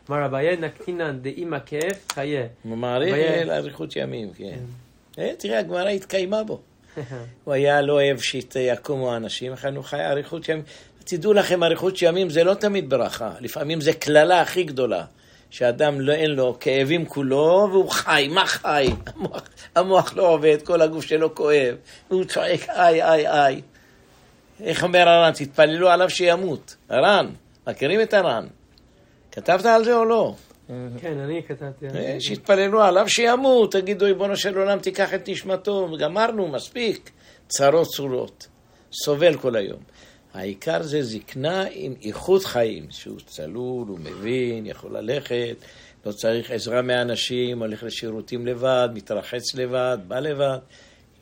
אמר 0.09 0.23
הבעיה 0.23 0.55
נקטינן 0.55 1.19
דאי 1.21 1.45
מקף 1.45 2.11
חיה. 2.11 2.47
מעריך 2.65 3.47
לאריכות 3.47 3.95
ימים, 3.95 4.33
כן. 4.33 4.57
אה, 5.19 5.31
תראה, 5.37 5.59
הגמרא 5.59 5.89
התקיימה 5.89 6.43
בו. 6.43 6.59
הוא 7.43 7.53
היה 7.53 7.81
לא 7.81 7.93
אוהב 7.93 8.17
שיקומו 8.19 9.15
אנשים, 9.15 9.53
לכן 9.53 9.75
הוא 9.75 9.83
חי 9.83 10.05
אריכות 10.05 10.49
ימים. 10.49 10.63
תדעו 11.03 11.33
לכם, 11.33 11.63
אריכות 11.63 12.01
ימים 12.01 12.29
זה 12.29 12.43
לא 12.43 12.53
תמיד 12.53 12.89
ברכה, 12.89 13.31
לפעמים 13.39 13.81
זה 13.81 13.93
קללה 13.93 14.41
הכי 14.41 14.63
גדולה. 14.63 15.05
שאדם 15.49 16.01
לא, 16.01 16.13
אין 16.13 16.31
לו 16.31 16.57
כאבים 16.59 17.05
כולו, 17.05 17.67
והוא 17.71 17.89
חי, 17.89 18.27
מה 18.31 18.45
חי? 18.45 18.87
המוח, 19.15 19.41
המוח 19.75 20.13
לא 20.15 20.27
עובד, 20.27 20.61
כל 20.61 20.81
הגוף 20.81 21.05
שלו 21.05 21.35
כואב, 21.35 21.75
והוא 22.09 22.23
צועק 22.23 22.69
איי, 22.69 23.03
איי, 23.03 23.27
איי. 23.27 23.61
איך 24.63 24.83
אומר 24.83 25.09
הר"ן? 25.09 25.31
תתפללו 25.31 25.89
עליו 25.89 26.09
שימות. 26.09 26.75
הר"ן, 26.89 27.29
מכירים 27.67 28.01
את 28.01 28.13
הר"ן? 28.13 28.45
כתבת 29.31 29.65
על 29.65 29.83
זה 29.83 29.95
או 29.95 30.05
לא? 30.05 30.35
כן, 31.01 31.19
אני 31.19 31.41
כתבתי. 31.47 31.85
על 31.85 31.91
זה. 31.91 31.99
אה, 31.99 32.17
שיתפללו 32.19 32.83
עליו 32.83 33.09
שימות, 33.09 33.71
תגידו, 33.71 34.05
ריבונו 34.05 34.37
של 34.37 34.57
עולם, 34.57 34.79
תיקח 34.79 35.13
את 35.13 35.29
נשמתו, 35.29 35.97
גמרנו, 35.99 36.47
מספיק. 36.47 37.11
צרות 37.47 37.87
צורות, 37.87 38.47
סובל 39.03 39.37
כל 39.37 39.55
היום. 39.55 39.79
העיקר 40.35 40.83
זה 40.83 41.03
זקנה 41.03 41.63
עם 41.71 41.93
איכות 42.03 42.45
חיים, 42.45 42.87
שהוא 42.89 43.19
צלול, 43.25 43.87
הוא 43.87 43.99
מבין, 43.99 44.65
יכול 44.65 44.97
ללכת, 44.97 45.55
לא 46.05 46.11
צריך 46.11 46.51
עזרה 46.51 46.81
מאנשים, 46.81 47.59
הולך 47.59 47.83
לשירותים 47.83 48.47
לבד, 48.47 48.89
מתרחץ 48.93 49.55
לבד, 49.55 49.97
בא 50.07 50.19
לבד. 50.19 50.57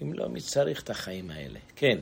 אם 0.02 0.14
לא, 0.14 0.30
מי 0.30 0.42
צריך 0.42 0.82
את 0.82 0.90
החיים 0.90 1.32
האלה? 1.32 1.60
כן. 1.76 1.98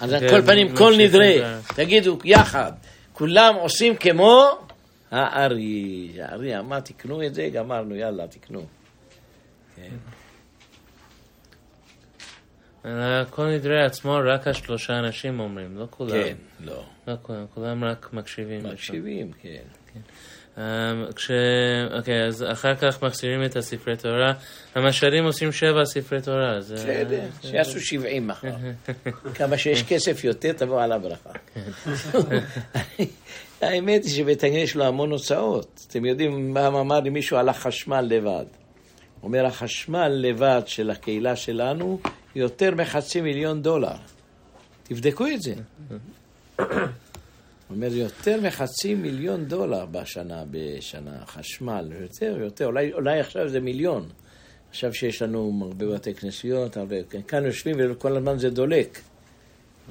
אז 0.00 0.12
על 0.12 0.20
כן, 0.20 0.28
כל 0.28 0.42
פנים, 0.46 0.76
כל 0.76 0.94
נדרי, 0.98 1.40
תגידו 1.76 2.18
יחד, 2.24 2.72
כולם 3.12 3.54
עושים 3.54 3.96
כמו 3.96 4.50
הארי. 5.10 6.12
הארי 6.22 6.58
אמר, 6.58 6.80
תקנו 6.80 7.26
את 7.26 7.34
זה, 7.34 7.48
גמרנו, 7.52 7.94
יאללה, 7.94 8.26
תקנו. 8.26 8.62
כן. 9.76 9.96
על 12.86 13.02
הכל 13.02 13.46
נדרי 13.46 13.84
עצמו 13.84 14.18
רק 14.24 14.48
השלושה 14.48 14.98
אנשים 14.98 15.40
אומרים, 15.40 15.76
לא 15.78 15.86
כולם. 15.90 16.10
כן, 16.10 16.36
לא. 16.60 16.84
לא 17.08 17.14
כולם, 17.22 17.44
כולם 17.54 17.84
רק 17.84 18.12
מקשיבים. 18.12 18.58
לשם. 18.58 18.72
מקשיבים, 18.72 19.32
כן. 19.42 19.62
אמ, 20.58 20.62
כש... 21.16 21.30
אוקיי, 21.98 22.26
אז 22.26 22.44
אחר 22.52 22.74
כך 22.74 23.02
מחזירים 23.02 23.44
את 23.44 23.56
הספרי 23.56 23.96
תורה. 23.96 24.32
המשלים 24.74 25.24
עושים 25.24 25.52
שבע 25.52 25.84
ספרי 25.84 26.22
תורה. 26.22 26.58
בסדר, 26.58 27.20
שיעשו 27.42 27.80
70 27.80 28.26
מחר. 28.26 28.52
כמה 29.34 29.58
שיש 29.58 29.82
כסף 29.82 30.24
יותר, 30.24 30.52
תבוא 30.52 30.82
על 30.82 30.92
הברכה. 30.92 31.30
האמת 33.62 34.04
היא 34.04 34.12
שבית 34.12 34.38
הכנסת 34.38 34.54
יש 34.54 34.76
לו 34.76 34.84
המון 34.84 35.10
הוצאות. 35.10 35.86
אתם 35.88 36.04
יודעים, 36.04 36.52
פעם 36.54 36.74
אמר 36.74 37.00
לי 37.00 37.10
מישהו 37.10 37.36
על 37.36 37.48
החשמל 37.48 38.00
לבד. 38.00 38.44
אומר, 39.26 39.46
החשמל 39.46 40.08
לבד 40.08 40.62
של 40.66 40.90
הקהילה 40.90 41.36
שלנו 41.36 42.00
יותר 42.34 42.74
מחצי 42.74 43.20
מיליון 43.20 43.62
דולר. 43.62 43.96
תבדקו 44.82 45.26
את 45.26 45.42
זה. 45.42 45.54
הוא 46.56 46.66
אומר, 47.70 47.92
יותר 47.92 48.40
מחצי 48.40 48.94
מיליון 48.94 49.44
דולר 49.44 49.86
בשנה, 49.86 50.44
בשנה, 50.50 51.26
חשמל, 51.26 51.92
יותר, 52.00 52.36
יותר, 52.40 52.66
אולי, 52.66 52.92
אולי 52.92 53.20
עכשיו 53.20 53.48
זה 53.48 53.60
מיליון. 53.60 54.08
עכשיו 54.70 54.94
שיש 54.94 55.22
לנו 55.22 55.62
הרבה 55.66 55.86
בתי 55.94 56.14
כנסיות, 56.14 56.76
הרבה, 56.76 56.96
כאן 57.28 57.44
יושבים 57.44 57.76
וכל 57.78 58.16
הזמן 58.16 58.38
זה 58.38 58.50
דולק. 58.50 59.00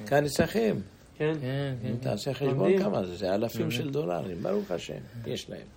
כאן 0.06 0.24
אצלכם. 0.24 0.76
כן. 1.18 1.32
כן, 1.40 1.74
כן. 1.82 1.94
תעשה 2.00 2.34
חשבון. 2.34 2.78
כמה 2.78 3.04
זה, 3.04 3.16
זה 3.16 3.34
אלפים 3.34 3.70
של 3.70 3.90
דולרים, 3.90 4.42
ברוך 4.42 4.70
השם, 4.70 5.00
יש 5.26 5.50
להם. 5.50 5.75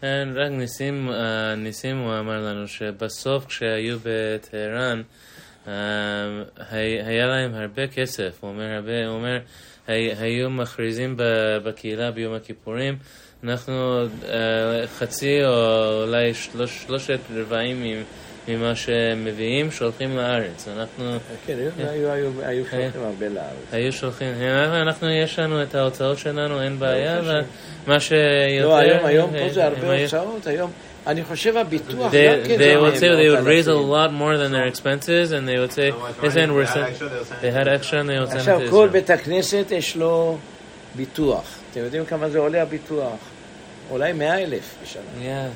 כן, 0.00 0.28
רק 0.34 0.50
ניסים, 0.50 1.08
אה, 1.10 1.54
ניסים 1.54 1.98
הוא 1.98 2.18
אמר 2.18 2.40
לנו 2.46 2.68
שבסוף 2.68 3.46
כשהיו 3.46 3.98
בטהרן, 4.04 5.02
אה, 5.68 5.72
הי- 6.70 7.02
היה 7.02 7.26
להם 7.26 7.54
הרבה 7.54 7.86
כסף, 7.86 8.38
הוא 8.40 8.50
אומר, 8.50 8.64
הרבה, 8.74 9.06
הוא 9.06 9.14
אומר, 9.16 9.38
הי- 9.86 10.14
היו 10.18 10.50
מכריזים 10.50 11.14
בקהילה 11.64 12.10
ביום 12.10 12.34
הכיפורים, 12.34 12.96
אנחנו 13.44 14.02
אה, 14.28 14.86
חצי 14.86 15.44
או 15.44 15.52
אולי 16.04 16.34
שלוש, 16.34 16.82
שלושת 16.86 17.18
רבעים 17.34 18.02
ממה 18.48 18.76
שהם 18.76 19.24
מביאים 19.24 19.70
שולחים 19.70 20.16
לארץ. 20.16 20.68
אנחנו 20.76 21.12
כן, 21.46 21.56
היו- 21.78 22.10
היו- 22.42 22.64
שולחים 22.70 23.02
הרבה 23.04 23.28
לארץ. 23.28 23.46
היו 23.72 23.92
שולחים, 23.92 24.34
אנחנו 24.82 25.10
יש 25.10 25.38
לנו 25.38 25.62
את 25.62 25.74
ההוצאות 25.74 26.18
שלנו, 26.18 26.62
אין 26.62 26.78
בעיה, 26.78 27.14
ברוך 27.20 27.28
השם. 27.28 27.42
ומה 27.86 28.00
שיותר... 28.00 28.68
לא, 28.68 28.76
היום, 28.76 29.04
היום 29.06 29.30
פה 29.38 29.48
זה 29.52 29.64
הם 29.66 29.72
הרבה 29.74 29.90
היו- 29.92 30.02
הוצאות, 30.04 30.46
היום, 30.46 30.70
אני 31.06 31.24
חושב 31.24 31.56
הביטוח 31.56 32.12
They, 32.12 32.16
גם 32.16 32.48
כן 32.48 32.56
they 32.58 32.76
would 32.82 32.96
say 32.98 33.00
they 33.00 33.30
would 33.30 33.46
raise 33.46 33.68
a 33.68 33.92
lot 33.92 34.10
more 34.12 34.36
than 34.38 34.52
their 34.52 34.66
expenses, 34.74 35.32
and 35.32 35.48
they 35.48 35.58
would 35.58 35.72
say, 35.72 35.90
they 36.22 36.30
said 36.30 36.50
we're 36.50 36.66
they 37.42 37.50
had 37.50 37.64
send, 37.64 37.68
extra, 37.68 38.00
and 38.00 38.08
they 38.08 38.18
would 38.20 38.28
send 38.28 38.34
it 38.34 38.38
עכשיו, 38.38 38.60
to 38.60 38.70
כל 38.70 38.86
Israel. 38.88 38.92
בית 38.92 39.10
הכנסת 39.10 39.66
יש 39.70 39.96
לו 39.96 40.38
ביטוח. 40.94 41.44
אתם 41.72 41.80
יודעים 41.80 42.04
כמה 42.04 42.28
זה 42.28 42.38
עולה 42.38 42.62
הביטוח? 42.62 43.16
אולי 43.90 44.12
מאה 44.12 44.42
אלף 44.42 44.74
בשנה. 44.82 45.48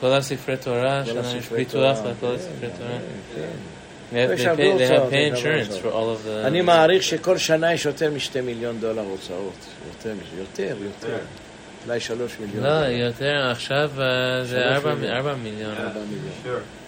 כל 0.00 0.12
הספרי 0.12 0.56
תורה, 0.56 1.02
יש 1.06 1.08
הספרי 1.16 1.58
ביטוח 1.58 1.98
תורה, 1.98 2.10
לכל 2.10 2.26
כן, 2.26 2.34
הספרי 2.34 2.68
תורה. 2.78 2.98
כן. 3.34 3.42
They 4.12 4.16
have- 4.16 4.32
יש 4.34 5.68
for 5.68 5.84
all 5.84 6.16
of 6.16 6.28
the... 6.28 6.46
אני 6.46 6.60
מעריך 6.60 7.02
שכל 7.02 7.38
שנה 7.38 7.72
יש 7.72 7.86
יותר 7.86 8.10
משתי 8.10 8.40
מיליון 8.40 8.80
דולר 8.80 9.02
הוצאות. 9.02 9.66
יותר, 9.88 10.14
יותר, 10.38 10.76
יותר. 10.84 11.16
אולי 11.86 12.00
שלוש 12.00 12.32
מיליון. 12.40 12.64
לא. 12.64 12.70
יותר, 12.86 13.48
עכשיו 13.50 13.90
אה, 13.98 14.44
זה 14.44 14.58
ארבע 14.64 15.34
מיליון. 15.34 15.74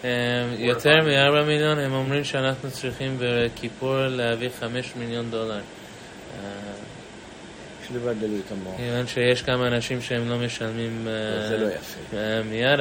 אה, 0.05 0.11
יותר 0.59 0.95
מארבע 1.07 1.43
מיליון, 1.43 1.79
הם 1.79 1.93
אומרים 1.93 2.25
שאנחנו 2.25 2.71
צריכים 2.71 3.17
בכיפור 3.21 3.97
להביא 4.09 4.49
חמש 4.61 4.93
מיליון 4.97 5.31
דולר. 5.31 5.61
אה, 7.89 7.95
שלבלבלו 7.95 8.37
את 8.47 8.53
המוח. 8.53 8.77
כיוון 8.77 9.07
שיש 9.07 9.43
כמה 9.43 9.67
אנשים 9.67 10.03
שהם 10.03 10.29
לא 10.31 10.39
משלמים 10.39 11.09
אה, 11.09 11.49
זה 11.49 11.57
לא 11.57 11.67
יפה. 11.67 12.17
אה, 12.17 12.43
מיד, 12.43 12.81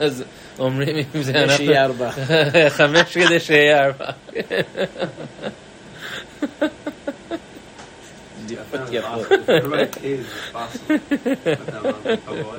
אז, 0.00 0.24
אומרים 0.58 0.96
אם 1.14 1.22
זה 1.22 1.32
אנחנו... 1.32 1.56
שיהיה 1.56 1.84
ארבע. 1.84 2.10
חמש 2.78 3.18
כדי 3.18 3.40
שיהיה 3.40 3.84
ארבע. 3.84 4.10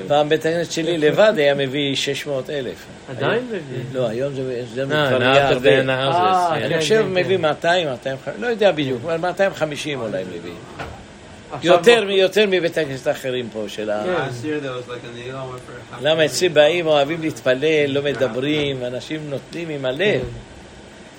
פעם 0.07 0.30
בית 0.30 0.45
הכנסת 0.45 0.72
שלי 0.72 0.97
לבד 0.97 1.34
היה 1.38 1.55
מביא 1.55 1.95
600 1.95 2.49
אלף. 2.49 2.86
עדיין 3.09 3.45
מביא. 3.47 3.84
לא, 3.93 4.07
היום 4.07 4.34
זה 4.34 4.84
No, 4.84 4.88
כבר 4.88 5.18
נהיה 5.18 5.49
הרבה. 5.49 5.89
אה. 5.89 6.57
אני 6.57 6.80
חושב 6.80 7.05
מביא 7.09 7.38
כן. 7.38 7.41
200, 7.41 7.88
250, 7.88 8.41
לא 8.43 8.47
יודע 8.47 8.72
בדיוק, 8.72 9.01
אבל 9.03 9.18
250 9.18 10.01
אולי 10.01 10.24
מביא. 10.24 10.53
יותר 11.64 12.10
יותר 12.10 12.45
מבית 12.47 12.78
הכנסת 12.78 13.08
האחרים 13.08 13.49
פה 13.54 13.66
של 13.68 13.89
ה... 13.89 14.04
למה 16.02 16.26
אצלי 16.26 16.49
באים, 16.49 16.88
אוהבים 16.88 17.22
להתפלל, 17.22 17.91
לא 17.91 18.02
מדברים, 18.02 18.84
אנשים 18.84 19.30
נותנים 19.30 19.70
עם 19.70 19.86
הלב. 19.86 20.22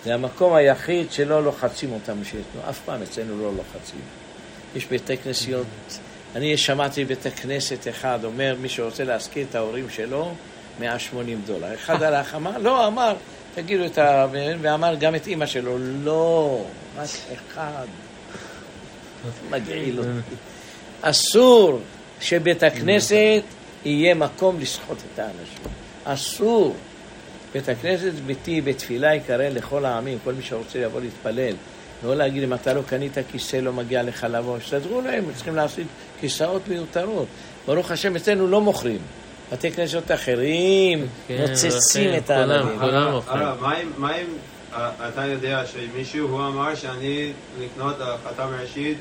זה 0.04 0.14
המקום 0.14 0.54
היחיד 0.54 1.12
שלא 1.12 1.44
לוחצים 1.44 1.92
אותם 1.92 2.24
שיתנו, 2.24 2.60
אף 2.70 2.80
פעם 2.84 3.02
אצלנו 3.02 3.42
לא 3.42 3.52
לוחצים. 3.56 4.00
יש 4.76 4.86
בתי 4.90 5.16
כנסיות, 5.16 5.66
אני 6.36 6.56
שמעתי 6.56 7.04
בית 7.04 7.26
כנסת 7.42 7.88
אחד 7.88 8.24
אומר, 8.24 8.54
מי 8.60 8.68
שרוצה 8.68 9.04
להזכיר 9.04 9.46
את 9.50 9.54
ההורים 9.54 9.90
שלו, 9.90 10.34
180 10.80 11.42
דולר. 11.46 11.74
אחד 11.74 12.02
הלך, 12.02 12.34
אמר, 12.34 12.58
לא, 12.58 12.86
אמר, 12.86 13.14
תגידו 13.54 13.84
את 13.84 13.98
ה... 13.98 14.26
ואמר 14.60 14.94
גם 14.94 15.14
את 15.14 15.26
אימא 15.26 15.46
שלו, 15.46 15.78
לא, 15.78 16.64
רק 16.96 17.08
אחד. 17.34 17.86
מגעיל 19.50 19.98
אותי. 19.98 20.34
אסור 21.00 21.80
שבית 22.20 22.62
הכנסת 22.62 23.42
יהיה 23.84 24.14
מקום 24.14 24.60
לסחוט 24.60 24.98
את 25.14 25.18
האנשים. 25.18 25.64
אסור. 26.04 26.74
בית 27.54 27.68
הכנסת 27.68 28.12
ביתי 28.26 28.60
בתפילה 28.60 29.14
יקרא 29.14 29.48
לכל 29.48 29.84
העמים, 29.84 30.18
כל 30.24 30.32
מי 30.32 30.42
שרוצה 30.42 30.78
לבוא 30.78 31.00
להתפלל. 31.00 31.54
לא 32.04 32.16
להגיד, 32.16 32.42
אם 32.42 32.54
אתה 32.54 32.74
לא 32.74 32.82
קנית 32.86 33.16
כיסא, 33.32 33.56
לא 33.56 33.72
מגיע 33.72 34.02
לך 34.02 34.26
לבוא. 34.30 34.58
שיסתדרו 34.58 35.00
להם, 35.00 35.24
צריכים 35.34 35.56
לעשות 35.56 35.84
כיסאות 36.20 36.68
מיותרות. 36.68 37.26
ברוך 37.66 37.90
השם, 37.90 38.16
אצלנו 38.16 38.46
לא 38.46 38.60
מוכרים. 38.60 38.98
בתי 39.52 39.70
כנסות 39.70 40.10
אחרים 40.10 41.06
כן, 41.28 41.40
מוצצים 41.40 42.08
לכן, 42.08 42.18
את 42.18 42.30
הענבים. 42.30 42.80
הרב. 42.80 43.24
הרב, 43.26 43.58
מה 43.96 44.12
אה, 44.12 44.22
אתה 44.76 45.26
יודע 45.26 45.66
שמישהו, 45.66 46.28
הוא 46.28 46.46
אמר 46.46 46.74
שאני 46.74 47.32
לקנות 47.60 47.96
החתם 48.00 48.48
ראשית 48.60 48.98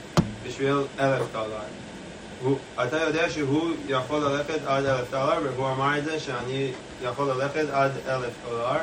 בשביל 0.48 0.76
אלף 1.00 1.22
דולר. 1.34 2.56
אתה 2.84 2.98
יודע 2.98 3.30
שהוא 3.30 3.72
יכול 3.88 4.20
ללכת 4.20 4.60
עד 4.66 4.86
אלף 4.86 5.12
דולר, 5.12 5.38
והוא 5.56 5.68
אמר 5.68 5.98
את 5.98 6.06
זה 6.06 6.20
שאני 6.20 6.72
יכול 7.04 7.32
ללכת 7.32 7.66
עד 7.72 7.92
אלף 8.08 8.34
דולר, 8.50 8.78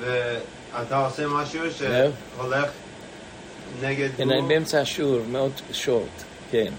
ואתה 0.00 1.06
עושה 1.06 1.26
משהו 1.26 1.62
שהולך 1.72 2.70
נגד 3.82 4.08
כן, 4.16 4.30
אני 4.30 4.42
באמצע 4.48 4.80
השיעור, 4.80 5.20
מאוד 5.28 5.52
שורט, 5.72 6.22
כן. 6.50 6.72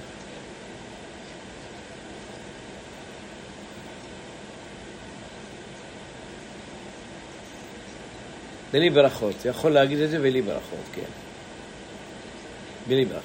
בלי 8.76 8.90
ברכות, 8.90 9.46
יכול 9.46 9.72
להגיד 9.72 10.00
את 10.00 10.10
זה 10.10 10.20
בלי 10.20 10.42
ברכות, 10.42 10.80
כן. 10.96 11.02
בלי 12.88 13.06
ברכות. 13.06 13.24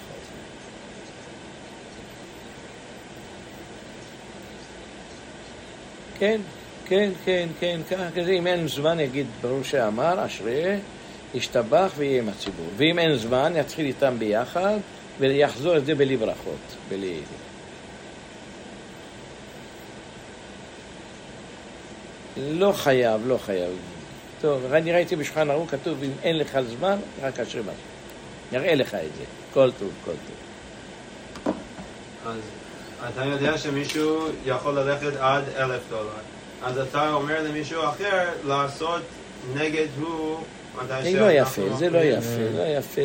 כן, 6.18 6.40
כן, 6.86 7.10
כן, 7.24 7.48
כן, 7.60 7.80
ככה 7.90 8.10
כזה, 8.16 8.30
אם 8.30 8.46
אין 8.46 8.68
זמן 8.68 9.00
יגיד 9.00 9.26
ברור 9.42 9.62
שאמר, 9.62 10.26
אשרי, 10.26 10.76
ישתבח 11.34 11.92
ויהיה 11.96 12.22
עם 12.22 12.28
הציבור. 12.28 12.66
ואם 12.76 12.98
אין 12.98 13.16
זמן, 13.16 13.52
יתחיל 13.56 13.86
איתם 13.86 14.18
ביחד 14.18 14.78
ויחזור 15.18 15.76
את 15.76 15.86
זה 15.86 15.94
בלי 15.94 16.16
ברכות. 16.16 16.76
בלי... 16.88 17.16
לא 22.36 22.72
חייב, 22.72 23.26
לא 23.26 23.38
חייב. 23.38 23.99
טוב, 24.40 24.72
אני 24.72 24.92
ראיתי 24.92 25.16
בשולחן 25.16 25.50
ערוך 25.50 25.70
כתוב, 25.70 26.02
אם 26.02 26.10
אין 26.22 26.38
לך 26.38 26.58
זמן, 26.78 26.96
רק 27.22 27.40
אשרי 27.40 27.62
מה. 27.62 27.72
נראה 28.52 28.74
לך 28.74 28.94
את 28.94 29.14
זה. 29.18 29.24
כל 29.52 29.70
טוב, 29.78 29.90
כל 30.04 30.10
טוב. 30.10 31.54
אז 32.26 32.40
אתה 33.08 33.24
יודע 33.24 33.58
שמישהו 33.58 34.28
יכול 34.44 34.78
ללכת 34.78 35.16
עד 35.20 35.44
אלף 35.56 35.80
דולר. 35.90 36.10
אז 36.62 36.78
אתה 36.78 37.12
אומר 37.12 37.42
למישהו 37.42 37.84
אחר 37.84 38.28
לעשות 38.44 39.02
נגד 39.54 39.86
הוא 40.00 40.38
זה 40.88 41.10
שאנחנו 41.10 41.20
לא 41.26 41.32
יפה, 41.32 41.62
זה 41.78 41.90
לא 41.90 41.98
מפריעים. 41.98 42.18
יפה, 42.18 42.40
לא 42.58 42.78
יפה. 42.78 43.02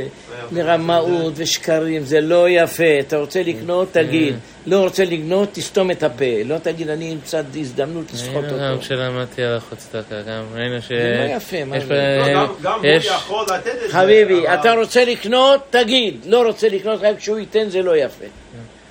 לרמאות 0.52 1.34
ושקרים, 1.36 2.04
זה 2.04 2.22
לא 2.22 2.50
יפה. 2.50 3.00
אתה 3.00 3.18
רוצה 3.18 3.44
לקנות, 3.44 3.88
תגיד. 3.92 4.36
לא 4.66 4.84
רוצה 4.84 5.06
לקנות, 5.06 5.50
תסתום 5.54 5.92
את 5.92 6.04
הפה. 6.04 6.26
לא 6.46 6.58
תגיד, 6.58 6.90
אני 6.90 7.14
אמצא 7.14 7.42
הזדמנות 7.56 8.14
לסחוט 8.14 8.44
גם 8.46 8.60
אותו. 8.72 8.82
כשלמדתי 8.82 9.44
הלכות 9.44 9.78
צדקה, 9.78 10.22
גם 10.22 10.44
ראינו 10.54 10.82
ש... 10.82 10.88
זה 10.88 11.26
לא 11.30 11.36
יפה, 11.36 11.64
מה 11.66 11.80
זה? 11.80 12.18
לא, 12.28 12.34
גם- 12.34 12.48
גם 12.62 12.80
הוא 12.80 12.88
יכול 12.96 13.44
לתת 13.44 13.68
את 13.68 13.92
זה. 13.92 13.98
חביבי, 14.00 14.48
אתה 14.54 14.74
רוצה 14.74 15.06
לקנות, 15.06 15.62
תגיד. 15.70 16.18
לא 16.26 16.48
רוצה 16.48 16.70
לקנות, 16.70 17.00
רק 17.02 17.18
כשהוא 17.18 17.38
ייתן 17.40 17.70
זה 17.70 17.82
לא 17.82 17.98
יפה. 17.98 18.26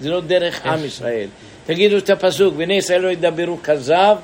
זה 0.01 0.09
לא 0.11 0.21
דרך 0.21 0.67
עם 0.67 0.85
ישראל. 0.85 1.27
תגידו 1.67 1.97
את 1.99 2.11
הפסוק, 2.11 2.55
בני 2.55 2.75
ישראל 2.75 3.01
לא 3.01 3.09
ידברו 3.09 3.59
כזב 3.63 4.17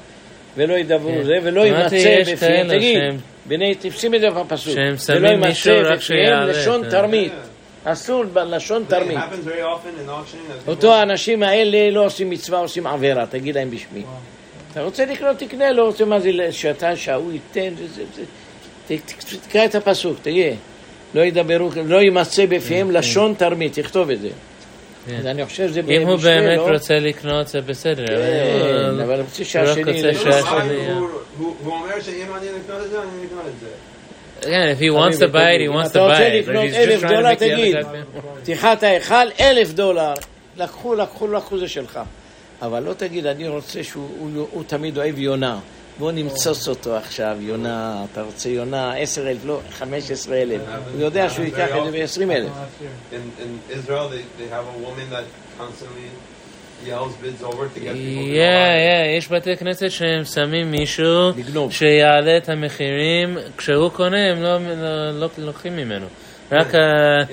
ולא 0.56 0.74
ידברו 0.74 1.10
כן. 1.18 1.24
זה, 1.24 1.32
ולא 1.42 1.60
יימצא 1.60 1.96
בפיהם. 2.32 2.68
תגיד, 2.68 2.98
בני, 3.46 3.74
תשים 3.80 4.14
את 4.14 4.20
זה 4.20 4.30
בפסוק. 4.30 4.74
שהם 4.74 4.94
ולא 5.16 5.28
שמים 5.28 5.40
מישהו 5.40 5.74
רק 5.84 6.00
שיעלה, 6.00 6.46
לשון 6.46 6.82
כן. 6.84 6.90
תרמית. 6.90 7.32
אסור 7.84 8.24
בלשון 8.24 8.84
It 8.86 8.90
תרמית. 8.90 9.16
happens 9.18 9.46
very 9.46 9.50
often 9.50 10.06
in 10.06 10.08
auctioning. 10.08 10.66
that 10.66 10.70
אותו 10.70 10.94
האנשים 10.94 11.42
האלה 11.42 11.90
לא 11.90 12.04
עושים 12.04 12.30
מצווה, 12.30 12.58
עושים 12.58 12.86
עבירה, 12.86 13.26
תגיד 13.26 13.54
להם 13.54 13.70
בשמי. 13.70 14.02
אתה 14.72 14.82
רוצה 14.82 15.04
לקנות, 15.04 15.36
תקנה, 15.38 15.72
לא 15.72 15.86
רוצה 15.86 16.04
מה 16.04 16.20
זה, 16.20 16.30
שאתה, 16.50 16.96
שההוא 16.96 17.32
ייתן, 17.32 17.74
זה, 17.78 17.86
זה, 17.94 18.02
זה. 18.16 18.22
ת- 18.96 19.00
ת- 19.06 19.34
תקרא 19.48 19.64
את 19.64 19.74
הפסוק, 19.74 20.16
תהיה. 20.22 20.54
לא 21.14 21.20
ידברו, 21.20 21.70
לא 21.86 21.96
יימצא 21.96 22.46
בפיהם 22.46 22.90
לשון 22.90 23.34
תרמית, 23.34 23.78
תכתוב 23.78 24.10
את 24.10 24.20
זה. 24.20 24.28
כן. 25.06 25.16
אז 25.16 25.26
אני 25.26 25.46
חושב 25.46 25.68
שזה 25.68 25.80
אם 25.80 26.06
הוא 26.08 26.16
בשבילו, 26.16 26.40
באמת 26.40 26.58
רוצה 26.72 26.98
לקנות 26.98 27.48
זה 27.48 27.60
בסדר. 27.60 28.06
כן, 28.06 28.14
אבל 28.94 29.00
אבל 29.02 29.12
אני 29.14 29.22
רוצה 29.22 29.44
שהשני... 29.44 29.82
רוצה 29.92 30.12
לא- 30.88 31.08
הוא- 31.38 31.54
אומר 31.66 32.00
שאם 32.00 32.34
אני 32.36 32.46
לקנות 32.46 32.86
את 32.86 32.90
זה, 32.90 32.98
אני 33.02 33.24
לקנות 33.24 33.44
את 33.46 33.60
זה. 33.60 33.66
Yeah, 34.40 34.46
if 34.76 34.80
he 34.80 34.90
wants 34.90 35.18
to 35.18 35.28
buy 35.32 35.50
it, 35.54 35.60
he 35.60 35.68
תגיד, 35.68 35.70
wants 35.70 35.86
to 35.86 35.90
אתה 35.90 36.00
רוצה 36.00 36.16
buy 36.18 36.44
it. 36.44 36.46
But 36.46 36.50
לקנות 36.50 36.74
אלף 36.74 37.02
דולר, 37.04 37.34
תגיד. 37.34 37.76
פתיחת 38.42 38.82
ההיכל, 38.82 39.14
אלף 39.40 39.72
דולר. 39.72 40.14
לקחו, 40.56 40.94
לקחו, 40.94 41.26
לקחו, 41.28 41.58
זה 41.58 41.68
שלך. 41.68 42.00
אבל 42.62 42.82
לא 42.82 42.92
תגיד, 42.92 43.26
אני 43.26 43.48
רוצה 43.48 43.84
שהוא 43.84 44.08
הוא, 44.18 44.46
הוא 44.50 44.62
תמיד 44.66 44.98
אוהב 44.98 45.18
יונה. 45.18 45.58
בוא 46.00 46.12
נמצוץ 46.12 46.68
אותו 46.68 46.96
עכשיו, 46.96 47.36
יונה, 47.40 48.04
אתה 48.12 48.22
רוצה 48.22 48.48
יונה, 48.48 48.94
עשר 48.96 49.30
אלף, 49.30 49.44
לא, 49.44 49.60
חמש 49.72 50.10
עשרה 50.10 50.36
אלף. 50.36 50.60
הוא 50.94 51.00
יודע 51.00 51.30
שהוא 51.30 51.44
ייקח 51.44 51.68
את 51.78 51.92
זה 51.92 51.98
בעשרים 51.98 52.30
אלף. 52.30 52.50
יש 59.18 59.28
בתי 59.28 59.56
כנסת 59.56 59.90
שהם 59.90 60.24
שמים 60.24 60.70
מישהו. 60.70 61.32
שיעלה 61.70 62.36
את 62.36 62.48
המחירים, 62.48 63.38
כשהוא 63.56 63.88
קונה 63.90 64.30
הם 64.30 64.42
לא 64.42 64.58
לא- 64.58 65.10
לא 65.20 65.28
לוקחים 65.38 65.76
ממנו. 65.76 66.06
רק 66.52 66.74
ה... 66.74 66.78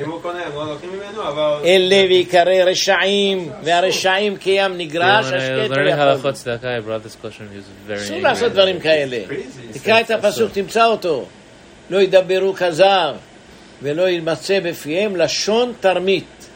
אם 0.03 0.11
הוא 0.11 0.22
קונה, 0.22 0.39
הם 0.45 0.51
לא 0.55 0.72
לוקחים 0.72 0.89
ממנו, 0.89 1.28
אבל... 1.28 1.53
אלה 1.65 1.95
ויקרא 2.09 2.51
רשעים, 2.65 3.51
והרשעים 3.63 4.38
קיים 4.38 4.78
נגרש, 4.78 5.26
השקט 5.26 5.72
was 5.72 5.76
very 7.89 7.93
אסור. 7.95 8.20
לעשות 8.20 8.51
דברים 8.51 8.80
כאלה. 8.80 9.18
תקרא 9.72 9.99
את 9.99 10.11
הפסוק, 10.11 10.51
תמצא 10.51 10.86
אותו. 10.86 11.26
לא 11.89 12.01
ידברו 12.01 12.53
כזב, 12.53 13.15
ולא 13.82 14.07
יימצא 14.07 14.59
בפיהם 14.59 15.15
לשון 15.15 15.74
תרמית. 15.80 16.47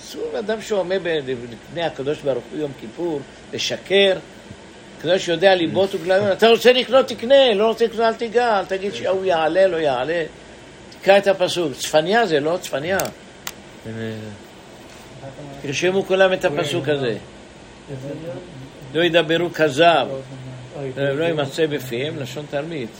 אסור 0.00 0.38
אדם 0.38 0.62
שעומד 0.62 1.00
ב- 1.02 1.18
לפני 1.68 1.82
הקדוש 1.82 2.18
ברוך 2.18 2.44
הוא 2.52 2.60
יום 2.60 2.70
כיפור, 2.80 3.20
לשקר. 3.52 4.16
הקדוש 4.98 5.28
יודע 5.28 5.54
ליבות 5.54 5.94
וגלויות. 5.94 6.38
אתה 6.38 6.48
רוצה 6.48 6.72
לקנות, 6.72 7.06
תקנה, 7.06 7.54
לא 7.54 7.68
רוצה 7.68 7.84
לקנות, 7.84 8.00
אל 8.00 8.14
תיגע, 8.14 8.58
אל 8.58 8.64
תגיד 8.64 8.94
שההוא 8.94 9.24
יעלה, 9.24 9.66
לא 9.66 9.76
יעלה. 9.76 10.22
תקרא 11.06 11.18
את 11.18 11.26
הפסוק. 11.26 11.72
צפניה 11.72 12.26
זה 12.26 12.40
לא 12.40 12.58
צפניה. 12.60 12.98
תרשמו 15.62 16.04
כולם 16.04 16.32
את 16.32 16.44
הפסוק 16.44 16.88
הזה. 16.88 17.16
לא 18.94 19.02
ידברו 19.02 19.48
כזב, 19.54 20.06
לא 20.96 21.24
יימצא 21.24 21.66
בפיהם 21.66 22.16
לשון 22.16 22.46
תרמית. 22.50 22.90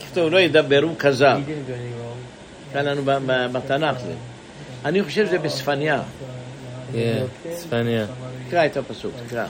כתוב, 0.00 0.28
לא 0.28 0.38
ידברו 0.38 0.98
כזב. 0.98 1.40
כאן 2.72 2.84
לנו 2.84 3.02
בתנ"ך 3.52 4.00
זה. 4.00 4.12
אני 4.84 5.02
חושב 5.02 5.26
שזה 5.26 5.38
בספניה. 5.38 6.02
Yeah, 6.92 6.96
צפניה. 7.54 8.06
תקרא 8.48 8.66
את 8.66 8.76
הפסוק, 8.76 9.12
תקרא. 9.26 9.46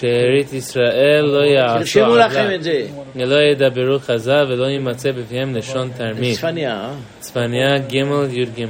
שארית 0.00 0.52
ישראל 0.52 1.24
לא 1.24 1.44
יעשו 1.44 1.78
תרשמו 1.78 2.16
לכם. 2.16 2.54
את 2.54 2.62
זה. 2.62 2.86
ולא 3.16 3.36
ידברו 3.36 4.00
כזב 4.06 4.46
ולא 4.48 4.64
יימצא 4.64 5.12
בפיהם 5.12 5.54
לשון 5.54 5.90
תרמית. 5.96 6.36
צפניה? 6.36 6.90
צפניה 7.20 7.78
ג' 7.78 7.94
י"ג. 8.30 8.66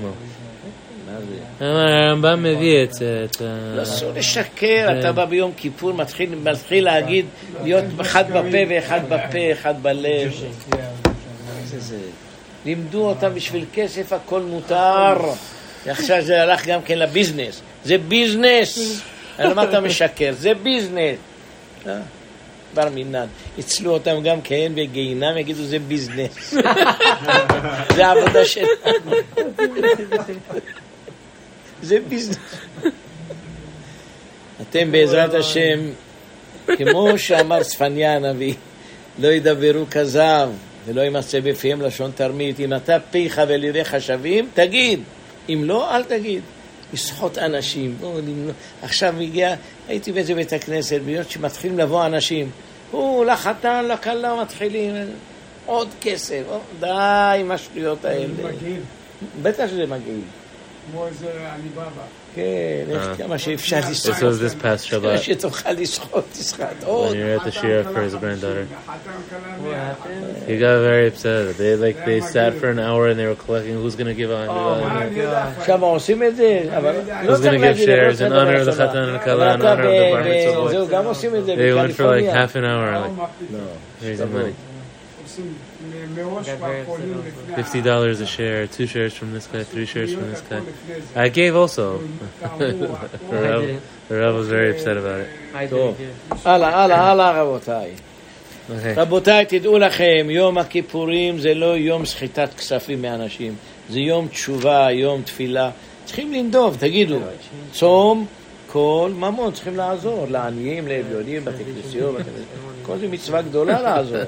הרמב"ם 1.60 2.42
מביא 2.42 2.84
את 2.84 3.40
ה... 3.40 3.76
לא 3.76 3.82
אסור 3.82 4.12
לשקר, 4.14 4.88
אתה 4.98 5.12
בא 5.12 5.24
ביום 5.24 5.52
כיפור, 5.56 5.92
מתחיל 5.92 6.84
להגיד, 6.84 7.26
להיות 7.64 7.84
אחד 8.00 8.24
בפה 8.30 8.58
ואחד 8.68 9.00
בפה, 9.08 9.52
אחד 9.52 9.74
בלב. 9.82 10.32
לימדו 12.64 13.08
אותם 13.08 13.34
בשביל 13.34 13.64
כסף, 13.74 14.12
הכל 14.12 14.40
מותר. 14.40 15.16
ועכשיו 15.86 16.22
זה 16.22 16.42
הלך 16.42 16.66
גם 16.66 16.82
כן 16.82 16.98
לביזנס. 16.98 17.62
זה 17.84 17.98
ביזנס. 17.98 19.02
על 19.38 19.54
מה 19.54 19.64
אתה 19.64 19.80
משקר? 19.80 20.32
זה 20.38 20.54
ביזנס. 20.54 21.18
אה, 21.86 21.98
בר 22.74 22.88
מינן. 22.88 23.26
יצלו 23.58 23.92
אותם 23.92 24.20
גם 24.22 24.40
כן 24.40 24.72
בגיהינם, 24.74 25.38
יגידו 25.38 25.62
זה 25.62 25.78
ביזנס. 25.78 26.54
זה 27.96 28.06
עבודה 28.06 28.44
שלנו. 28.44 29.10
זה 31.82 31.98
ביזנס. 32.08 32.38
אתם 34.62 34.92
בעזרת 34.92 35.34
השם, 35.34 35.80
כמו 36.66 37.18
שאמר 37.18 37.62
צפניה 37.62 38.16
הנביא, 38.16 38.54
לא 39.18 39.28
ידברו 39.28 39.84
כזב 39.90 40.48
ולא 40.86 41.00
יימצא 41.00 41.40
בפיהם 41.40 41.82
לשון 41.82 42.10
תרמית. 42.14 42.60
אם 42.60 42.74
אתה 42.74 42.96
פיך 43.10 43.40
וליבך 43.48 43.94
שווים, 43.98 44.48
תגיד. 44.54 45.00
אם 45.48 45.62
לא, 45.64 45.96
אל 45.96 46.04
תגיד. 46.04 46.42
לסחוט 46.94 47.38
אנשים. 47.38 47.96
בואו 48.00 48.18
למנוע. 48.18 48.52
עכשיו 48.82 49.20
הגיע, 49.20 49.54
הייתי 49.88 50.12
באיזה 50.12 50.34
בית 50.34 50.52
הכנסת, 50.52 51.00
ביות 51.04 51.30
שמתחילים 51.30 51.78
לבוא 51.78 52.06
אנשים. 52.06 52.50
הוא, 52.90 53.24
לחתן, 53.24 53.84
לכלה, 53.88 54.42
מתחילים. 54.42 54.94
עוד 55.66 55.88
כסף, 56.00 56.42
די 56.80 57.36
עם 57.40 57.50
השטויות 57.50 58.04
האלה. 58.04 58.26
מגעיל, 58.26 58.80
בטח 59.42 59.64
שזה 59.66 59.86
מגעיל. 59.86 60.20
כמו 60.90 61.06
איזה 61.06 61.52
עניבאבא. 61.54 62.02
כן, 62.35 62.41
איך 62.91 63.07
אה. 63.07 63.15
כמה 63.17 63.37
שאפשר 63.37 63.79
This 63.79 63.89
לסחוט. 63.91 64.15
was 64.23 64.41
this 64.41 64.63
past 64.63 64.91
כמה 64.91 65.15
Shabbat 65.15 65.17
שתוכל 65.17 65.71
לסחוט, 65.71 66.23
תסחט 66.31 66.63
when 66.81 66.85
עוד. 66.85 67.15
you're 67.15 67.41
at 67.41 67.47
the 67.47 67.51
shira 67.51 67.83
for 67.83 68.01
his 68.11 68.15
granddaughter. 68.21 68.65
החתן 68.87 69.11
כלה 69.29 69.39
What 69.57 69.63
מאה. 69.63 69.91
happened? 69.91 70.49
He 70.49 70.57
got 70.59 70.77
very 70.89 71.07
upset. 71.07 71.57
They 71.57 71.75
like 71.75 72.05
they 72.05 72.21
sat 72.33 72.53
for 72.61 72.69
an 72.69 72.79
hour 72.79 73.01
and 73.09 73.17
they 73.19 73.25
were 73.31 73.39
collecting 73.45 73.75
who's 73.81 73.95
gonna 73.95 74.13
give 74.21 74.29
a 74.31 74.37
hundred 74.37 74.53
מה 74.53 74.79
dollars. 74.79 75.01
אני 75.01 75.19
יודע? 75.19 75.45
שם 75.65 75.81
עושים 75.81 76.23
את 76.23 76.35
זה, 76.35 76.63
אבל 76.77 76.95
לא 77.23 77.33
Who's 77.33 77.41
צריך 77.41 77.53
gonna 77.53 77.57
give 77.57 77.61
להגיד, 77.61 77.89
אני 77.89 77.97
לא 77.97 78.03
shares 78.07 78.11
רוצה 78.11 78.27
in 78.27 78.29
לדבר 78.29 78.45
honor 78.45 78.61
of 78.61 78.65
the 78.65 78.69
עכשיו. 78.71 78.87
Chatan 78.87 78.93
and 78.93 79.23
אבל 79.23 79.25
Kala, 79.25 79.55
in 79.55 79.59
אתה 79.59 79.73
honor 79.73 79.79
of 79.79 79.81
the 79.81 80.13
bar 80.13 80.23
ב- 80.23 80.27
mitzvah 80.27 80.59
ב- 80.59 80.67
boy. 80.67 80.71
זהו, 80.71 80.87
גם 80.87 81.05
עושים 81.05 81.35
את 81.35 81.45
זה 81.45 81.53
They 81.53 81.57
went 81.57 81.61
for 81.61 81.81
like 81.81 81.83
בקליפורניה. 81.83 82.45
half 82.45 82.51
an 82.51 82.63
hour, 82.63 82.91
לא 82.91 83.05
like 83.05 83.21
מקפיד. 83.21 83.57
raising 84.01 84.35
money. 84.35 84.53
Fifty 87.56 87.80
dollars 87.80 88.20
a 88.20 88.26
share, 88.26 88.66
two 88.66 88.86
shares 88.86 89.14
from 89.14 89.32
this 89.32 89.46
guy, 89.46 89.62
three 89.64 89.86
shares 89.86 90.12
from 90.14 90.30
this 90.30 90.42
guy. 90.50 90.60
I 91.24 91.28
gave 91.28 91.54
also. 91.56 91.86
The 92.58 93.78
Rav, 94.10 94.34
was 94.34 94.48
very 94.48 94.70
upset 94.74 94.96
about 94.96 95.20
it. 95.20 95.28
I 95.54 95.66
טוב. 95.70 95.96
הלאה, 96.44 96.84
הלאה, 96.84 97.10
הלאה, 97.10 97.42
רבותיי. 97.42 97.90
רבותיי, 98.96 99.44
תדעו 99.46 99.78
לכם, 99.78 100.26
יום 100.30 100.58
הכיפורים 100.58 101.38
זה 101.38 101.54
לא 101.54 101.76
יום 101.76 102.06
סחיטת 102.06 102.54
כספים 102.54 103.02
מאנשים, 103.02 103.54
זה 103.90 104.00
יום 104.00 104.28
תשובה, 104.28 104.88
יום 104.90 105.22
תפילה. 105.22 105.70
צריכים 106.04 106.32
לנדוב, 106.32 106.76
תגידו, 106.80 107.18
צום, 107.72 108.26
כל 108.72 109.10
ממון, 109.16 109.52
צריכים 109.52 109.76
לעזור, 109.76 110.26
לעניים, 110.30 110.88
לאביונים, 110.88 111.44
בתי 111.44 111.64
כנסיות, 111.64 112.16
כל 112.82 112.98
זה 112.98 113.08
מצווה 113.08 113.42
גדולה 113.42 113.82
לעזור, 113.82 114.20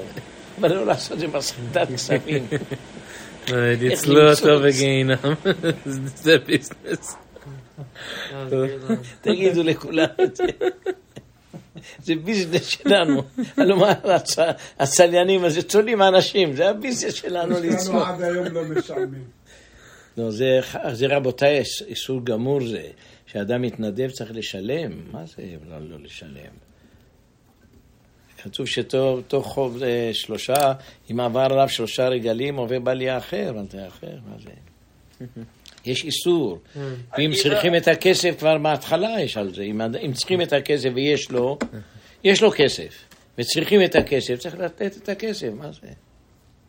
אבל 0.59 0.73
לא 0.75 0.85
לעשות 0.85 1.11
את 1.15 1.19
זה 1.19 1.27
בסחיטת 1.27 1.87
כספים. 1.93 2.47
ניצלו 3.81 4.29
אותו 4.31 4.59
בגיהינם. 4.63 5.15
זה 6.15 6.37
ביזנס. 6.37 7.15
תגידו 9.21 9.63
לכולם 9.63 10.07
את 10.23 10.35
זה. 10.35 10.43
זה 12.03 12.13
ביזנס 12.15 12.65
שלנו. 12.67 13.23
הצ- 13.57 14.39
הצליינים, 14.79 15.45
אז 15.45 15.53
זה 15.53 15.61
צולעים 15.61 16.01
אנשים, 16.01 16.53
זה 16.55 16.69
הביזנס 16.69 17.13
שלנו 17.13 17.57
אצלנו 17.57 17.69
לצלול. 17.75 18.03
עד 18.03 18.21
היום 18.21 18.45
לא 18.47 18.63
משלמים. 18.63 19.23
לא, 20.17 20.31
זה, 20.31 20.59
זה 20.91 21.07
רבותיי, 21.09 21.63
איסור 21.87 22.25
גמור 22.25 22.67
זה. 22.67 22.83
כשאדם 23.25 23.61
מתנדב 23.61 24.09
צריך 24.09 24.31
לשלם. 24.33 24.91
מה 25.11 25.25
זה 25.25 25.43
לא, 25.69 25.77
לא 25.89 25.97
לשלם? 26.03 26.66
כתוב 28.51 28.65
שתוך 28.65 29.47
חוב 29.47 29.83
אה, 29.83 30.09
שלושה, 30.13 30.73
אם 31.11 31.19
עבר 31.19 31.47
עליו 31.51 31.69
שלושה 31.69 32.07
רגלים, 32.07 32.55
עובר 32.55 32.79
בעלייה 32.79 33.17
אחר, 33.17 33.53
בעלייה 33.53 33.87
אחר, 33.87 34.17
מה 34.25 34.35
זה? 34.39 34.49
יש 35.85 36.03
איסור. 36.05 36.59
ואם 37.17 37.31
צריכים 37.43 37.75
את 37.75 37.87
הכסף, 37.87 38.39
כבר 38.39 38.57
מההתחלה 38.57 39.21
יש 39.21 39.37
על 39.37 39.53
זה. 39.53 39.63
אם, 39.63 39.81
אם 39.81 40.13
צריכים 40.13 40.41
את 40.41 40.53
הכסף 40.53 40.89
ויש 40.95 41.31
לו, 41.31 41.57
יש 42.23 42.41
לו 42.41 42.51
כסף, 42.55 43.05
וצריכים 43.37 43.83
את 43.83 43.95
הכסף, 43.95 44.35
צריך 44.35 44.55
לתת 44.59 44.97
את 44.97 45.09
הכסף, 45.09 45.47
מה 45.53 45.71
זה? 45.71 45.87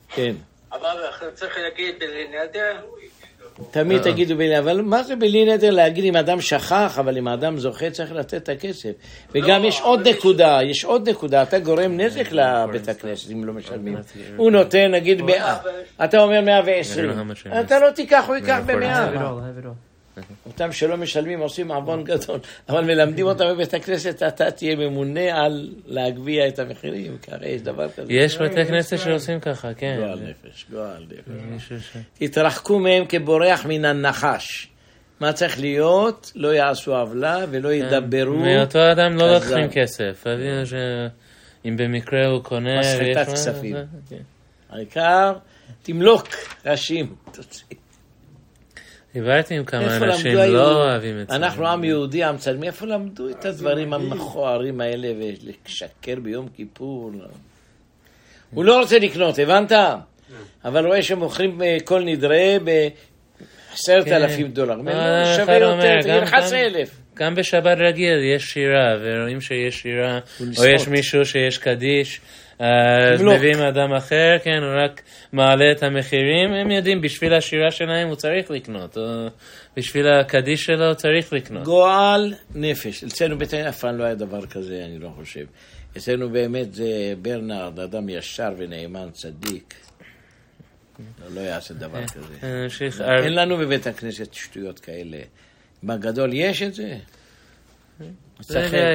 כן. 0.08 0.34
אבל 0.72 0.96
צריך 1.34 1.58
להגיד 1.58 1.94
בנדר, 1.98 2.80
תמיד 3.70 4.02
תגידו 4.02 4.36
בלי, 4.36 4.58
אבל 4.58 4.82
מה 4.82 5.02
זה 5.02 5.16
בלי 5.16 5.44
נדר 5.44 5.70
להגיד 5.70 6.04
אם 6.04 6.16
אדם 6.16 6.40
שכח, 6.40 6.98
אבל 6.98 7.18
אם 7.18 7.28
האדם 7.28 7.58
זוכה 7.58 7.90
צריך 7.90 8.12
לתת 8.12 8.34
את 8.34 8.48
הכסף. 8.48 8.90
וגם 9.34 9.64
יש 9.64 9.80
עוד 9.80 10.08
נקודה, 10.08 10.58
יש 10.70 10.84
עוד 10.84 11.08
נקודה, 11.08 11.42
אתה 11.42 11.58
גורם 11.58 12.00
נזק 12.00 12.32
לבית 12.32 12.88
הכנסת 12.88 13.30
אם 13.30 13.44
לא 13.44 13.52
משלמים. 13.52 13.96
הוא 14.36 14.50
נותן 14.50 14.90
נגיד 14.92 15.22
אתה 16.04 16.18
אומר 16.18 16.40
120, 16.40 17.10
אתה 17.60 17.78
לא 17.78 17.90
תיקח, 17.90 18.24
הוא 18.26 18.36
ייקח 18.36 18.60
ב-100. 18.66 19.87
אותם 20.46 20.72
שלא 20.72 20.96
משלמים 20.96 21.40
עושים 21.40 21.70
עוון 21.72 22.04
גדול, 22.04 22.38
אבל 22.68 22.84
מלמדים 22.84 23.26
אותם 23.26 23.44
בבית 23.54 23.74
הכנסת, 23.74 24.22
אתה 24.22 24.50
תהיה 24.50 24.76
ממונה 24.76 25.44
על 25.44 25.70
להגביה 25.86 26.48
את 26.48 26.58
המחירים, 26.58 27.16
כי 27.22 27.30
הרי 27.32 27.48
יש 27.48 27.62
דבר 27.62 27.88
כזה. 27.88 28.12
יש 28.12 28.38
בתי 28.38 28.64
כנסת 28.66 28.98
שעושים 28.98 29.40
ככה, 29.40 29.74
כן. 29.74 29.96
גועל 30.00 30.18
נפש, 30.20 30.66
גועל 30.70 31.06
נפש. 31.56 31.72
ש- 31.72 31.96
תתרחקו 32.18 32.78
מהם 32.78 33.04
כבורח 33.08 33.66
מן 33.66 33.84
הנחש. 33.84 34.68
מה 35.20 35.32
צריך 35.32 35.60
להיות? 35.60 36.32
לא 36.34 36.48
יעשו 36.54 36.96
עוולה 36.96 37.44
ולא 37.50 37.72
ידברו. 37.72 38.36
מאותו 38.36 38.78
אדם 38.92 39.16
לא. 39.16 39.34
לוקחים 39.34 39.68
כסף. 39.70 40.24
שאם 40.64 41.76
במקרה 41.76 42.26
הוא 42.26 42.42
קונה... 42.44 42.78
מסחטת 42.80 43.32
כספים. 43.32 43.76
זה- 43.76 43.84
כן. 44.10 44.22
העיקר, 44.70 45.32
תמלוק 45.82 46.28
ראשים. 46.66 47.14
תוציא. 47.32 47.64
דיברתי 49.14 49.54
עם 49.54 49.64
כמה 49.64 49.96
אנשים, 49.96 50.34
לא? 50.36 50.72
אוהבים 50.84 51.20
את 51.20 51.28
זה. 51.28 51.36
אנחנו 51.36 51.66
עם 51.68 51.84
יהודי, 51.84 52.24
עם 52.24 52.36
צלמי, 52.36 52.66
איפה 52.66 52.86
למדו 52.86 53.28
את 53.28 53.44
הדברים 53.44 53.92
המכוערים 53.92 54.80
האלה 54.80 55.08
ולשקר 55.18 56.20
ביום 56.22 56.48
כיפור? 56.56 57.10
לא. 57.18 57.26
הוא 58.50 58.64
לא 58.64 58.80
רוצה 58.80 58.98
לקנות, 58.98 59.38
הבנת? 59.38 59.72
אבל 60.64 60.86
רואה 60.86 61.02
שמוכרים 61.02 61.62
אה, 61.62 61.76
כל 61.84 62.02
נדרה 62.04 62.56
בעשרת 62.64 64.04
כן. 64.04 64.14
אלפים 64.14 64.46
דולר. 64.48 64.74
אומר, 64.74 64.92
אה, 64.92 65.20
לא, 65.22 65.36
שווה 65.36 65.56
יותר, 65.58 66.00
תגיד 66.00 66.12
גם- 66.14 66.22
לך 66.22 66.34
11,000. 66.34 66.88
גם 67.14 67.34
בשבת 67.34 67.76
רגיל 67.80 68.18
יש 68.34 68.42
שירה, 68.44 68.96
ורואים 69.02 69.40
שיש 69.40 69.80
שירה, 69.80 70.18
או. 70.58 70.66
יש 70.66 70.88
מישהו 70.88 71.24
שיש 71.26 71.58
קדיש, 71.58 72.20
אז 72.58 73.18
תמלוק. 73.18 73.34
מביאים 73.34 73.62
אדם 73.62 73.92
אחר, 73.92 74.36
כן, 74.44 74.62
הוא 74.62 74.84
רק 74.84 75.02
מעלה 75.32 75.72
את 75.72 75.82
המחירים, 75.82 76.52
הם 76.52 76.70
יודעים, 76.70 77.00
בשביל 77.00 77.34
השירה 77.34 77.70
שלהם 77.70 78.08
הוא 78.08 78.16
צריך 78.16 78.50
לקנות, 78.50 78.96
או 78.96 79.26
בשביל 79.76 80.08
הקדיש 80.08 80.64
שלו 80.64 80.86
הוא 80.86 80.94
צריך 80.94 81.32
לקנות. 81.32 81.64
גועל 81.64 82.34
נפש. 82.54 83.04
אצלנו 83.04 83.38
בית 83.38 83.54
אף 83.54 83.78
פעם 83.78 83.98
לא 83.98 84.04
היה 84.04 84.14
דבר 84.14 84.46
כזה, 84.46 84.84
אני 84.84 84.98
לא 84.98 85.08
חושב. 85.16 85.44
אצלנו 85.96 86.30
באמת 86.30 86.74
זה 86.74 87.14
ברנרד, 87.22 87.80
אדם 87.80 88.08
ישר 88.08 88.50
ונאמן, 88.56 89.10
צדיק. 89.12 89.74
לא, 90.98 91.34
לא 91.34 91.40
יעשה 91.40 91.74
דבר 91.74 92.06
כזה. 92.06 92.62
נמשיך. 92.62 93.00
אין 93.00 93.34
לנו 93.34 93.56
בבית 93.56 93.86
הכנסת 93.86 94.34
שטויות 94.34 94.80
כאלה. 94.80 95.18
בגדול 95.84 96.30
יש 96.32 96.62
את 96.62 96.74
זה? 96.74 96.96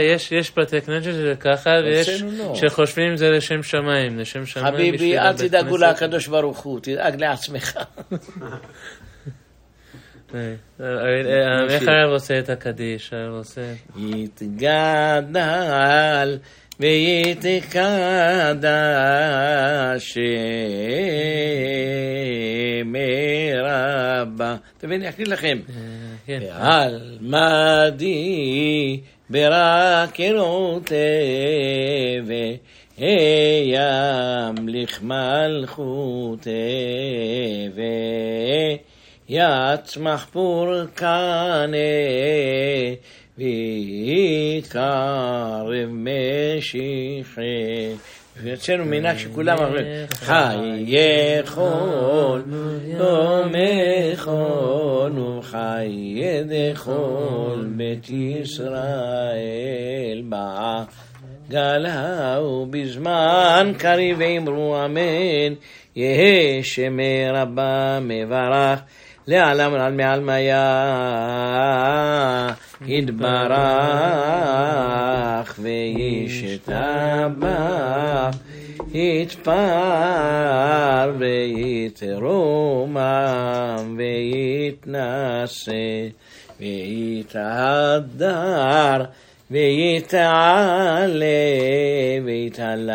יש, 0.01 0.31
יש 0.31 0.51
בתי 0.57 0.81
כנסת 0.81 1.03
שזה 1.03 1.33
ככה, 1.39 1.69
ויש 1.83 2.21
לא. 2.21 2.55
שחושבים 2.55 3.17
זה 3.17 3.29
לשם 3.29 3.63
שמיים, 3.63 4.19
לשם 4.19 4.45
שמיים. 4.45 4.73
חביבי, 4.73 5.19
אל 5.19 5.33
תדאגו. 5.37 5.77
לקדוש 5.77 6.27
ברוך 6.27 6.59
הוא, 6.59 6.79
תדאג 6.79 7.21
לעצמך. 7.21 7.77
אה, 10.35 10.53
אה, 10.81 11.65
איך 11.69 11.83
הרב 11.87 12.11
עושה 12.11 12.39
את 12.39 12.49
הקדיש? 12.49 13.13
הרב 13.13 13.33
עושה... 13.33 13.73
יתגדל 13.97 15.37
ויתקדש 16.79 17.77
מרבה. 22.85 24.55
אתה 24.77 24.87
מבין, 24.87 25.01
אני 25.01 25.09
אקריא 25.09 25.27
לכם. 25.27 25.59
כן. 26.25 26.39
ועל 26.41 27.17
מדי 27.21 29.01
ברקנות 29.29 30.91
וימליך 33.77 35.01
מלכות 35.03 36.47
ויצמח 39.29 40.27
פורקנה 40.31 41.77
ויקרב 43.37 44.87
משיחה 45.89 47.41
ואצלנו 48.41 48.85
מנהג 48.85 49.17
שכולם 49.17 49.57
אומרים, 49.57 49.85
חי 50.11 50.83
יכול, 50.87 52.43
לא 52.97 53.43
מכון, 53.45 55.17
וחי 55.19 56.21
יכול, 56.51 57.67
בית 57.75 58.09
ישראל 58.09 58.63
בעגלה, 61.49 62.41
ובזמן 62.41 63.73
קריב 63.77 64.21
אמרו 64.21 64.85
אמן, 64.85 65.53
יהא 65.95 66.63
שמי 66.63 67.29
רבה 67.29 67.99
מברך. 68.01 68.79
לעלם 69.27 69.73
על 69.73 69.93
מעל 69.93 70.19
מיה 70.19 70.89
יתברך 72.85 73.59
וישתבח 75.59 76.73
יתפר 78.93 79.53
ויתרומם 81.19 82.97
ויתנשא 83.97 85.71
ויתהדר 86.59 88.23
ויתעלה 89.51 91.25
ויתהלל 92.25 92.93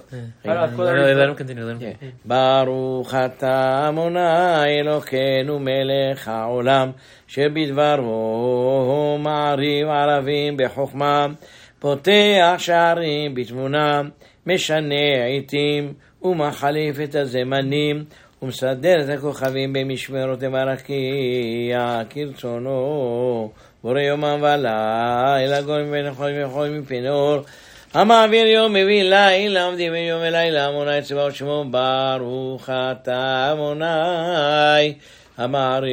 לא, 0.45 0.53
לא, 0.55 1.33
him 1.33 1.35
כן. 1.37 1.43
continue. 1.43 2.05
ברוך 2.25 3.13
אתה 3.13 3.87
המוני 3.87 4.79
אלוקינו 4.79 5.59
מלך 5.59 6.27
העולם 6.27 6.91
שבדברו 7.27 9.17
מעריב 9.19 9.87
ערבים 9.87 10.57
בחוכמה 10.57 11.27
פותח 11.79 12.55
שערים 12.57 13.35
בתבונה 13.35 14.01
משנה 14.47 15.25
עיתים 15.25 15.93
ומחליף 16.23 16.99
את 17.03 17.15
הזמנים 17.15 18.03
ומסדר 18.41 19.03
את 19.03 19.09
הכוכבים 19.09 19.73
במשמרות 19.73 20.43
מרקיע 20.43 22.01
כרצונו 22.09 23.51
בורא 23.83 23.99
יומם 23.99 24.37
ולילה 24.41 25.61
גולם 25.61 25.91
בין 25.91 26.05
החולים 26.05 26.47
וחול 26.47 26.69
מפני 26.69 27.09
אור 27.09 27.39
המעביר 27.93 28.47
יום 28.47 28.73
מביא 28.73 29.03
לילה 29.03 29.65
עומדים 29.65 29.91
ביום 29.91 30.21
ולילה 30.21 30.67
עמוני 30.67 31.01
צבאות 31.01 31.35
שמו 31.35 31.65
ברוך 31.71 32.69
אתה 32.69 33.51
עמוני 33.51 34.93
המעריב 35.37 35.89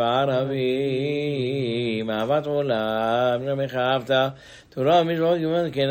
ערבים, 0.00 0.50
אהבת 2.10 2.46
עולם, 2.46 3.42
יומך 3.42 3.74
אהבת, 3.74 4.10
תורה 4.74 5.00
ומצוות 5.00 5.40
גמר 5.40 5.70
כן, 5.72 5.88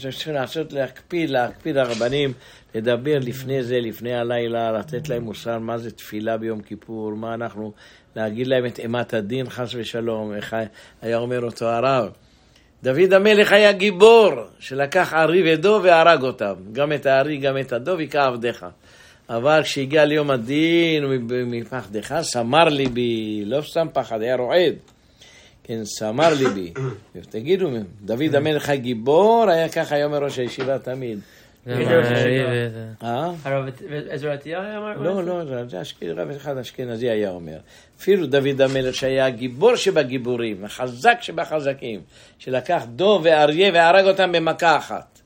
צריכים 0.00 0.34
לעשות, 0.34 0.72
להקפיד, 0.72 1.30
להקפיד 1.30 1.76
הרבנים, 1.76 2.32
לדבר 2.74 3.18
לפני 3.18 3.62
זה, 3.62 3.80
לפני 3.80 4.14
הלילה, 4.14 4.72
לתת 4.72 5.08
להם 5.08 5.22
מוסר 5.22 5.58
מה 5.58 5.78
זה 5.78 5.90
תפילה 5.90 6.36
ביום 6.36 6.60
כיפור, 6.60 7.12
מה 7.12 7.34
אנחנו, 7.34 7.72
להגיד 8.16 8.46
להם 8.46 8.66
את 8.66 8.78
אימת 8.78 9.14
הדין, 9.14 9.50
חס 9.50 9.74
ושלום, 9.74 10.34
איך 10.34 10.56
היה 11.02 11.18
אומר 11.18 11.44
אותו 11.44 11.66
הרב. 11.66 12.08
דוד 12.82 13.12
המלך 13.12 13.52
היה 13.52 13.72
גיבור, 13.72 14.30
שלקח 14.58 15.14
ארי 15.14 15.52
ודוב 15.52 15.84
והרג 15.84 16.22
אותם. 16.22 16.54
גם 16.72 16.92
את 16.92 17.06
הארי, 17.06 17.36
גם 17.36 17.58
את 17.58 17.72
הדוב, 17.72 17.98
היכה 17.98 18.26
עבדיך. 18.26 18.66
אבל 19.28 19.62
כשהגיע 19.62 20.04
ליום 20.04 20.30
הדין, 20.30 21.04
מפחדך, 21.30 22.14
סמר 22.22 22.64
ליבי, 22.64 23.42
לא 23.46 23.62
סתם 23.62 23.86
פחד, 23.92 24.22
היה 24.22 24.36
רועד. 24.36 24.93
כן, 25.64 25.84
סמר 25.84 26.34
ליבי. 26.34 26.72
תגידו, 27.30 27.70
דוד 28.02 28.34
המלך 28.34 28.68
הגיבור, 28.68 29.44
היה 29.50 29.68
ככה, 29.68 29.94
היה 29.94 30.04
אומר 30.04 30.18
ראש 30.18 30.38
הישיבה 30.38 30.78
תמיד. 30.78 31.18
אה? 33.02 33.30
היה? 34.54 34.94
לא, 34.94 35.24
לא, 35.24 35.44
זה 35.44 35.82
רב 36.16 36.30
אחד 36.30 36.58
אשכנזי 36.58 37.10
היה 37.10 37.30
אומר. 37.30 37.58
אפילו 37.98 38.26
דוד 38.26 38.60
המלך 38.60 38.94
שהיה 38.94 39.26
הגיבור 39.26 39.76
שבגיבורים, 39.76 40.64
החזק 40.64 41.18
שבחזקים, 41.20 42.00
שלקח 42.38 42.82
דוב 42.96 43.22
ואריה 43.24 43.70
והרג 43.74 44.04
אותם 44.04 44.32
במכה 44.32 44.76
אחת. 44.76 45.20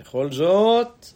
בכל 0.00 0.32
זאת, 0.32 1.06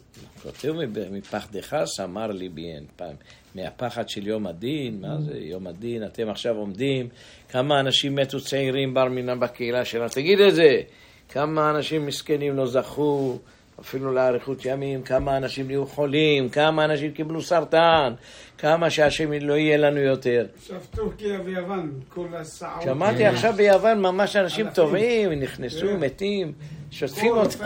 כותב 0.43 0.73
מפחדך 1.11 1.83
סמר 1.85 2.27
ליבי 2.27 2.71
אין 2.71 2.85
פעם. 2.95 3.15
מהפחד 3.55 4.09
של 4.09 4.27
יום 4.27 4.47
הדין, 4.47 5.01
מה 5.01 5.21
זה 5.21 5.37
יום 5.37 5.67
הדין, 5.67 6.03
אתם 6.03 6.29
עכשיו 6.29 6.55
עומדים, 6.55 7.07
כמה 7.49 7.79
אנשים 7.79 8.15
מתו 8.15 8.41
צעירים 8.41 8.93
בר 8.93 9.09
מינם 9.09 9.39
בקהילה 9.39 9.85
שלה, 9.85 10.09
תגיד 10.09 10.39
את 10.39 10.55
זה, 10.55 10.81
כמה 11.29 11.69
אנשים 11.69 12.05
מסכנים 12.05 12.55
לא 12.55 12.65
זכו 12.65 13.37
אפילו 13.81 14.13
לאריכות 14.13 14.65
ימים, 14.65 15.01
כמה 15.01 15.37
אנשים 15.37 15.67
נהיו 15.67 15.85
חולים, 15.85 16.49
כמה 16.49 16.85
אנשים 16.85 17.11
קיבלו 17.11 17.41
סרטן, 17.41 18.13
כמה 18.57 18.89
שהשם 18.89 19.31
לא 19.31 19.53
יהיה 19.53 19.77
לנו 19.77 19.99
יותר. 19.99 20.45
עכשיו 20.57 20.79
טורקיה 20.95 21.39
ויוון, 21.45 21.91
כל 22.09 22.27
הסעות. 22.33 22.81
שמעתי 22.81 23.25
עכשיו 23.25 23.53
ביוון 23.53 24.01
ממש 24.01 24.35
אנשים 24.35 24.69
טובים, 24.69 25.31
נכנסו, 25.31 25.87
כן. 25.87 25.99
מתים, 25.99 26.53
שוטפים 26.91 27.31
אותם. 27.31 27.65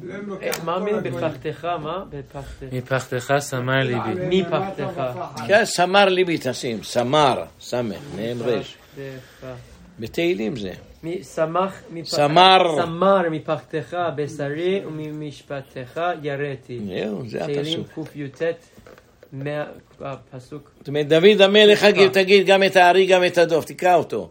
הופך 0.00 0.08
הכל. 0.08 0.16
להם 0.16 0.28
לוקח 0.28 0.58
את 0.58 0.64
מה 0.64 0.74
כל 0.78 0.82
מין 0.84 0.94
הדברים. 0.94 1.14
בפחתך? 1.30 1.64
מה? 1.64 2.04
בפחתך. 2.10 2.62
מפחדך 2.72 3.34
סמר 3.38 3.82
ליבי. 3.82 4.42
בפחד. 4.42 5.12
כן, 5.48 5.64
סמר 5.64 6.04
ליבי 6.04 6.38
תשים, 6.42 6.82
סמר, 6.82 7.42
סמך, 7.60 7.96
מ"ם 8.16 8.42
רש. 8.42 8.76
בתהילים 10.00 10.56
זה. 10.56 10.72
סמר. 12.04 12.58
סמר 12.82 13.22
מפחדך 13.30 13.96
בשרי 14.16 14.82
וממשפטך 14.86 16.00
יראתי. 16.22 16.80
זהו, 16.88 17.22
זה 17.28 17.38
תהילים 17.38 17.80
הפסוק. 17.80 18.08
קי"ט, 18.12 18.42
מאה- 19.32 19.64
הפסוק. 20.00 20.70
זאת 20.78 20.88
אומרת, 20.88 21.08
דוד 21.08 21.40
המלך 21.40 21.82
הגיב, 21.84 22.12
תגיד 22.12 22.46
גם 22.46 22.62
את 22.62 22.76
הארי, 22.76 23.06
גם 23.06 23.24
את 23.24 23.38
הדוב, 23.38 23.64
תקרא 23.64 23.94
אותו. 23.94 24.30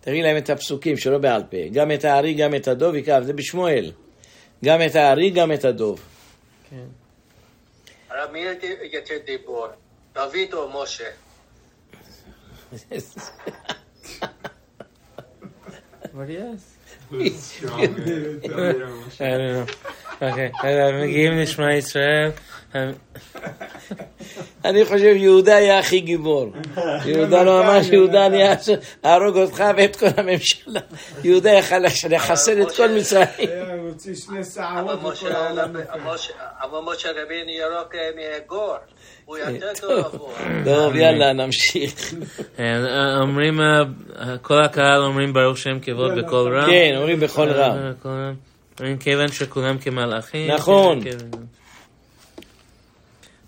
תראי 0.00 0.22
להם 0.22 0.36
את 0.36 0.50
הפסוקים 0.50 0.96
שלא 0.96 1.18
בעל 1.18 1.42
פה. 1.50 1.56
גם 1.72 1.92
את 1.92 2.04
הארי, 2.04 2.34
גם 2.34 2.54
את 2.54 2.68
הדוב, 2.68 2.94
יקרא, 2.94 3.20
זה 3.20 3.32
בשמואל. 3.32 3.90
גם 4.66 4.82
את 4.86 4.94
הארי, 4.96 5.30
גם 5.30 5.52
את 5.52 5.64
הדוב. 5.64 6.00
כן. 6.70 6.86
הרב, 8.10 8.30
מי 8.30 8.40
יותר 8.92 9.14
דיבור? 9.26 9.66
דוד 10.14 10.52
או 10.52 10.82
משה? 10.82 11.10
אבל 16.14 16.30
יש. 16.30 16.60
I 17.10 17.14
don't 18.42 18.78
know. 19.18 19.72
אוקיי, 20.20 20.50
אז 20.62 21.02
מגיעים 21.02 21.38
לשמע 21.38 21.74
ישראל. 21.74 22.30
אני 24.64 24.84
חושב 24.84 25.14
יהודה 25.16 25.56
היה 25.56 25.78
הכי 25.78 26.00
גיבור. 26.00 26.52
יהודה 27.04 27.42
לא 27.42 27.62
ממש, 27.62 27.88
יהודה 27.88 28.26
אני 28.26 28.42
אהרוג 29.04 29.36
אותך 29.36 29.64
ואת 29.76 29.96
כל 29.96 30.06
הממשלה. 30.16 30.80
יהודה 31.24 31.50
יכל 31.50 31.78
לחסל 32.10 32.62
את 32.62 32.72
כל 32.76 32.88
מצרים. 32.88 33.48
אבל 36.62 36.80
משה 36.92 37.08
רבינו 37.10 37.50
ירוק 37.50 37.94
אה. 37.94 38.76
הוא 39.24 39.36
יותר 39.38 39.72
טוב 39.80 39.90
עבור. 39.90 40.32
טוב, 40.64 40.96
יאללה, 40.96 41.32
נמשיך. 41.32 42.14
אה, 42.58 43.20
אומרים, 43.20 43.60
אה, 43.60 44.38
כל 44.42 44.62
הקהל 44.64 45.02
אומרים 45.02 45.32
ברוך 45.32 45.58
שם 45.58 45.78
כבוד 45.82 46.12
בקול 46.18 46.58
רם. 46.58 46.66
כן, 46.70 46.94
אומרים 46.96 47.20
בקול 47.20 47.50
רם. 47.50 47.76
אה, 47.76 47.90
בקול 47.90 48.12
רם. 48.12 48.34
אומרים 48.80 48.98
כיוון 48.98 49.28
שכולם 49.28 49.78
כמלאכים. 49.78 50.50
נכון. 50.50 51.00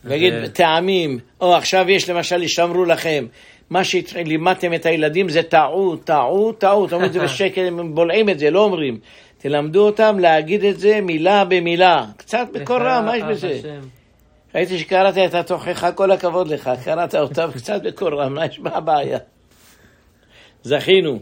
נגיד 0.08 0.34
אה, 0.34 0.48
טעמים, 0.48 1.18
או 1.40 1.54
עכשיו 1.54 1.90
יש 1.90 2.10
למשל, 2.10 2.42
ישמרו 2.42 2.84
לכם. 2.84 3.26
מה 3.70 3.84
שלימדתם 3.84 4.74
את 4.74 4.86
הילדים 4.86 5.28
זה 5.28 5.42
טעות, 5.42 6.04
טעות, 6.04 6.60
טעות. 6.60 6.92
אומרים 6.92 7.08
את 7.08 7.12
זה 7.12 7.20
בשקט, 7.20 7.62
הם 7.66 7.94
בולעים 7.94 8.28
את 8.28 8.38
זה, 8.38 8.50
לא 8.50 8.64
אומרים. 8.64 8.98
תלמדו 9.38 9.86
אותם 9.86 10.18
להגיד 10.18 10.64
את 10.64 10.80
זה 10.80 11.00
מילה 11.00 11.44
במילה. 11.44 12.04
קצת 12.16 12.46
בקול 12.52 12.82
רם, 12.82 13.04
מה 13.06 13.16
יש 13.16 13.22
בזה? 13.22 13.60
ראיתי 14.54 14.78
שקראת 14.78 15.18
את 15.18 15.34
התוכחה, 15.34 15.92
כל 15.92 16.10
הכבוד 16.10 16.48
לך. 16.48 16.70
קראת 16.84 17.14
אותה 17.14 17.46
קצת 17.54 17.82
בקול 17.82 18.14
רם, 18.14 18.34
מה 18.34 18.46
יש 18.46 18.60
מה 18.60 18.70
הבעיה? 18.70 19.18
זכינו. 20.62 21.18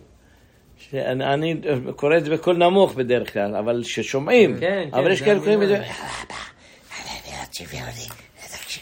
שאני 0.90 1.24
אני 1.34 1.54
קורא 1.96 2.16
את 2.16 2.24
זה 2.24 2.30
בקול 2.30 2.56
נמוך 2.56 2.94
בדרך 2.94 3.32
כלל, 3.32 3.56
אבל 3.56 3.82
ששומעים. 3.82 4.60
כן, 4.60 4.88
אבל 4.92 5.04
כן, 5.04 5.10
יש 5.10 5.22
כאלה 5.22 5.40
קוראים 5.40 5.62
את 5.62 5.68
זה. 5.68 5.82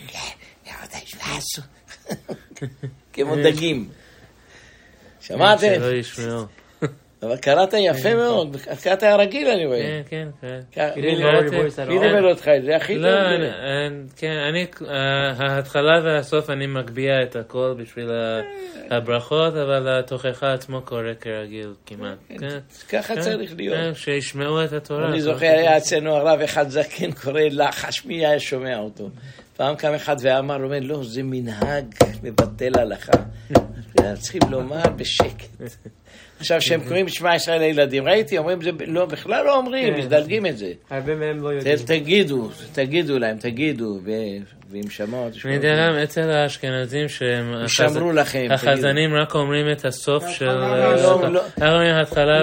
כמו 3.12 3.36
דגים. 3.36 3.88
שמעתם? 5.20 5.74
שלא 5.76 5.92
ישמעו. 5.92 6.42
אבל 7.22 7.36
קראת 7.36 7.74
יפה 7.78 8.14
מאוד, 8.14 8.56
קראת 8.82 9.02
הרגיל 9.02 9.48
אני 9.48 9.66
רואה. 9.66 10.00
כן, 10.10 10.28
כן, 10.40 10.60
כן. 10.72 10.90
מי 10.96 11.02
לימד- 11.16 11.52
all. 11.78 11.82
לימד 11.90 12.22
אותך 12.24 12.48
את 12.48 12.64
זה? 12.64 12.76
הכי 12.76 12.94
טוב. 12.94 13.02
לא. 13.04 13.28
אני- 13.28 13.48
אני- 13.86 14.02
כן, 14.16 14.32
אני, 14.48 14.66
ההתחלה 15.38 16.00
והסוף 16.04 16.50
אני 16.50 16.66
מגביה 16.66 17.22
את 17.22 17.36
הכל 17.36 17.74
בשביל 17.78 18.10
הברכות, 18.90 19.54
אבל 19.56 19.98
התוכחה 19.98 20.52
עצמו 20.52 20.82
קורא 20.82 21.02
כרגיל 21.20 21.74
כמעט. 21.86 22.18
כן. 22.28 22.58
ככה 22.88 23.14
כן, 23.14 23.20
צריך 23.20 23.52
להיות. 23.56 23.76
כן, 23.76 23.94
שישמעו 23.94 24.64
את 24.64 24.72
התורה. 24.72 25.08
אני 25.08 25.20
זוכר, 25.20 25.46
היה 25.46 25.76
אצלנו 25.76 26.16
הרב 26.16 26.40
אחד 26.40 26.68
זקן 26.68 27.12
קורא 27.12 27.40
לחש, 27.50 28.04
מי 28.04 28.26
היה 28.26 28.40
שומע 28.40 28.78
אותו? 28.78 29.08
פעם 29.56 29.74
קם 29.76 29.94
אחד 29.94 30.16
ואמר, 30.20 30.64
אומר, 30.64 30.78
לא, 30.82 31.04
זה 31.04 31.22
מנהג 31.22 31.84
מבטל 32.22 32.78
הלכה. 32.78 33.12
צריכים 34.20 34.40
לומר 34.50 34.82
בשקט. 34.96 35.46
עכשיו, 36.40 36.58
כשהם 36.60 36.80
קוראים 36.88 37.08
שמע 37.08 37.34
ישראל 37.36 37.58
לילדים, 37.60 38.04
ראיתי, 38.08 38.38
אומרים, 38.38 38.62
זה 38.62 38.70
לא, 38.86 39.06
בכלל 39.06 39.44
לא 39.44 39.56
אומרים, 39.56 39.94
כן. 39.94 40.00
מדלגים 40.00 40.46
את 40.46 40.58
זה. 40.58 40.72
הרבה 40.90 41.14
מהם 41.14 41.42
לא 41.42 41.48
יודעים. 41.48 41.76
תגידו, 41.86 42.48
תגידו 42.72 43.18
להם, 43.18 43.36
תגידו, 43.38 44.00
ו- 44.04 44.10
ואם 44.70 44.90
שמעו, 44.90 45.30
תשמעו. 45.30 45.54
אני 45.54 45.66
יודע 45.66 45.88
גם 45.88 45.94
אצל 46.02 46.30
האשכנזים 46.30 47.08
שהם... 47.08 47.54
ישמרו 47.64 48.10
החז- 48.10 48.14
לכם, 48.14 48.46
החזנים 48.50 49.14
רק 49.14 49.34
אומרים 49.34 49.72
את 49.72 49.84
הסוף 49.84 50.28
של... 50.28 50.44
לא, 50.44 50.96
לא, 50.96 51.32
לא. 51.32 51.40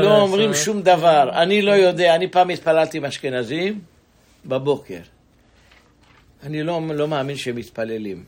לא 0.01 0.07
והסוף. 0.07 0.21
אומרים 0.21 0.53
שום 0.53 0.81
דבר. 0.81 1.29
אני 1.33 1.61
לא 1.61 1.71
יודע, 1.71 2.15
אני 2.15 2.27
פעם 2.27 2.49
התפללתי 2.49 2.97
עם 2.97 3.05
אשכנזים 3.05 3.79
בבוקר. 4.45 4.99
אני 6.43 6.63
לא, 6.63 6.81
לא 6.93 7.07
מאמין 7.07 7.37
שהם 7.37 7.55
מתפללים. 7.55 8.23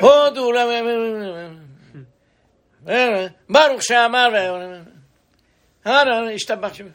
הודו, 0.00 0.52
ברוך 3.48 3.82
שאמר, 3.82 4.28
השתבח 6.34 6.74
שם. 6.74 6.86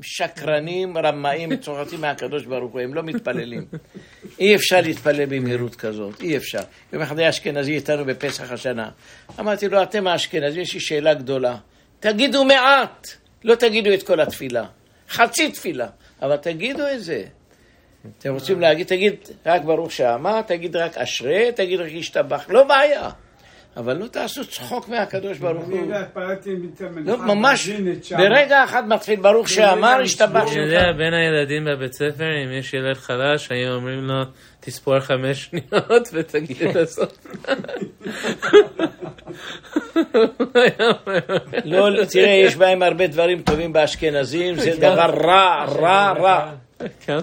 שקרנים, 0.00 0.98
רמאים, 0.98 1.56
צוחקים 1.56 2.00
מהקדוש 2.00 2.44
ברוך 2.44 2.72
הוא, 2.72 2.80
הם 2.80 2.94
לא 2.94 3.02
מתפללים. 3.02 3.66
אי 4.38 4.56
אפשר 4.56 4.80
להתפלל 4.80 5.26
במהירות 5.26 5.74
כזאת, 5.74 6.20
אי 6.20 6.36
אפשר. 6.36 6.60
יום 6.92 7.02
אחד 7.02 7.18
היה 7.18 7.28
אשכנזי 7.28 7.74
איתנו 7.74 8.04
בפסח 8.04 8.52
השנה. 8.52 8.90
אמרתי 9.40 9.68
לו, 9.68 9.82
אתם 9.82 10.06
האשכנזים, 10.06 10.62
יש 10.62 10.74
לי 10.74 10.80
שאלה 10.80 11.14
גדולה. 11.14 11.56
תגידו 12.00 12.44
מעט, 12.44 13.08
לא 13.44 13.54
תגידו 13.54 13.94
את 13.94 14.02
כל 14.02 14.20
התפילה. 14.20 14.64
חצי 15.08 15.52
תפילה, 15.52 15.88
אבל 16.22 16.36
תגידו 16.36 16.82
את 16.94 17.02
זה. 17.02 17.24
אתם 18.18 18.34
רוצים 18.34 18.60
להגיד, 18.60 18.86
תגיד 18.86 19.14
רק 19.46 19.62
ברוך 19.62 19.92
שאמר, 19.92 20.42
תגיד 20.42 20.76
רק 20.76 20.98
אשרי, 20.98 21.52
תגיד 21.52 21.80
רק 21.80 21.90
השתבח, 21.98 22.46
לא 22.48 22.64
בעיה. 22.64 23.10
אבל 23.76 23.96
לא 23.96 24.06
תעשו 24.06 24.46
צחוק 24.46 24.88
מהקדוש 24.88 25.38
ברוך 25.38 25.64
הוא. 25.64 25.92
לא, 27.04 27.16
ממש. 27.18 27.70
ברגע 28.10 28.64
אחד 28.64 28.88
מתחיל 28.88 29.20
ברוך 29.20 29.48
שאמר, 29.48 30.00
השתבח 30.02 30.42
לשמור. 30.44 30.64
אני 30.64 30.74
יודע. 30.74 30.92
בין 30.92 31.14
הילדים 31.14 31.64
בבית 31.64 31.92
ספר, 31.92 32.44
אם 32.44 32.52
יש 32.52 32.74
ילד 32.74 32.96
חלש, 32.96 33.50
היו 33.50 33.74
אומרים 33.74 34.04
לו, 34.04 34.22
תספור 34.60 35.00
חמש 35.00 35.44
שניות 35.44 36.08
ותגיד 36.12 36.62
את 36.62 36.76
הסוף. 36.76 37.26
לא, 41.64 41.92
לא, 41.92 42.04
תראה, 42.04 42.30
יש 42.30 42.56
בהם 42.56 42.82
הרבה 42.82 43.06
דברים 43.06 43.42
טובים 43.42 43.72
באשכנזים, 43.72 44.54
זה 44.54 44.70
דבר 44.90 45.10
רע, 45.10 45.64
רע, 45.64 46.12
רע. 46.12 46.52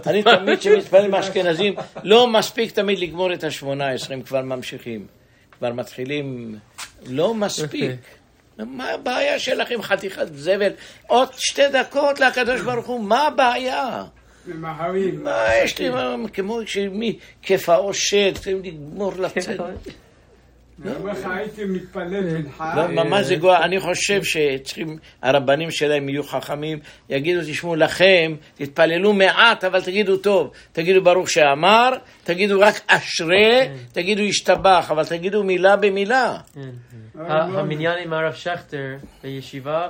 אני 0.08 0.24
תמיד 0.24 0.60
כשמתפלל 0.60 1.06
עם 1.06 1.14
האשכנזים, 1.14 1.76
לא 2.03 2.28
מספיק 2.28 2.72
תמיד 2.72 2.99
לגמור 2.99 3.34
את 3.34 3.43
השמונה 3.43 3.89
עשרה, 3.89 4.16
הם 4.16 4.22
כבר 4.22 4.41
ממשיכים. 4.41 5.08
כבר 5.58 5.74
מתחילים, 5.74 6.58
לא 7.06 7.34
מספיק. 7.34 7.99
מה 8.58 8.89
הבעיה 8.89 9.39
שלכם, 9.39 9.82
חתיכת 9.82 10.28
זבל? 10.34 10.72
עוד 11.08 11.30
שתי 11.38 11.68
דקות 11.74 12.20
לקדוש 12.20 12.62
ברוך 12.62 12.88
הוא, 12.88 13.03
מה 13.03 13.28
הבעיה? 13.28 14.03
ממהרים. 14.47 15.24
מה 15.24 15.43
יש 15.64 15.80
לי, 15.80 15.89
כמו 16.34 16.60
שמי, 16.66 17.20
כפאו 17.43 17.93
שד, 17.93 18.34
צריכים 18.36 18.62
לגמור 18.64 19.14
לצאת. 19.20 19.60
הייתי 21.26 21.65
מתפלל 21.65 22.21
מנחה. 22.34 22.73
לא, 22.76 22.88
ממש 22.88 23.26
זה 23.26 23.36
גועל. 23.36 23.63
אני 23.63 23.80
חושב 23.80 24.23
שצריכים, 24.23 24.88
הרבנים 25.21 25.71
שלהם 25.71 26.09
יהיו 26.09 26.23
חכמים, 26.23 26.80
יגידו, 27.09 27.41
תשמעו, 27.41 27.76
לכם, 27.76 28.36
תתפללו 28.55 29.13
מעט, 29.13 29.63
אבל 29.63 29.82
תגידו 29.82 30.17
טוב. 30.17 30.51
תגידו 30.71 31.03
ברוך 31.03 31.30
שאמר, 31.30 31.89
תגידו 32.23 32.59
רק 32.59 32.73
אשרי, 32.88 33.59
תגידו 33.91 34.21
ישתבח, 34.21 34.88
אבל 34.91 35.05
תגידו 35.05 35.43
מילה 35.43 35.76
במילה. 35.76 36.38
כן. 36.53 36.69
ה- 37.19 37.43
המניין 37.59 37.97
עם 38.03 38.13
הרב 38.13 38.34
שכטר 38.34 38.95
בישיבה, 39.23 39.89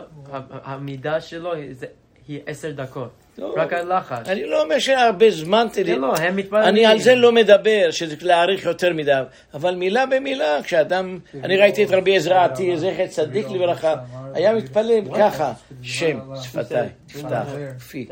המידה 0.52 1.22
שלו 1.22 1.52
זה- 1.72 1.86
היא 2.28 2.40
עשר 2.46 2.72
דקות. 2.72 3.25
לא. 3.38 3.54
רק 3.58 3.74
הלחש. 3.74 4.30
אני 4.30 4.46
לא 4.46 4.64
אומר 4.64 4.80
שהרבה 4.80 5.30
זמן 5.30 5.68
תדעי. 5.72 5.96
כן, 5.96 6.02
לא, 6.02 6.14
הם 6.18 6.36
מתפללים. 6.36 6.68
אני 6.68 6.86
על 6.86 7.00
זה 7.00 7.16
לא 7.16 7.32
מדבר, 7.32 7.92
שזה 7.92 8.16
להאריך 8.22 8.66
יותר 8.66 8.94
מדי, 8.94 9.12
אבל 9.54 9.76
מילה 9.76 10.06
במילה, 10.06 10.64
כשאדם, 10.64 11.20
אני 11.44 11.58
ראיתי 11.58 11.84
את 11.84 11.92
רבי 11.92 12.16
עזרא 12.16 12.44
עתי, 12.44 12.78
זכר 12.78 13.08
צדיק 13.08 13.48
לברכה, 13.50 13.96
היה 14.34 14.54
מתפלל 14.54 15.02
ככה, 15.18 15.54
שם, 15.82 16.20
שפתיי, 16.44 16.88
תפתח, 17.08 17.48
פי, 17.90 18.08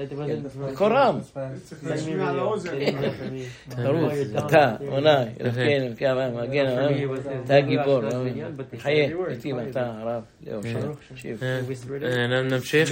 בקול 0.71 0.93
רם, 0.93 1.19
להשמיע 1.83 2.31
לאוזן. 2.31 2.71
ברוך, 3.83 4.13
אתה, 4.37 4.75
עוני, 4.87 5.09
אלוקינו, 5.41 5.85
אלוקי 5.85 6.11
אברהם, 6.11 6.41
מגן 6.41 6.65
אתה 7.45 7.61
גיבור, 7.61 8.01
חיה, 8.77 9.09
איתי 9.29 9.51
אתה 9.69 9.91
הרב, 9.99 10.23
לאור. 10.47 10.61
אה, 12.03 12.41
נמשיך? 12.41 12.89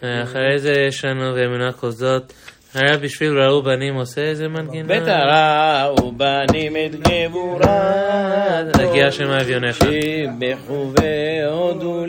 כן. 0.00 0.06
אה, 0.06 0.22
אחרי 0.22 0.58
זה 0.58 0.72
יש 0.88 1.04
לנו 1.04 1.34
באמונה 1.56 1.72
כוזאת. 1.72 2.32
היה 2.74 2.96
בשביל 2.96 3.38
ראו 3.38 3.62
בנים 3.62 3.94
עושה 3.94 4.20
איזה 4.20 4.48
מנגינה? 4.48 4.88
בטח 4.88 5.20
ראו 5.26 6.12
בנים 6.12 6.76
את 6.76 6.94
גבורת 6.94 8.76
נגיע 8.76 9.10
שם 9.10 9.30
אביונך. 9.30 9.78
שיבחו 9.78 10.92
והודו 10.92 12.04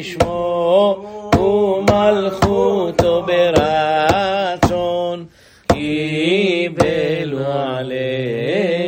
לשמו 0.00 1.04
ומלכותו 1.36 3.26
ברצון 3.26 5.26
קיבלו 5.72 7.46
עליהם 7.46 8.86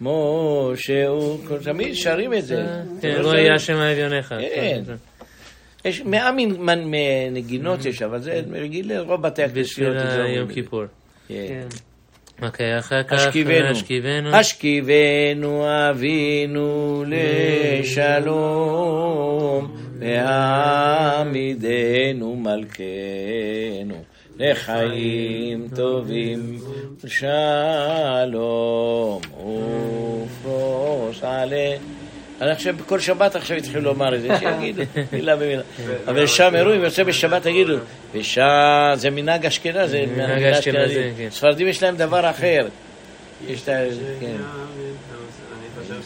משה 0.00 1.06
הוא... 1.06 1.38
תמיד 1.64 1.94
שרים 1.94 2.34
את 2.34 2.44
זה. 2.44 2.62
כן, 3.00 3.22
לא 3.22 3.32
היה 3.32 3.58
שם 3.58 3.76
אביונך. 3.76 4.34
כן. 4.54 4.82
יש 5.84 6.02
מאה 6.02 6.32
מין 6.32 6.56
מנ- 6.60 6.94
נגינות 7.32 7.84
יש, 7.84 8.02
אבל 8.02 8.20
זה 8.20 8.42
רגיל 8.52 8.92
לרוב 8.92 9.22
בתי 9.22 9.42
הכנסיות. 9.42 9.96
בשביל 9.96 10.10
אומרים 10.20 10.34
יום. 10.34 10.48
כיפור. 10.52 10.82
כן. 11.28 11.66
אוקיי, 12.42 12.78
אחר 12.78 13.02
כך 13.02 13.12
השכיבנו. 13.12 13.66
השכיבנו. 13.66 14.36
השכיבנו 14.36 15.64
אבינו 15.90 17.04
לשלום, 17.82 19.76
והעמידנו 20.92 22.36
מלכנו 22.36 24.02
לחיים 24.38 25.68
טובים 25.76 26.58
ושלום 27.04 29.20
ופרוס 30.22 31.22
עלינו. 31.22 32.01
אני 32.42 32.54
חושב 32.54 32.76
בכל 32.76 33.00
שבת 33.00 33.36
עכשיו 33.36 33.56
התחילו 33.56 33.80
לומר 33.80 34.14
את 34.14 34.22
זה, 34.22 34.28
שיגידו 34.38 34.82
מילה 35.12 35.36
במילה. 35.36 35.62
אבל 36.08 36.26
שם 36.26 36.54
אם 36.56 36.84
יוצא 36.84 37.02
בשבת 37.02 37.42
תגידו, 37.42 37.76
ושם 38.14 38.92
זה 38.94 39.10
מנהג 39.10 39.46
אשכנז, 39.46 39.90
זה 39.90 40.04
מנהג 40.16 40.42
אשכנזי, 40.42 40.78
אשכנזי. 40.78 41.10
כן. 41.16 41.28
ספרדים 41.30 41.68
יש 41.68 41.82
להם 41.82 41.96
דבר 41.96 42.30
אחר. 42.30 42.66
יש 43.48 43.62
את 43.62 43.68
ה... 43.68 43.72
כן. 44.20 44.36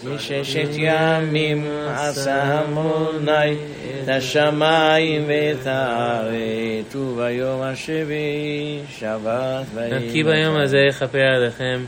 מששת 0.04 0.68
ימים 0.72 1.66
עשה 1.88 2.42
המוני 2.42 3.56
את 4.02 4.08
השמיים 4.08 5.24
ואת 5.28 5.66
הארץ 5.66 6.94
וביום 6.94 7.62
השביעי 7.62 8.80
שבת 8.98 9.64
ויהי. 9.74 10.08
כי 10.12 10.24
ביום 10.24 10.56
הזה 10.56 10.78
יכפר 10.88 11.18
עליכם. 11.18 11.84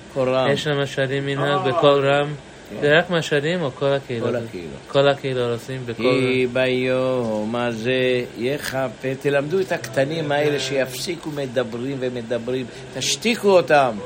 יש 0.53 0.65
שם 0.65 0.81
משלים 0.83 1.27
מנהג 1.27 1.69
בקול 1.69 2.11
רם. 2.11 2.35
זה 2.81 2.99
רק 2.99 3.11
משלים 3.11 3.63
או 3.63 3.71
כל 3.71 3.93
הקהילות? 3.93 4.31
כל 4.31 4.37
הקהילות. 4.37 4.71
כל 4.89 5.09
הקהילות 5.09 5.61
עושים 5.61 5.85
רם. 5.89 5.95
כי 5.95 6.47
ביום 6.53 7.57
הזה 7.57 8.25
יכפה, 8.39 9.15
תלמדו 9.23 9.61
את 9.61 9.73
הקטנים 9.73 10.33
האלה 10.33 10.61
שיפסיקו 10.61 11.31
מדברים 11.31 11.97
ומדברים, 12.01 12.67
תשתיקו 12.95 13.51
אותם. 13.51 13.97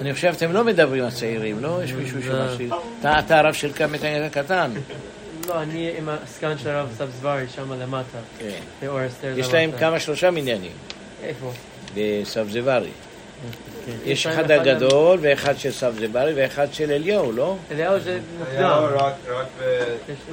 אני 0.00 0.14
חושב 0.14 0.32
אתם 0.36 0.52
לא 0.52 0.64
מדברים 0.64 1.04
הצעירים, 1.04 1.62
לא? 1.62 1.80
יש 1.84 1.92
מישהו 1.92 2.22
שמשאיר. 2.22 2.74
אתה 3.00 3.18
אתה 3.18 3.38
הרב 3.38 3.52
של 3.52 3.72
קמת 3.72 4.00
הקטן. 4.26 4.70
לא, 5.48 5.62
אני 5.62 5.90
עם 5.98 6.08
הסגן 6.08 6.58
של 6.58 6.70
הרב 6.70 6.88
סב 6.98 7.08
זווארי 7.20 7.44
שם 7.56 7.72
למטה. 7.72 8.18
כן. 8.38 8.86
יש. 9.36 9.52
להם 9.52 9.70
כמה 9.78 10.00
שלושה 10.00 10.30
מניינים 10.30 10.72
איפה? 11.22 11.52
בסבזווארי. 11.94 12.90
כן. 13.86 13.92
יש 14.04 14.26
אחד 14.26 14.50
הגדול 14.50 15.18
ואחד 15.22 15.58
של 15.58 15.70
סבזווארי 15.72 16.32
ואחד 16.36 16.66
של 16.72 16.90
אליהו, 16.90 17.32
לא? 17.32 17.56
אליהו 17.70 17.98
זה 18.00 18.18
מוקדם. 18.38 18.86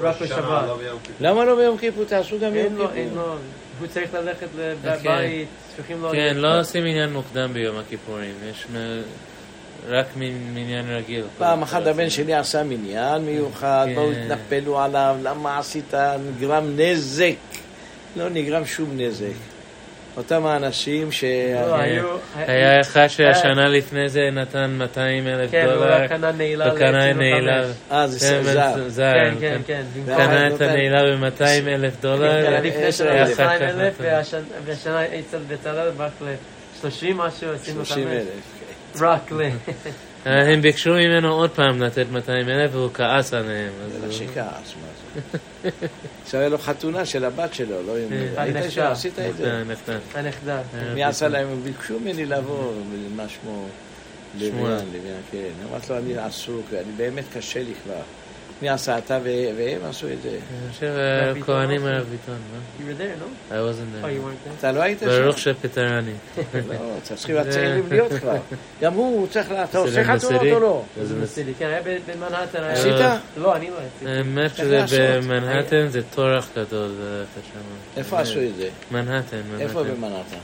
רק 0.02 0.22
בשבת. 0.22 0.40
לא. 0.68 0.78
למה 1.20 1.46
לא 1.46 1.56
ביום 1.56 1.78
כיפור? 1.78 2.04
תעשו 2.06 2.40
גם 2.40 2.56
אין 2.56 2.66
יום 2.66 2.76
לו, 2.78 2.90
אין 2.94 3.10
כיפור. 3.10 3.24
לו. 3.28 3.36
הוא 3.80 3.88
צריך 3.88 4.14
ללכת 4.14 4.48
אוקיי. 4.88 5.28
לבית, 5.28 5.48
צריכים 5.76 6.02
לו... 6.02 6.12
כן, 6.12 6.38
לא 6.38 6.60
עושים 6.60 6.86
עניין 6.86 7.14
מוקדם 7.14 7.54
ביום 7.54 7.78
הכיפורים. 7.78 8.34
יש 8.52 8.66
רק 9.88 10.06
מ- 10.16 10.56
מניין 10.56 10.90
רגיל. 10.90 11.24
פעם 11.38 11.62
אחת 11.62 11.88
הבן 11.88 12.10
שלי 12.10 12.34
עשה 12.34 12.64
מניין 12.64 13.22
מיוחד, 13.22 13.86
כן. 13.90 13.96
באו 13.96 14.12
התנפלו 14.12 14.80
עליו, 14.80 15.16
למה 15.24 15.58
עשית? 15.60 15.94
נגרם 16.36 16.74
נזק. 16.78 17.34
לא 18.16 18.30
נגרם 18.30 18.66
שום 18.66 18.90
נזק. 18.98 19.26
אותם 20.18 20.46
האנשים 20.46 21.12
ש... 21.12 21.24
לא, 21.68 21.76
היו... 21.76 22.18
היה 22.36 22.82
אחד 22.82 23.08
שהשנה 23.08 23.68
לפני 23.68 24.10
זה 24.10 24.20
נתן 24.32 24.72
200 24.78 25.28
אלף 25.28 25.52
כן, 25.52 25.66
הוא 25.66 25.74
דולר. 25.74 26.08
קנה 26.08 26.32
נעילה 26.32 26.74
וקנה 26.74 27.12
ל- 27.12 27.14
נעילה. 27.14 27.64
אה, 27.92 28.08
זה 28.08 28.20
כן, 28.30 28.44
זר. 28.44 28.90
זר. 28.90 29.14
כן, 29.14 29.34
כן, 29.40 29.82
כן. 30.06 30.16
קנה 30.18 30.48
את 30.48 30.62
הנעילה 30.62 31.00
ב-200 31.18 31.44
אלף 31.68 32.02
דולר. 32.02 32.46
כן, 32.46 32.64
לפני 32.64 32.92
שנה 32.92 33.22
אלף. 33.22 33.40
200 33.40 33.62
אלף, 33.80 34.02
והשנה 34.66 35.06
אצל 35.06 35.40
בצלאל 35.48 35.92
רק 35.98 36.12
ל-30 36.22 36.86
משהו, 37.16 37.40
30 37.40 37.82
25. 37.82 37.98
אלף. 37.98 39.02
רק 39.02 39.32
ל... 39.32 39.42
אה, 40.26 40.54
הם 40.54 40.62
ביקשו 40.62 40.90
ממנו 40.94 41.34
עוד 41.34 41.50
פעם 41.50 41.82
לתת 41.82 42.06
200 42.12 42.50
אלף 42.50 42.72
והוא 42.74 42.90
כעס 42.94 43.34
עליהם. 43.34 43.72
אז 43.86 43.92
בטח 43.98 44.12
שכעס, 44.12 44.74
מה 44.82 44.88
זה? 45.64 45.70
עכשיו 46.24 46.40
היה 46.40 46.50
לו 46.50 46.58
חתונה 46.58 47.06
של 47.06 47.26
הבת 47.26 47.54
שלו, 47.54 47.84
לא? 47.88 47.94
כן. 48.10 48.16
ראית 48.36 48.56
הנכדה. 48.56 48.72
שעשית 48.72 49.20
את 49.20 49.38
זה? 49.38 49.62
הנכדה. 50.16 50.62
מי 50.94 51.04
עשה 51.04 51.28
להם? 51.28 51.48
הם 51.48 51.62
ביקשו 51.64 52.00
ממני 52.00 52.26
לבוא, 52.26 52.74
מה 53.16 53.30
שמו? 53.30 53.68
שמואל. 54.40 54.72
לביאן, 54.72 54.88
לביאן, 54.94 55.22
כן. 55.32 55.68
אמרתי 55.70 55.88
לו, 55.90 55.98
אני 55.98 56.18
עסוק, 56.18 56.66
אני 56.74 56.92
באמת 56.98 57.24
קשה 57.34 57.60
לי 57.64 57.74
כבר. 57.84 58.02
מי 58.62 58.70
עשה? 58.70 58.98
אתה 58.98 59.20
והם 59.58 59.82
עשו 59.90 60.08
את 60.08 60.22
זה. 60.22 60.30
אני 60.30 60.72
חושב 60.74 60.86
אה, 60.98 61.34
כהנים 61.42 61.82
ביטון. 61.82 61.94
הרב 61.94 62.06
ביטון, 62.10 62.36
לא? 62.54 62.60
You 62.86 62.98
were 62.98 63.02
there, 63.02 63.22
no? 63.22 63.52
I 63.52 63.56
wasn't 63.56 63.58
Oh, 64.04 64.08
you 64.08 64.10
there. 64.10 64.26
weren't 64.26 64.48
there? 64.48 64.60
אתה 64.60 64.72
לא 64.72 64.82
היית 64.82 65.00
שם? 65.00 65.06
ברוך 65.24 65.38
שפטרני. 65.40 66.12
לא, 66.70 66.74
צריכים 67.04 67.38
הצעירים 67.38 67.84
להיות 67.90 68.12
כבר. 68.14 68.36
גם 68.82 68.94
הוא, 68.94 69.28
צריך, 69.28 69.48
אתה 69.70 69.78
עושה 69.78 70.04
חתונות? 70.04 70.42
או 70.52 70.60
לא? 70.60 70.84
איזה 71.00 71.16
מס- 71.16 71.22
בסיטי, 71.22 71.54
כן, 71.60 71.66
היה 71.66 71.82
במנהטן. 72.08 72.64
היה- 72.64 72.72
עשית? 72.74 72.94
לא, 73.38 73.56
אני 73.56 73.70
לא 73.70 73.76
עשיתי. 73.96 74.12
האמת 74.12 74.52
צריך 74.56 74.88
שזה. 74.88 75.20
במנהטן 75.24 75.88
זה 75.88 76.02
טורח 76.16 76.50
גדול. 76.58 76.92
איפה 77.98 78.20
עשו 78.20 78.40
את 78.42 78.56
זה? 78.56 78.70
מנהטן, 78.92 79.38
איפה 79.60 79.84
מנהטן. 79.84 79.96
במנהטן? 80.02 80.38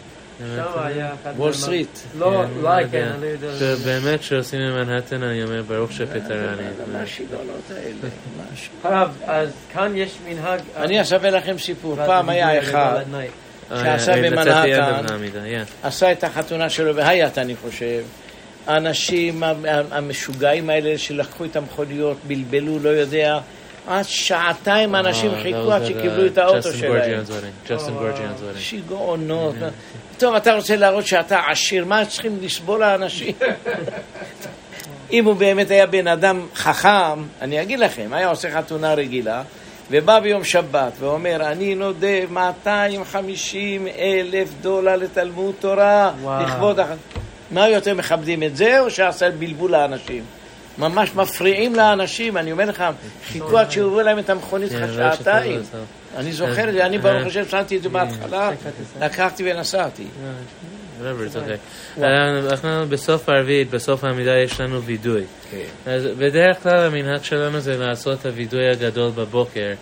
היה. 0.75 1.11
וול 1.35 1.53
סטריט. 1.53 1.99
לא, 2.19 2.43
כן, 2.45 2.61
לא 2.61 2.69
כן, 2.91 2.97
יודע. 2.97 3.13
אני 3.15 3.21
לא 3.21 3.47
יודע. 3.47 3.77
שבאמת 3.77 4.19
כשעושים 4.19 4.59
במנהטן 4.59 5.23
אני 5.23 5.43
אומר 5.43 5.61
ברוך 5.61 5.91
שפטרני. 5.91 6.63
מה 6.91 7.01
השיגעונות 7.01 7.71
האלה? 7.75 8.09
הרב, 8.83 9.17
אז 9.25 9.49
כאן 9.73 9.91
יש 9.95 10.17
מנהג... 10.27 10.59
אני 10.75 11.01
אספר 11.01 11.35
לכם 11.35 11.57
סיפור. 11.57 11.95
פעם 11.95 12.29
היה 12.29 12.59
אחד. 12.59 13.01
שעשה 13.69 14.11
אה, 14.11 14.21
במנהטן. 14.21 15.63
עשה 15.83 16.11
את 16.11 16.23
החתונה 16.23 16.69
שלו 16.69 16.93
בהיאט, 16.93 17.37
אני 17.37 17.55
חושב. 17.55 18.01
האנשים 18.67 19.43
המשוגעים 19.91 20.69
האלה 20.69 20.97
שלקחו 20.97 21.45
את 21.45 21.55
המכוניות, 21.55 22.17
בלבלו, 22.27 22.79
לא 22.79 22.89
יודע. 22.89 23.39
עד 23.87 24.05
שעתיים 24.05 24.95
אנשים 24.95 25.31
Oh, 25.31 25.33
that 25.33 25.43
חיכו 25.43 25.71
עד 25.71 25.85
שקיבלו 25.85 26.25
את 26.25 26.37
האוטו 26.37 26.73
שלהם. 26.73 27.23
שיגעונות. 28.57 29.55
טוב, 30.17 30.35
אתה 30.35 30.53
רוצה 30.53 30.75
להראות 30.75 31.07
שאתה 31.07 31.39
עשיר, 31.51 31.85
מה 31.85 32.05
צריכים 32.05 32.37
לסבול 32.41 32.83
האנשים? 32.83 33.35
אם 35.11 35.25
הוא 35.25 35.35
באמת 35.35 35.71
היה 35.71 35.85
בן 35.85 36.07
אדם 36.07 36.47
חכם, 36.55 37.23
אני 37.41 37.61
אגיד 37.61 37.79
לכם, 37.79 38.09
היה 38.11 38.29
עושה 38.29 38.51
חתונה 38.51 38.93
רגילה, 38.93 39.43
ובא 39.91 40.19
ביום 40.19 40.43
שבת 40.43 40.93
ואומר, 40.99 41.51
אני 41.51 41.75
נודב 41.75 42.27
250 42.31 43.87
אלף 43.87 44.49
דולר 44.61 44.95
לתלמוד 44.95 45.55
תורה, 45.59 46.11
וואו. 46.21 46.43
לכבוד 46.43 46.79
הח... 46.79 46.87
מה 47.51 47.69
יותר 47.69 47.95
מכבדים 47.95 48.43
את 48.43 48.55
זה, 48.55 48.79
או 48.79 48.91
שעשה 48.91 49.31
בלבול 49.31 49.71
לאנשים? 49.71 50.23
ממש 50.77 51.15
מפריעים 51.15 51.75
לאנשים, 51.75 52.37
אני 52.37 52.51
אומר 52.51 52.65
לך, 52.65 52.83
חיכו 53.27 53.57
עד 53.57 53.71
שהובאו 53.71 54.01
להם 54.01 54.19
את 54.19 54.29
המכונית 54.29 54.69
כן, 54.71 54.89
לא 54.89 55.15
שעתיים. 55.15 55.57
לעשות. 55.57 55.79
אני 56.17 56.33
זוכר 56.33 56.69
את 56.69 56.73
זה, 56.73 56.85
אני 56.85 56.97
ברוך 56.97 57.15
אה. 57.21 57.27
השם 57.27 57.45
שמתי 57.49 57.77
את 57.77 57.83
זה 57.83 57.89
בהתחלה, 57.89 58.49
לקחתי 59.01 59.51
ונסעתי. 59.51 60.03
it's 61.01 61.35
okay. 61.35 62.01
אנחנו- 62.01 62.87
בסוף 62.89 63.29
הרביעית, 63.29 63.69
בסוף 63.69 64.03
העמידה 64.03 64.37
יש 64.37 64.61
לנו 64.61 64.83
וידוי. 64.83 65.23
אז 65.85 66.03
בדרך 66.17 66.63
כלל 66.63 66.79
המנהג 66.79 67.23
שלנו 67.23 67.59
זה 67.59 67.77
לעשות 67.77 68.19
את 68.19 68.25
הווידוי 68.25 68.69
הגדול 68.71 69.11
בבוקר, 69.11 69.73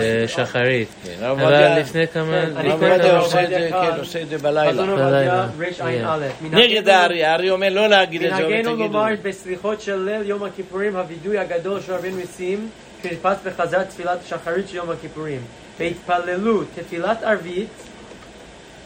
בשחרית. 0.00 0.88
הרב 1.20 1.38
אבל 1.38 1.42
עובדיה- 1.42 1.78
לפני 1.78 2.08
כמה... 2.08 2.24
כן, 2.46 2.56
אני 2.56 2.68
את 2.68 2.72
עובדיה 2.72 3.12
הרב 3.12 3.22
עושה 3.22 3.44
את 3.44 3.48
זה, 3.48 3.54
עובדיה 3.56 3.92
כן. 3.92 3.98
עושה 3.98 4.22
את 4.22 4.28
זה 4.28 4.38
בלילה. 4.38 4.82
עובדיה 4.82 5.06
בלילה. 5.08 5.46
רע"א. 5.80 6.26
נגד 6.50 6.88
הארי, 6.88 7.24
הארי 7.24 7.50
אומר 7.50 7.68
לא 7.68 7.86
להגיד 7.88 8.22
את 8.22 8.30
זה, 8.30 8.36
אבל 8.36 8.46
מנהגנו. 8.46 8.76
לומר 8.76 9.06
בסליחות 9.22 9.80
של 9.80 9.96
ליל 9.96 10.28
יום 10.28 10.42
הכיפורים 10.44 10.96
הווידוי 10.96 11.38
הגדול 11.38 11.80
של 11.80 11.92
רבינו 11.92 12.16
ניסים 12.16 12.68
שנתפס 13.02 13.36
בחזרת 13.44 13.88
תפילת 13.88 14.18
שחרית 14.26 14.68
של 14.68 14.76
יום 14.76 14.90
הכיפורים 14.90 15.40
בהתפללות 15.78 16.66
תפילת 16.74 17.22
ערבית 17.22 17.68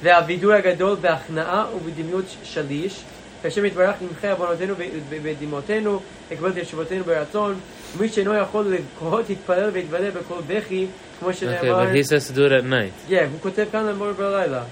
והווידוי 0.03 0.57
הגדול 0.57 0.97
בהכנעה 1.01 1.65
ובדמיות 1.77 2.25
שליש 2.45 3.01
והשם 3.47 3.65
יתברך 3.65 3.95
נמחה 4.01 4.33
עוונותינו 4.33 4.75
ודמעותינו 5.23 6.01
יקבל 6.31 6.51
את 6.51 6.57
ישובותינו 6.57 7.05
ברצון 7.05 7.55
ומי 7.97 8.09
שאינו 8.09 8.35
יכול 8.35 8.67
לבכות 8.75 9.31
יתפלל 9.31 9.71
ויתוודה 9.73 10.11
בקול 10.11 10.39
בכי 10.47 10.87
כמו 11.21 11.31
Okay, 11.31 11.33
שנאמר 11.33 11.83
but 11.93 11.97
he 11.97 12.03
says 12.03 12.31
to 12.31 12.37
do 12.37 12.41
it 12.41 12.63
at 12.63 12.71
night. 12.71 13.09
כן, 13.11 13.27
הוא 13.33 13.41
כותב 13.41 13.65
כאן 13.73 13.87
למור 13.87 14.13
בלילה 14.13 14.63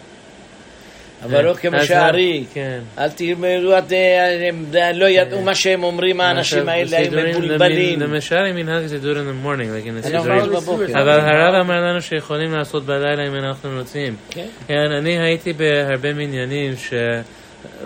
אבל 1.25 1.45
לא 1.45 1.55
כמו 1.55 1.81
שהארי. 1.85 2.45
כן. 2.55 2.81
אל 2.99 3.11
תלמדו, 3.11 3.79
את- 3.79 3.93
הם 4.49 4.65
לא 4.95 5.07
ידעו 5.07 5.43
מה 5.43 5.55
שהם 5.55 5.85
אומרים, 5.85 6.21
האנשים 6.21 6.69
האלה 6.69 6.97
היו 6.97 7.05
בסידורים, 7.11 7.29
מבולבלים. 7.37 8.01
למשל 8.01 8.37
עם 8.37 8.57
מנהג 8.57 8.87
זה 8.87 8.97
do 8.97 9.17
it 9.17 9.19
in 9.19 9.45
the 9.45 9.47
morning, 9.47 9.59
like 9.71 9.87
in 9.87 10.03
the 10.05 10.07
אני 10.07 10.21
סידורים. 10.21 10.41
אומר 10.41 10.61
בבוקר. 10.61 11.03
אבל 11.03 11.21
הרב 11.21 11.55
אמר 11.65 11.81
לנו 11.81 12.03
שיכולים 12.03 12.53
לעשות 12.53 12.85
בלילה 12.87 13.27
אם 13.29 13.35
אנחנו 13.35 13.71
רוצים. 13.79 14.17
כן. 14.31 14.47
אני 14.99 15.19
הייתי 15.19 15.53
בהרבה 15.53 16.13
מניינים 16.15 16.73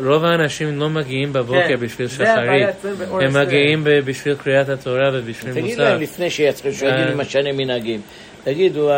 שרוב 0.03 0.25
האנשים 0.25 0.81
לא 0.81 0.91
מגיעים 0.91 1.33
בבוקר 1.33 1.69
כן, 1.69 1.77
בשביל 1.81 2.09
שחרית. 2.09 2.69
הם. 3.11 3.33
מגיעים 3.43 3.85
בשביל 4.05 4.35
קריאת 4.35 4.69
התורה 4.69 5.11
ובשביל 5.13 5.53
תגיד 5.53 5.65
מוסף. 5.65 5.79
להם 5.79 6.01
לפני 6.01 6.31
שיגידו 6.31 6.87
אה. 6.87 7.15
משנה 7.15 7.53
מנהגים. 7.53 8.01
תגידו, 8.45 8.91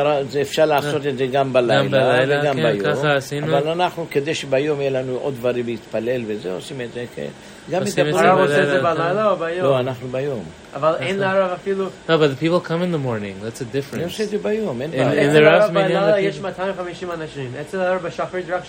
אפשר 0.43 0.65
לעשות 0.65 1.07
את 1.07 1.19
זה 1.19 1.27
גם 1.27 1.53
בלילה 1.53 1.83
בלילה, 1.83 2.41
וגם 2.43 2.57
כן, 2.57 2.63
ביום. 2.63 2.95
ככה 2.95 3.15
עשינו. 3.15 3.47
אבל 3.47 3.69
אנחנו, 3.69 4.07
כדי 4.11 4.35
שביום 4.35 4.81
יהיה 4.81 4.91
לנו 4.91 5.17
עוד 5.23 5.35
דברים 5.35 5.67
להתפלל 5.67 6.23
וזה, 6.27 6.53
עושים 6.53 6.81
את 6.81 6.93
זה, 6.93 7.05
כן. 7.15 7.27
גם 7.71 7.81
עושים 7.83 8.07
את 8.07 8.13
זה 8.13 8.19
מדברים. 8.19 8.31
הרב 8.31 8.39
עושה 8.39 8.63
את 8.63 8.67
זה 8.69 8.79
בלילה, 8.81 8.95
בלילה 8.95 9.31
או 9.31 9.37
ביום? 9.37 9.63
לא, 9.67 9.81
אנחנו 9.81 10.09
ביום. 10.09 10.45
אבל 10.75 10.93
אין 11.01 11.19
לרב 11.19 11.51
אפילו 11.51 11.87
No, 12.09 12.11
but 12.11 12.41
the 12.41 12.45
people 12.45 12.69
come 12.69 12.83
in 12.83 12.93
the 12.95 13.07
morning, 13.07 13.45
that's 13.45 13.61
a 13.61 13.95
אני. 13.95 14.05
עושה 14.05 14.23
את 14.23 14.29
זה 14.29 14.39
ביום, 14.39 14.83
אין 14.83 14.91
In- 14.93 14.97
בעיה. 14.97 15.31
אצל 15.31 15.45
הרב 15.47 15.75
בלילה 15.75 16.21
יש 16.21 16.41
250 16.41 17.11
אנשים, 17.13 17.51
אצל 17.61 17.81
הרב 17.81 18.03
בשחרית 18.03 18.45
רק 18.51 18.63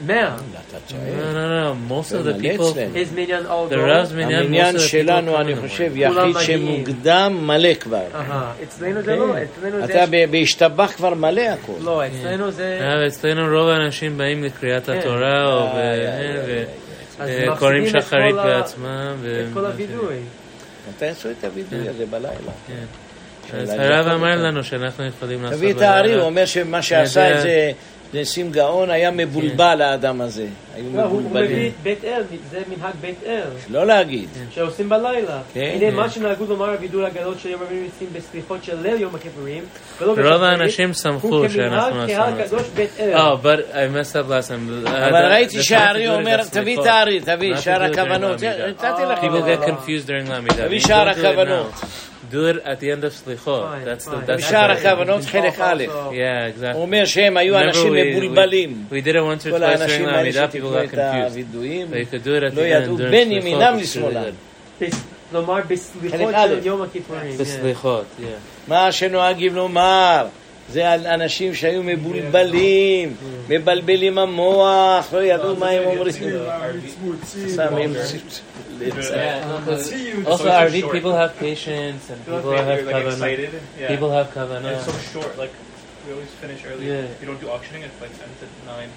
ש- 0.00 0.04
ש- 0.04 0.06
100. 0.06 0.26
אתה 0.26 0.36
No, 0.76 0.90
צועק. 0.90 1.00
no, 1.34 1.90
no, 1.90 1.92
most 1.92 2.12
of 2.12 2.24
the 2.26 2.42
people... 2.42 2.74
His 2.94 3.12
minion 3.16 3.46
all 3.50 3.68
The. 3.72 3.76
Rav's 3.76 4.14
מניין, 4.14 4.30
most 4.30 4.44
המניין 4.44 4.74
of 4.76 4.78
the 4.78 4.82
people 4.82 4.88
שלנו, 4.88 5.40
אני 5.40 5.56
חושב, 5.56 5.90
יחיד. 5.96 6.36
שמוקדם, 6.40 7.38
מלא 7.46 7.74
כבר. 7.74 8.00
אצלנו 8.62 9.02
זה 9.02 9.16
לא, 9.16 9.34
אצלנו 9.42 9.76
זה... 9.78 9.84
אתה 9.84 10.04
ב- 10.10 10.30
בהשתבח 10.30 10.92
כבר 10.96 11.14
מלא 11.14 11.40
הכל. 11.40 11.72
לא, 11.80 12.02
אצלנו 12.06 12.50
זה... 12.50 12.78
אה, 12.80 13.06
אצלנו 13.06 13.58
רוב 13.58 13.68
האנשים 13.68 14.18
באים 14.18 14.44
לקריאת 14.44 14.86
כן. 14.86 14.92
התורה, 14.98 15.46
או 15.52 15.68
אז 17.18 17.30
קוראים 17.58 17.86
שחרית 17.88 18.34
בעצמם. 18.34 19.16
את 19.24 19.54
כל 19.54 19.66
הווידוי. 19.66 20.16
אתה 20.96 21.06
יעשו 21.06 21.30
את 21.30 21.44
הווידוי 21.44 21.88
הזה 21.88 22.04
בלילה. 22.10 22.30
אז 23.60 23.68
שאלה 23.68 23.98
הרב 23.98 24.08
אמר 24.08 24.36
לנו 24.36 24.64
שאנחנו 24.64 25.04
יכולים 25.06 25.42
לעשות 25.42 25.58
תביא 25.58 25.72
את 25.72 25.80
הארי, 25.80 26.14
הוא. 26.14 26.22
אומר 26.22 26.44
שמה 26.44 26.82
שעשה. 26.82 27.36
את 27.36 27.42
זה 27.42 27.72
ניסים 28.14 28.52
גאון 28.52 28.90
היה 28.90 29.10
מבולבל 29.10 29.82
האדם 29.82 30.20
הזה. 30.20 30.46
היו 30.74 30.84
לא, 30.96 31.02
הוא 31.02 31.10
הוא 31.10 31.20
מביא 31.20 31.30
מבולבלים. 31.30 31.66
את 31.66 31.72
בית 31.82 32.04
אל, 32.04 32.22
זה 32.50 32.58
מנהג 32.68 32.94
בית 33.00 33.16
אל, 33.26 33.42
לא 33.70 33.86
להגיד. 33.86 34.28
שעושים 34.50 34.88
בלילה. 34.88 35.40
כן. 35.54 35.72
הנה 35.74 35.90
מה 35.90 36.10
שנהגו 36.10 36.44
לומר 36.46 36.70
הווידוי 36.70 37.06
הגדול 37.06 37.34
של 37.38 37.48
יום 37.48 37.62
רביעי 37.62 37.80
ניסים 37.80 38.08
בסליחות 38.12 38.64
של 38.64 38.80
ליל 38.82 39.00
יום 39.00 39.14
הכיפורים, 39.14 39.64
רוב 40.00 40.42
האנשים 40.42 40.92
שמחו 40.94 41.28
הוא 41.28 41.48
שאנחנו 41.48 41.92
כמנהג 41.92 42.10
עשינו 42.10 42.24
קהל 42.24 42.40
את 42.42 42.48
זה. 42.48 42.56
קדוש 42.56 42.68
בית 42.74 42.90
אל. 43.00 43.14
Oh, 43.14 43.46
I 43.72 43.94
messed 43.94 44.14
up 44.14 44.28
last 44.28 44.48
time. 44.50 44.86
Uh, 44.86 44.90
אבל 44.90 45.32
ראיתי 45.32 45.62
שהארי 45.62 46.08
אומר, 46.08 46.44
תביא. 46.44 46.80
את 46.80 46.86
הארי, 46.86 47.20
תביא, 47.20 47.56
שאר 47.56 47.86
during 47.86 48.00
הכוונות. 48.00 48.42
נתתי 48.42 49.02
לעמידה. 50.28 50.66
תביא 50.66 50.80
שאר 50.80 51.08
it 51.08 51.10
הכוונות. 51.10 51.70
Now. 52.30 52.34
Do 52.34 52.58
it 52.58 52.66
at 52.66 52.80
the 52.80 52.90
end 52.90 53.04
of 53.04 53.12
סליחות. 53.14 53.62
Fine, 53.62 53.84
That's 53.86 54.04
the 54.04 54.10
fine. 54.10 54.26
that's 54.26 54.26
the 54.26 54.32
בשאר 54.48 54.68
way. 54.68 54.72
הכוונות 54.72 55.24
חלק 55.24 55.60
א'. 55.60 55.82
Yeah, 56.10 56.14
exactly. 56.58 56.74
הוא 56.74 56.82
אומר 56.82 57.04
שהם 57.04 57.36
היו 57.36 57.54
Remember 57.58 57.62
אנשים 57.64 57.92
we- 57.92 57.96
we- 57.96 58.16
מבולבלים. 58.16 58.84
We 58.90 59.04
did 59.06 59.14
it 59.14 59.42
once 59.42 59.46
or 59.46 59.50
כל 59.50 59.56
twice 59.56 59.60
during 59.60 59.64
האנשים 59.64 60.06
האלה 60.06 60.16
לעמידה, 60.16 60.44
people 60.44 60.48
שתיקנו 60.48 60.74
got 60.80 60.84
את 60.84 60.94
confused. 60.94 60.98
הווידויים, 61.24 61.86
They 61.90 62.12
could 62.14 62.24
do 62.26 62.50
it 62.50 62.52
at 62.52 62.56
לא 62.56 62.62
the 62.62 62.66
ידעו 62.66 62.96
end 62.96 63.00
during 63.00 63.10
בין 63.10 63.28
סליחות. 63.28 63.44
ימינם 63.44 63.74
it's 63.74 63.78
really 63.78 63.82
לשמאלם. 63.82 64.22
good. 64.24 64.84
בס- 64.84 65.02
לומר 65.32 65.60
בסליחות 65.68 66.10
חלק 66.12 66.34
א'. 66.34 66.48
של 66.60 66.66
יום 66.66 66.82
הכיפורים. 66.82 67.32
כן. 67.32 67.38
בסליחות, 67.38 68.04
yeah. 68.20 68.24
מה 68.68 68.92
שנוהגים 68.92 69.54
לומר, 69.54 70.26
זה 70.69 70.91
על 70.91 71.07
אנשים 71.07 71.55
שהיו 71.55 71.83
מבולבלים, 71.83 73.15
מבלבלים 73.49 74.17
המוח, 74.17 75.13
לא 75.13 75.23
ידעו 75.23 75.55
מה 75.55 75.69
הם 75.69 75.83
אומרים. 75.83 76.13
שמים 77.55 77.93
Also, 80.25 80.49
RV 80.49 80.75
people 80.91 81.13
have 81.13 81.33
patience 81.39 82.09
and 82.11 82.19
people 82.25 82.51
have 82.51 82.81
kavanah. 82.93 83.87
People 83.87 84.11
have 84.17 84.27
kavanah. 84.33 84.73
It's 84.73 84.85
so 84.85 84.97
short. 85.13 85.37
Like 85.37 85.53
we 86.05 86.13
always 86.13 86.31
finish 86.41 86.61
early. 86.65 86.87
Yeah. 86.87 87.21
You 87.21 87.27
don't 87.29 87.41
do 87.45 87.49
auctioning. 87.49 87.83
It's 87.87 87.99
like 88.01 88.13
ten 88.19 88.29
to 88.41 88.65
nine. 88.71 88.89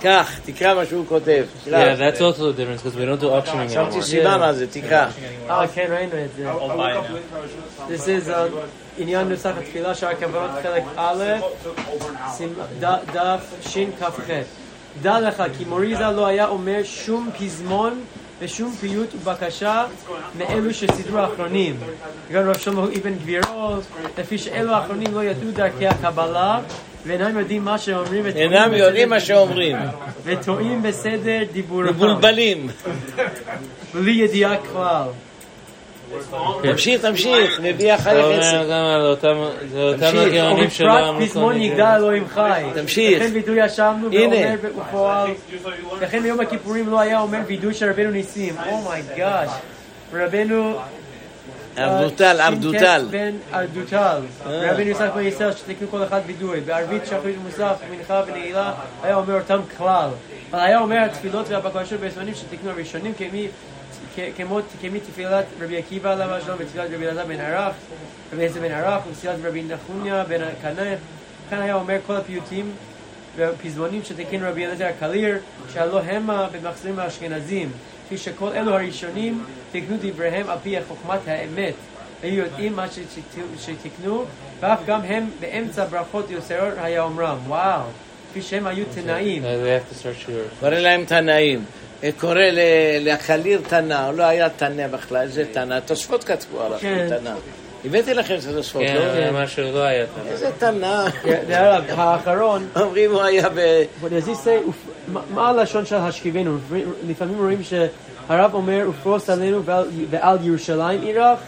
קח, 0.00 0.38
תקרא 0.44 0.74
מה 0.74 0.86
שהוא 0.86 1.06
כותב. 1.08 1.44
Yeah, 1.50 1.68
תקרא. 1.68 1.96
that's 1.96 2.20
also 2.20 2.52
the 2.52 2.56
difference 2.56 2.82
because 2.82 2.96
we 2.96 3.04
don't 3.04 3.20
do 3.20 3.30
auctioning 3.30 3.68
שמתי 3.68 3.96
anymore. 3.96 4.02
סימן 4.02 4.42
על 4.42 4.54
זה, 4.54 4.66
תקרא. 4.66 5.06
אה, 5.50 5.68
כן, 5.74 5.86
ראינו 5.90 6.12
את 6.24 6.30
זה. 6.36 6.52
I'll 6.52 6.56
buy 6.56 6.92
it 6.92 7.04
now. 7.06 7.88
This 7.88 8.08
is 8.08 8.28
uh, 8.28 8.48
עניין 8.97 9.29
נוסח 9.29 9.51
התפילה 9.57 9.95
שער 9.95 10.09
הכוונות 10.09 10.51
חלק 10.63 10.83
א', 10.95 11.23
דף 13.13 13.53
שכ"ח. 13.61 14.19
דע 15.01 15.19
לך 15.19 15.43
כי 15.57 15.65
מוריזה 15.65 16.11
לא 16.15 16.27
היה 16.27 16.47
אומר 16.47 16.83
שום 16.83 17.29
פזמון 17.39 18.01
ושום 18.39 18.71
פיוט 18.71 19.13
ובקשה 19.13 19.85
מאלו 20.37 20.73
שסידרו 20.73 21.17
האחרונים. 21.17 21.79
גם 22.31 22.49
רב 22.49 22.57
שלמה 22.57 22.83
אבן 22.83 23.13
גבירו, 23.13 23.75
לפי 24.17 24.37
שאלו 24.37 24.73
האחרונים 24.73 25.13
לא 25.13 25.23
ידעו 25.23 25.51
דרכי 25.51 25.87
הקבלה 25.87 26.59
ואינם 27.05 27.39
יודעים 27.39 27.65
מה 27.65 27.77
שאומרים 27.77 28.25
אינם 28.25 28.73
יודעים 28.73 29.09
מה 29.09 29.19
שאומרים. 29.19 29.77
וטועים 30.23 30.83
בסדר 30.83 31.43
דיבורם. 31.51 31.87
מבולבלים. 31.87 32.69
בלי 33.93 34.11
ידיעה 34.11 34.57
כלל. 34.57 35.07
תמשיך, 36.63 37.01
תמשיך, 37.01 37.59
מביא 37.59 37.75
זה 37.87 37.95
אחרי 37.95 38.23
אומר 38.23 38.37
חצי. 38.43 38.55
גם 38.71 38.85
על 38.95 39.05
אותם 39.05 39.35
זה 39.71 39.81
אותם 39.81 39.99
תמשיך. 39.99 40.21
הגאונים 40.27 40.69
שלא 40.69 40.89
ובפרט 40.93 41.29
פזמון 41.29 41.61
יגדל 41.61 41.83
אלוהים 41.97 42.27
חי. 42.27 42.63
תמשיך. 42.73 43.21
לכן 43.21 43.29
וידוי 43.33 43.65
ישבנו 43.65 44.09
הנה. 44.11 44.35
ואומר 44.35 44.55
בפועל. 44.89 45.29
לכן 46.01 46.19
ביום 46.23 46.39
הכיפורים 46.39 46.89
לא 46.89 46.99
היה 46.99 47.19
אומר 47.19 47.39
וידוי 47.47 47.73
של 47.73 47.89
רבנו 47.89 48.11
ניסים. 48.11 48.55
אומייגאד. 48.71 49.47
רבנו... 50.13 50.77
ארדוטל, 51.77 52.37
אה, 52.41 52.47
ארדוטל. 52.47 53.01
ש"ט 53.05 53.11
בן 53.11 53.31
ארדוטל. 53.53 54.17
רבנו 54.45 54.79
יצחק 54.89 55.09
בן 55.15 55.21
ישראל 55.25 55.51
שתקנו 55.51 55.87
כל 55.91 56.03
אחד 56.03 56.21
וידוי. 56.25 56.59
בערבית 56.59 57.05
שחרית 57.05 57.35
ומוסף, 57.41 57.75
מנחה 57.97 58.21
ונעילה 58.27 58.71
היה 59.03 59.15
אומר 59.15 59.35
אותם 59.35 59.59
כלל. 59.77 60.09
אבל 60.51 60.59
היה 60.59 60.79
אומר 60.79 60.97
התפילות 61.05 61.49
והבקשות 61.49 61.99
בזמנים 61.99 62.35
שתיקנו 62.35 62.69
הראשונים 62.71 63.13
כמי 63.17 63.47
כ- 63.47 63.49
כמו 63.49 63.76
כמי 64.81 64.99
תפילת 64.99 65.45
רבי 65.61 65.77
עקיבא 65.77 66.11
עליו 66.11 66.29
השלום 66.33 66.57
ותפילת 66.59 66.87
רבי 66.93 67.05
אלעזר 67.05 67.25
בן 67.25 67.39
ערך, 67.39 67.75
רבי 68.33 68.41
אליעזר 68.41 68.59
בן 68.61 68.71
ערך 68.71 69.03
ותפילת 69.11 69.35
רבי 69.43 69.63
נחוניה 69.63 70.23
בן 70.23 70.41
קנאי. 70.61 70.95
כאן 71.49 71.59
היה 71.61 71.75
אומר 71.75 71.97
כל 72.07 72.15
הפיוטים 72.15 72.71
והפזמונים 73.35 74.03
שתיקן 74.03 74.43
רבי 74.43 74.65
אליעזר 74.65 74.85
הקליר, 74.85 75.37
שהלא 75.73 76.01
המה 76.03 76.47
במחזורים 76.51 76.99
האשכנזים, 76.99 77.71
כפי 78.05 78.17
שכל 78.17 78.49
אלו 78.53 78.73
הראשונים 78.73 79.43
תיקנו 79.71 79.95
דבריהם 80.01 80.49
על 80.49 80.57
פי 80.63 80.75
חוכמת 80.87 81.19
האמת. 81.27 81.73
היו 82.23 82.43
יודעים 82.43 82.75
מה 82.75 82.85
שתיקנו- 82.87 83.59
שתיקנו, 83.59 84.25
ואף 84.59 84.79
גם 84.87 85.01
הם 85.01 85.29
באמצע 85.39 85.85
ברכות 85.85 86.31
יוסרות 86.31 86.73
היה 86.77 87.01
אומרם. 87.01 87.37
וואו, 87.47 87.81
כפי 88.31 88.41
שהם 88.41 88.67
היו 88.67 88.85
תנאים. 88.95 89.43
Uh, 89.43 89.45
they 89.45 89.49
have 89.49 89.93
to 89.93 90.03
search 90.03 90.29
your... 90.29 90.59
קורא 90.59 90.69
להם 90.69 91.05
תנאים. 91.05 91.65
קורא 92.19 92.33
ל- 92.35 92.59
לקליר 93.13 93.61
תנא, 93.69 94.05
הוא 94.07 94.13
לא 94.17 94.23
היה 94.23 94.49
תנא 94.49 94.87
בכלל, 94.87 95.27
זה 95.27 95.43
תנא. 95.51 95.79
תוספות 95.79 96.23
כתבו 96.23 96.61
עליו 96.61 96.77
כן. 96.81 97.07
תנא. 97.09 97.31
הבאתי 97.85 98.13
לכם 98.13 98.35
את 98.35 98.49
התוספות, 98.49 98.81
כן, 98.81 98.95
לא? 98.95 99.13
זה 99.13 99.31
מה 99.31 99.47
שלא 99.47 99.79
היה 99.83 100.05
תנא. 100.05 100.31
איזה 100.31 100.49
תנא. 100.57 101.05
הרב, 101.49 101.83
האחרון, 101.89 102.67
אומרים 102.75 103.11
הוא 103.11 103.21
היה 103.21 103.49
ב... 103.49 103.83
What 104.03 104.25
does 104.25 104.27
he 104.27 104.45
say? 104.45 104.69
"ופ- 104.69 105.11
מה- 105.33 105.49
הלשון 105.49 105.85
של 105.85 105.95
השכיבנו? 105.95 106.57
לפעמים 107.07 107.37
רואים 107.39 107.61
שהרב 107.63 108.53
אומר, 108.53 108.85
ופרוס 108.89 109.29
עלינו 109.29 109.63
ועל- 109.65 109.87
ועל 110.09 110.37
ירושלים 110.43 111.01
עירך, 111.01 111.39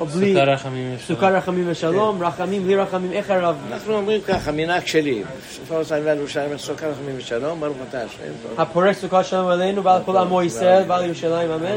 או 0.00 0.06
בלי 0.06 0.34
סוכה 0.34 0.44
רחמים 0.44 0.94
ושלום. 0.94 1.16
סוכה 1.16 1.28
רחמים 1.30 1.64
ושלום, 1.70 2.22
רחמים 2.22 2.64
בלי 2.64 2.76
רחמים, 2.76 3.12
איך 3.12 3.30
הרב? 3.30 3.56
אנחנו 3.72 3.94
אומרים 3.94 4.20
ככה, 4.20 4.52
מנהג 4.52 4.86
שלי. 4.86 5.22
ועל 5.68 6.18
ירושלים, 6.18 6.58
סוכה 6.58 6.86
רחמים 6.86 7.14
ושלום, 7.16 7.60
ברוך 7.60 7.76
אתה 7.88 7.98
השם. 8.02 8.58
הפורש 8.58 8.96
סוכה 8.96 9.24
שלום 9.24 9.48
עלינו 9.48 9.84
ועל 9.84 10.02
כל 10.04 10.16
עמו 10.16 10.42
ישראל 10.42 10.82
ועל 10.86 11.04
ירושלים, 11.04 11.50
אמן. 11.50 11.76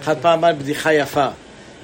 אחד 0.00 0.16
פעם 0.18 0.38
אמר 0.38 0.52
בדיחה 0.58 0.92
יפה. 0.92 1.26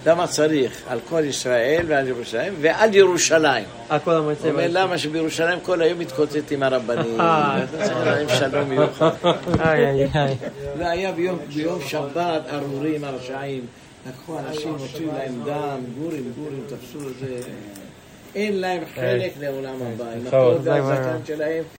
למה 0.06 0.26
צריך 0.26 0.82
על 0.88 0.98
כל 1.08 1.24
ישראל 1.24 1.84
ועל 1.88 2.08
ירושלים 2.08 2.54
ועל 2.60 2.94
ירושלים? 2.94 3.64
על 3.88 3.98
כל 3.98 4.10
ישראל. 4.32 4.52
אומר 4.52 4.66
למה 4.70 4.98
שבירושלים 4.98 5.60
כל 5.62 5.82
היום 5.82 5.98
מתקוטט 5.98 6.52
עם 6.52 6.62
הרבנים, 6.62 7.20
אה. 7.20 7.60
צריך 7.78 7.96
להם 8.06 8.26
שלום 8.28 8.68
מיוחד. 8.68 9.10
איי, 9.64 9.86
איי, 9.86 10.08
איי. 10.14 10.36
והיה 10.78 11.12
ביום, 11.12 11.38
ביום 11.54 11.80
שבת 11.86 12.42
ארורים 12.52 13.04
הרשעים, 13.04 13.62
לקחו 14.06 14.38
אנשים, 14.38 14.74
הוציאו 14.74 15.12
להם 15.12 15.42
דם, 15.44 15.80
גורים, 15.98 16.32
גורים, 16.38 16.64
תפסו 16.68 16.98
איזה... 17.08 17.40
אין 18.34 18.60
להם 18.60 18.82
חלק 18.94 19.32
לעולם 19.40 19.74
הבא, 19.82 20.12
עם 20.12 20.24
ביי. 20.24 20.80
והזקן 20.80 21.24
שלהם 21.24 21.64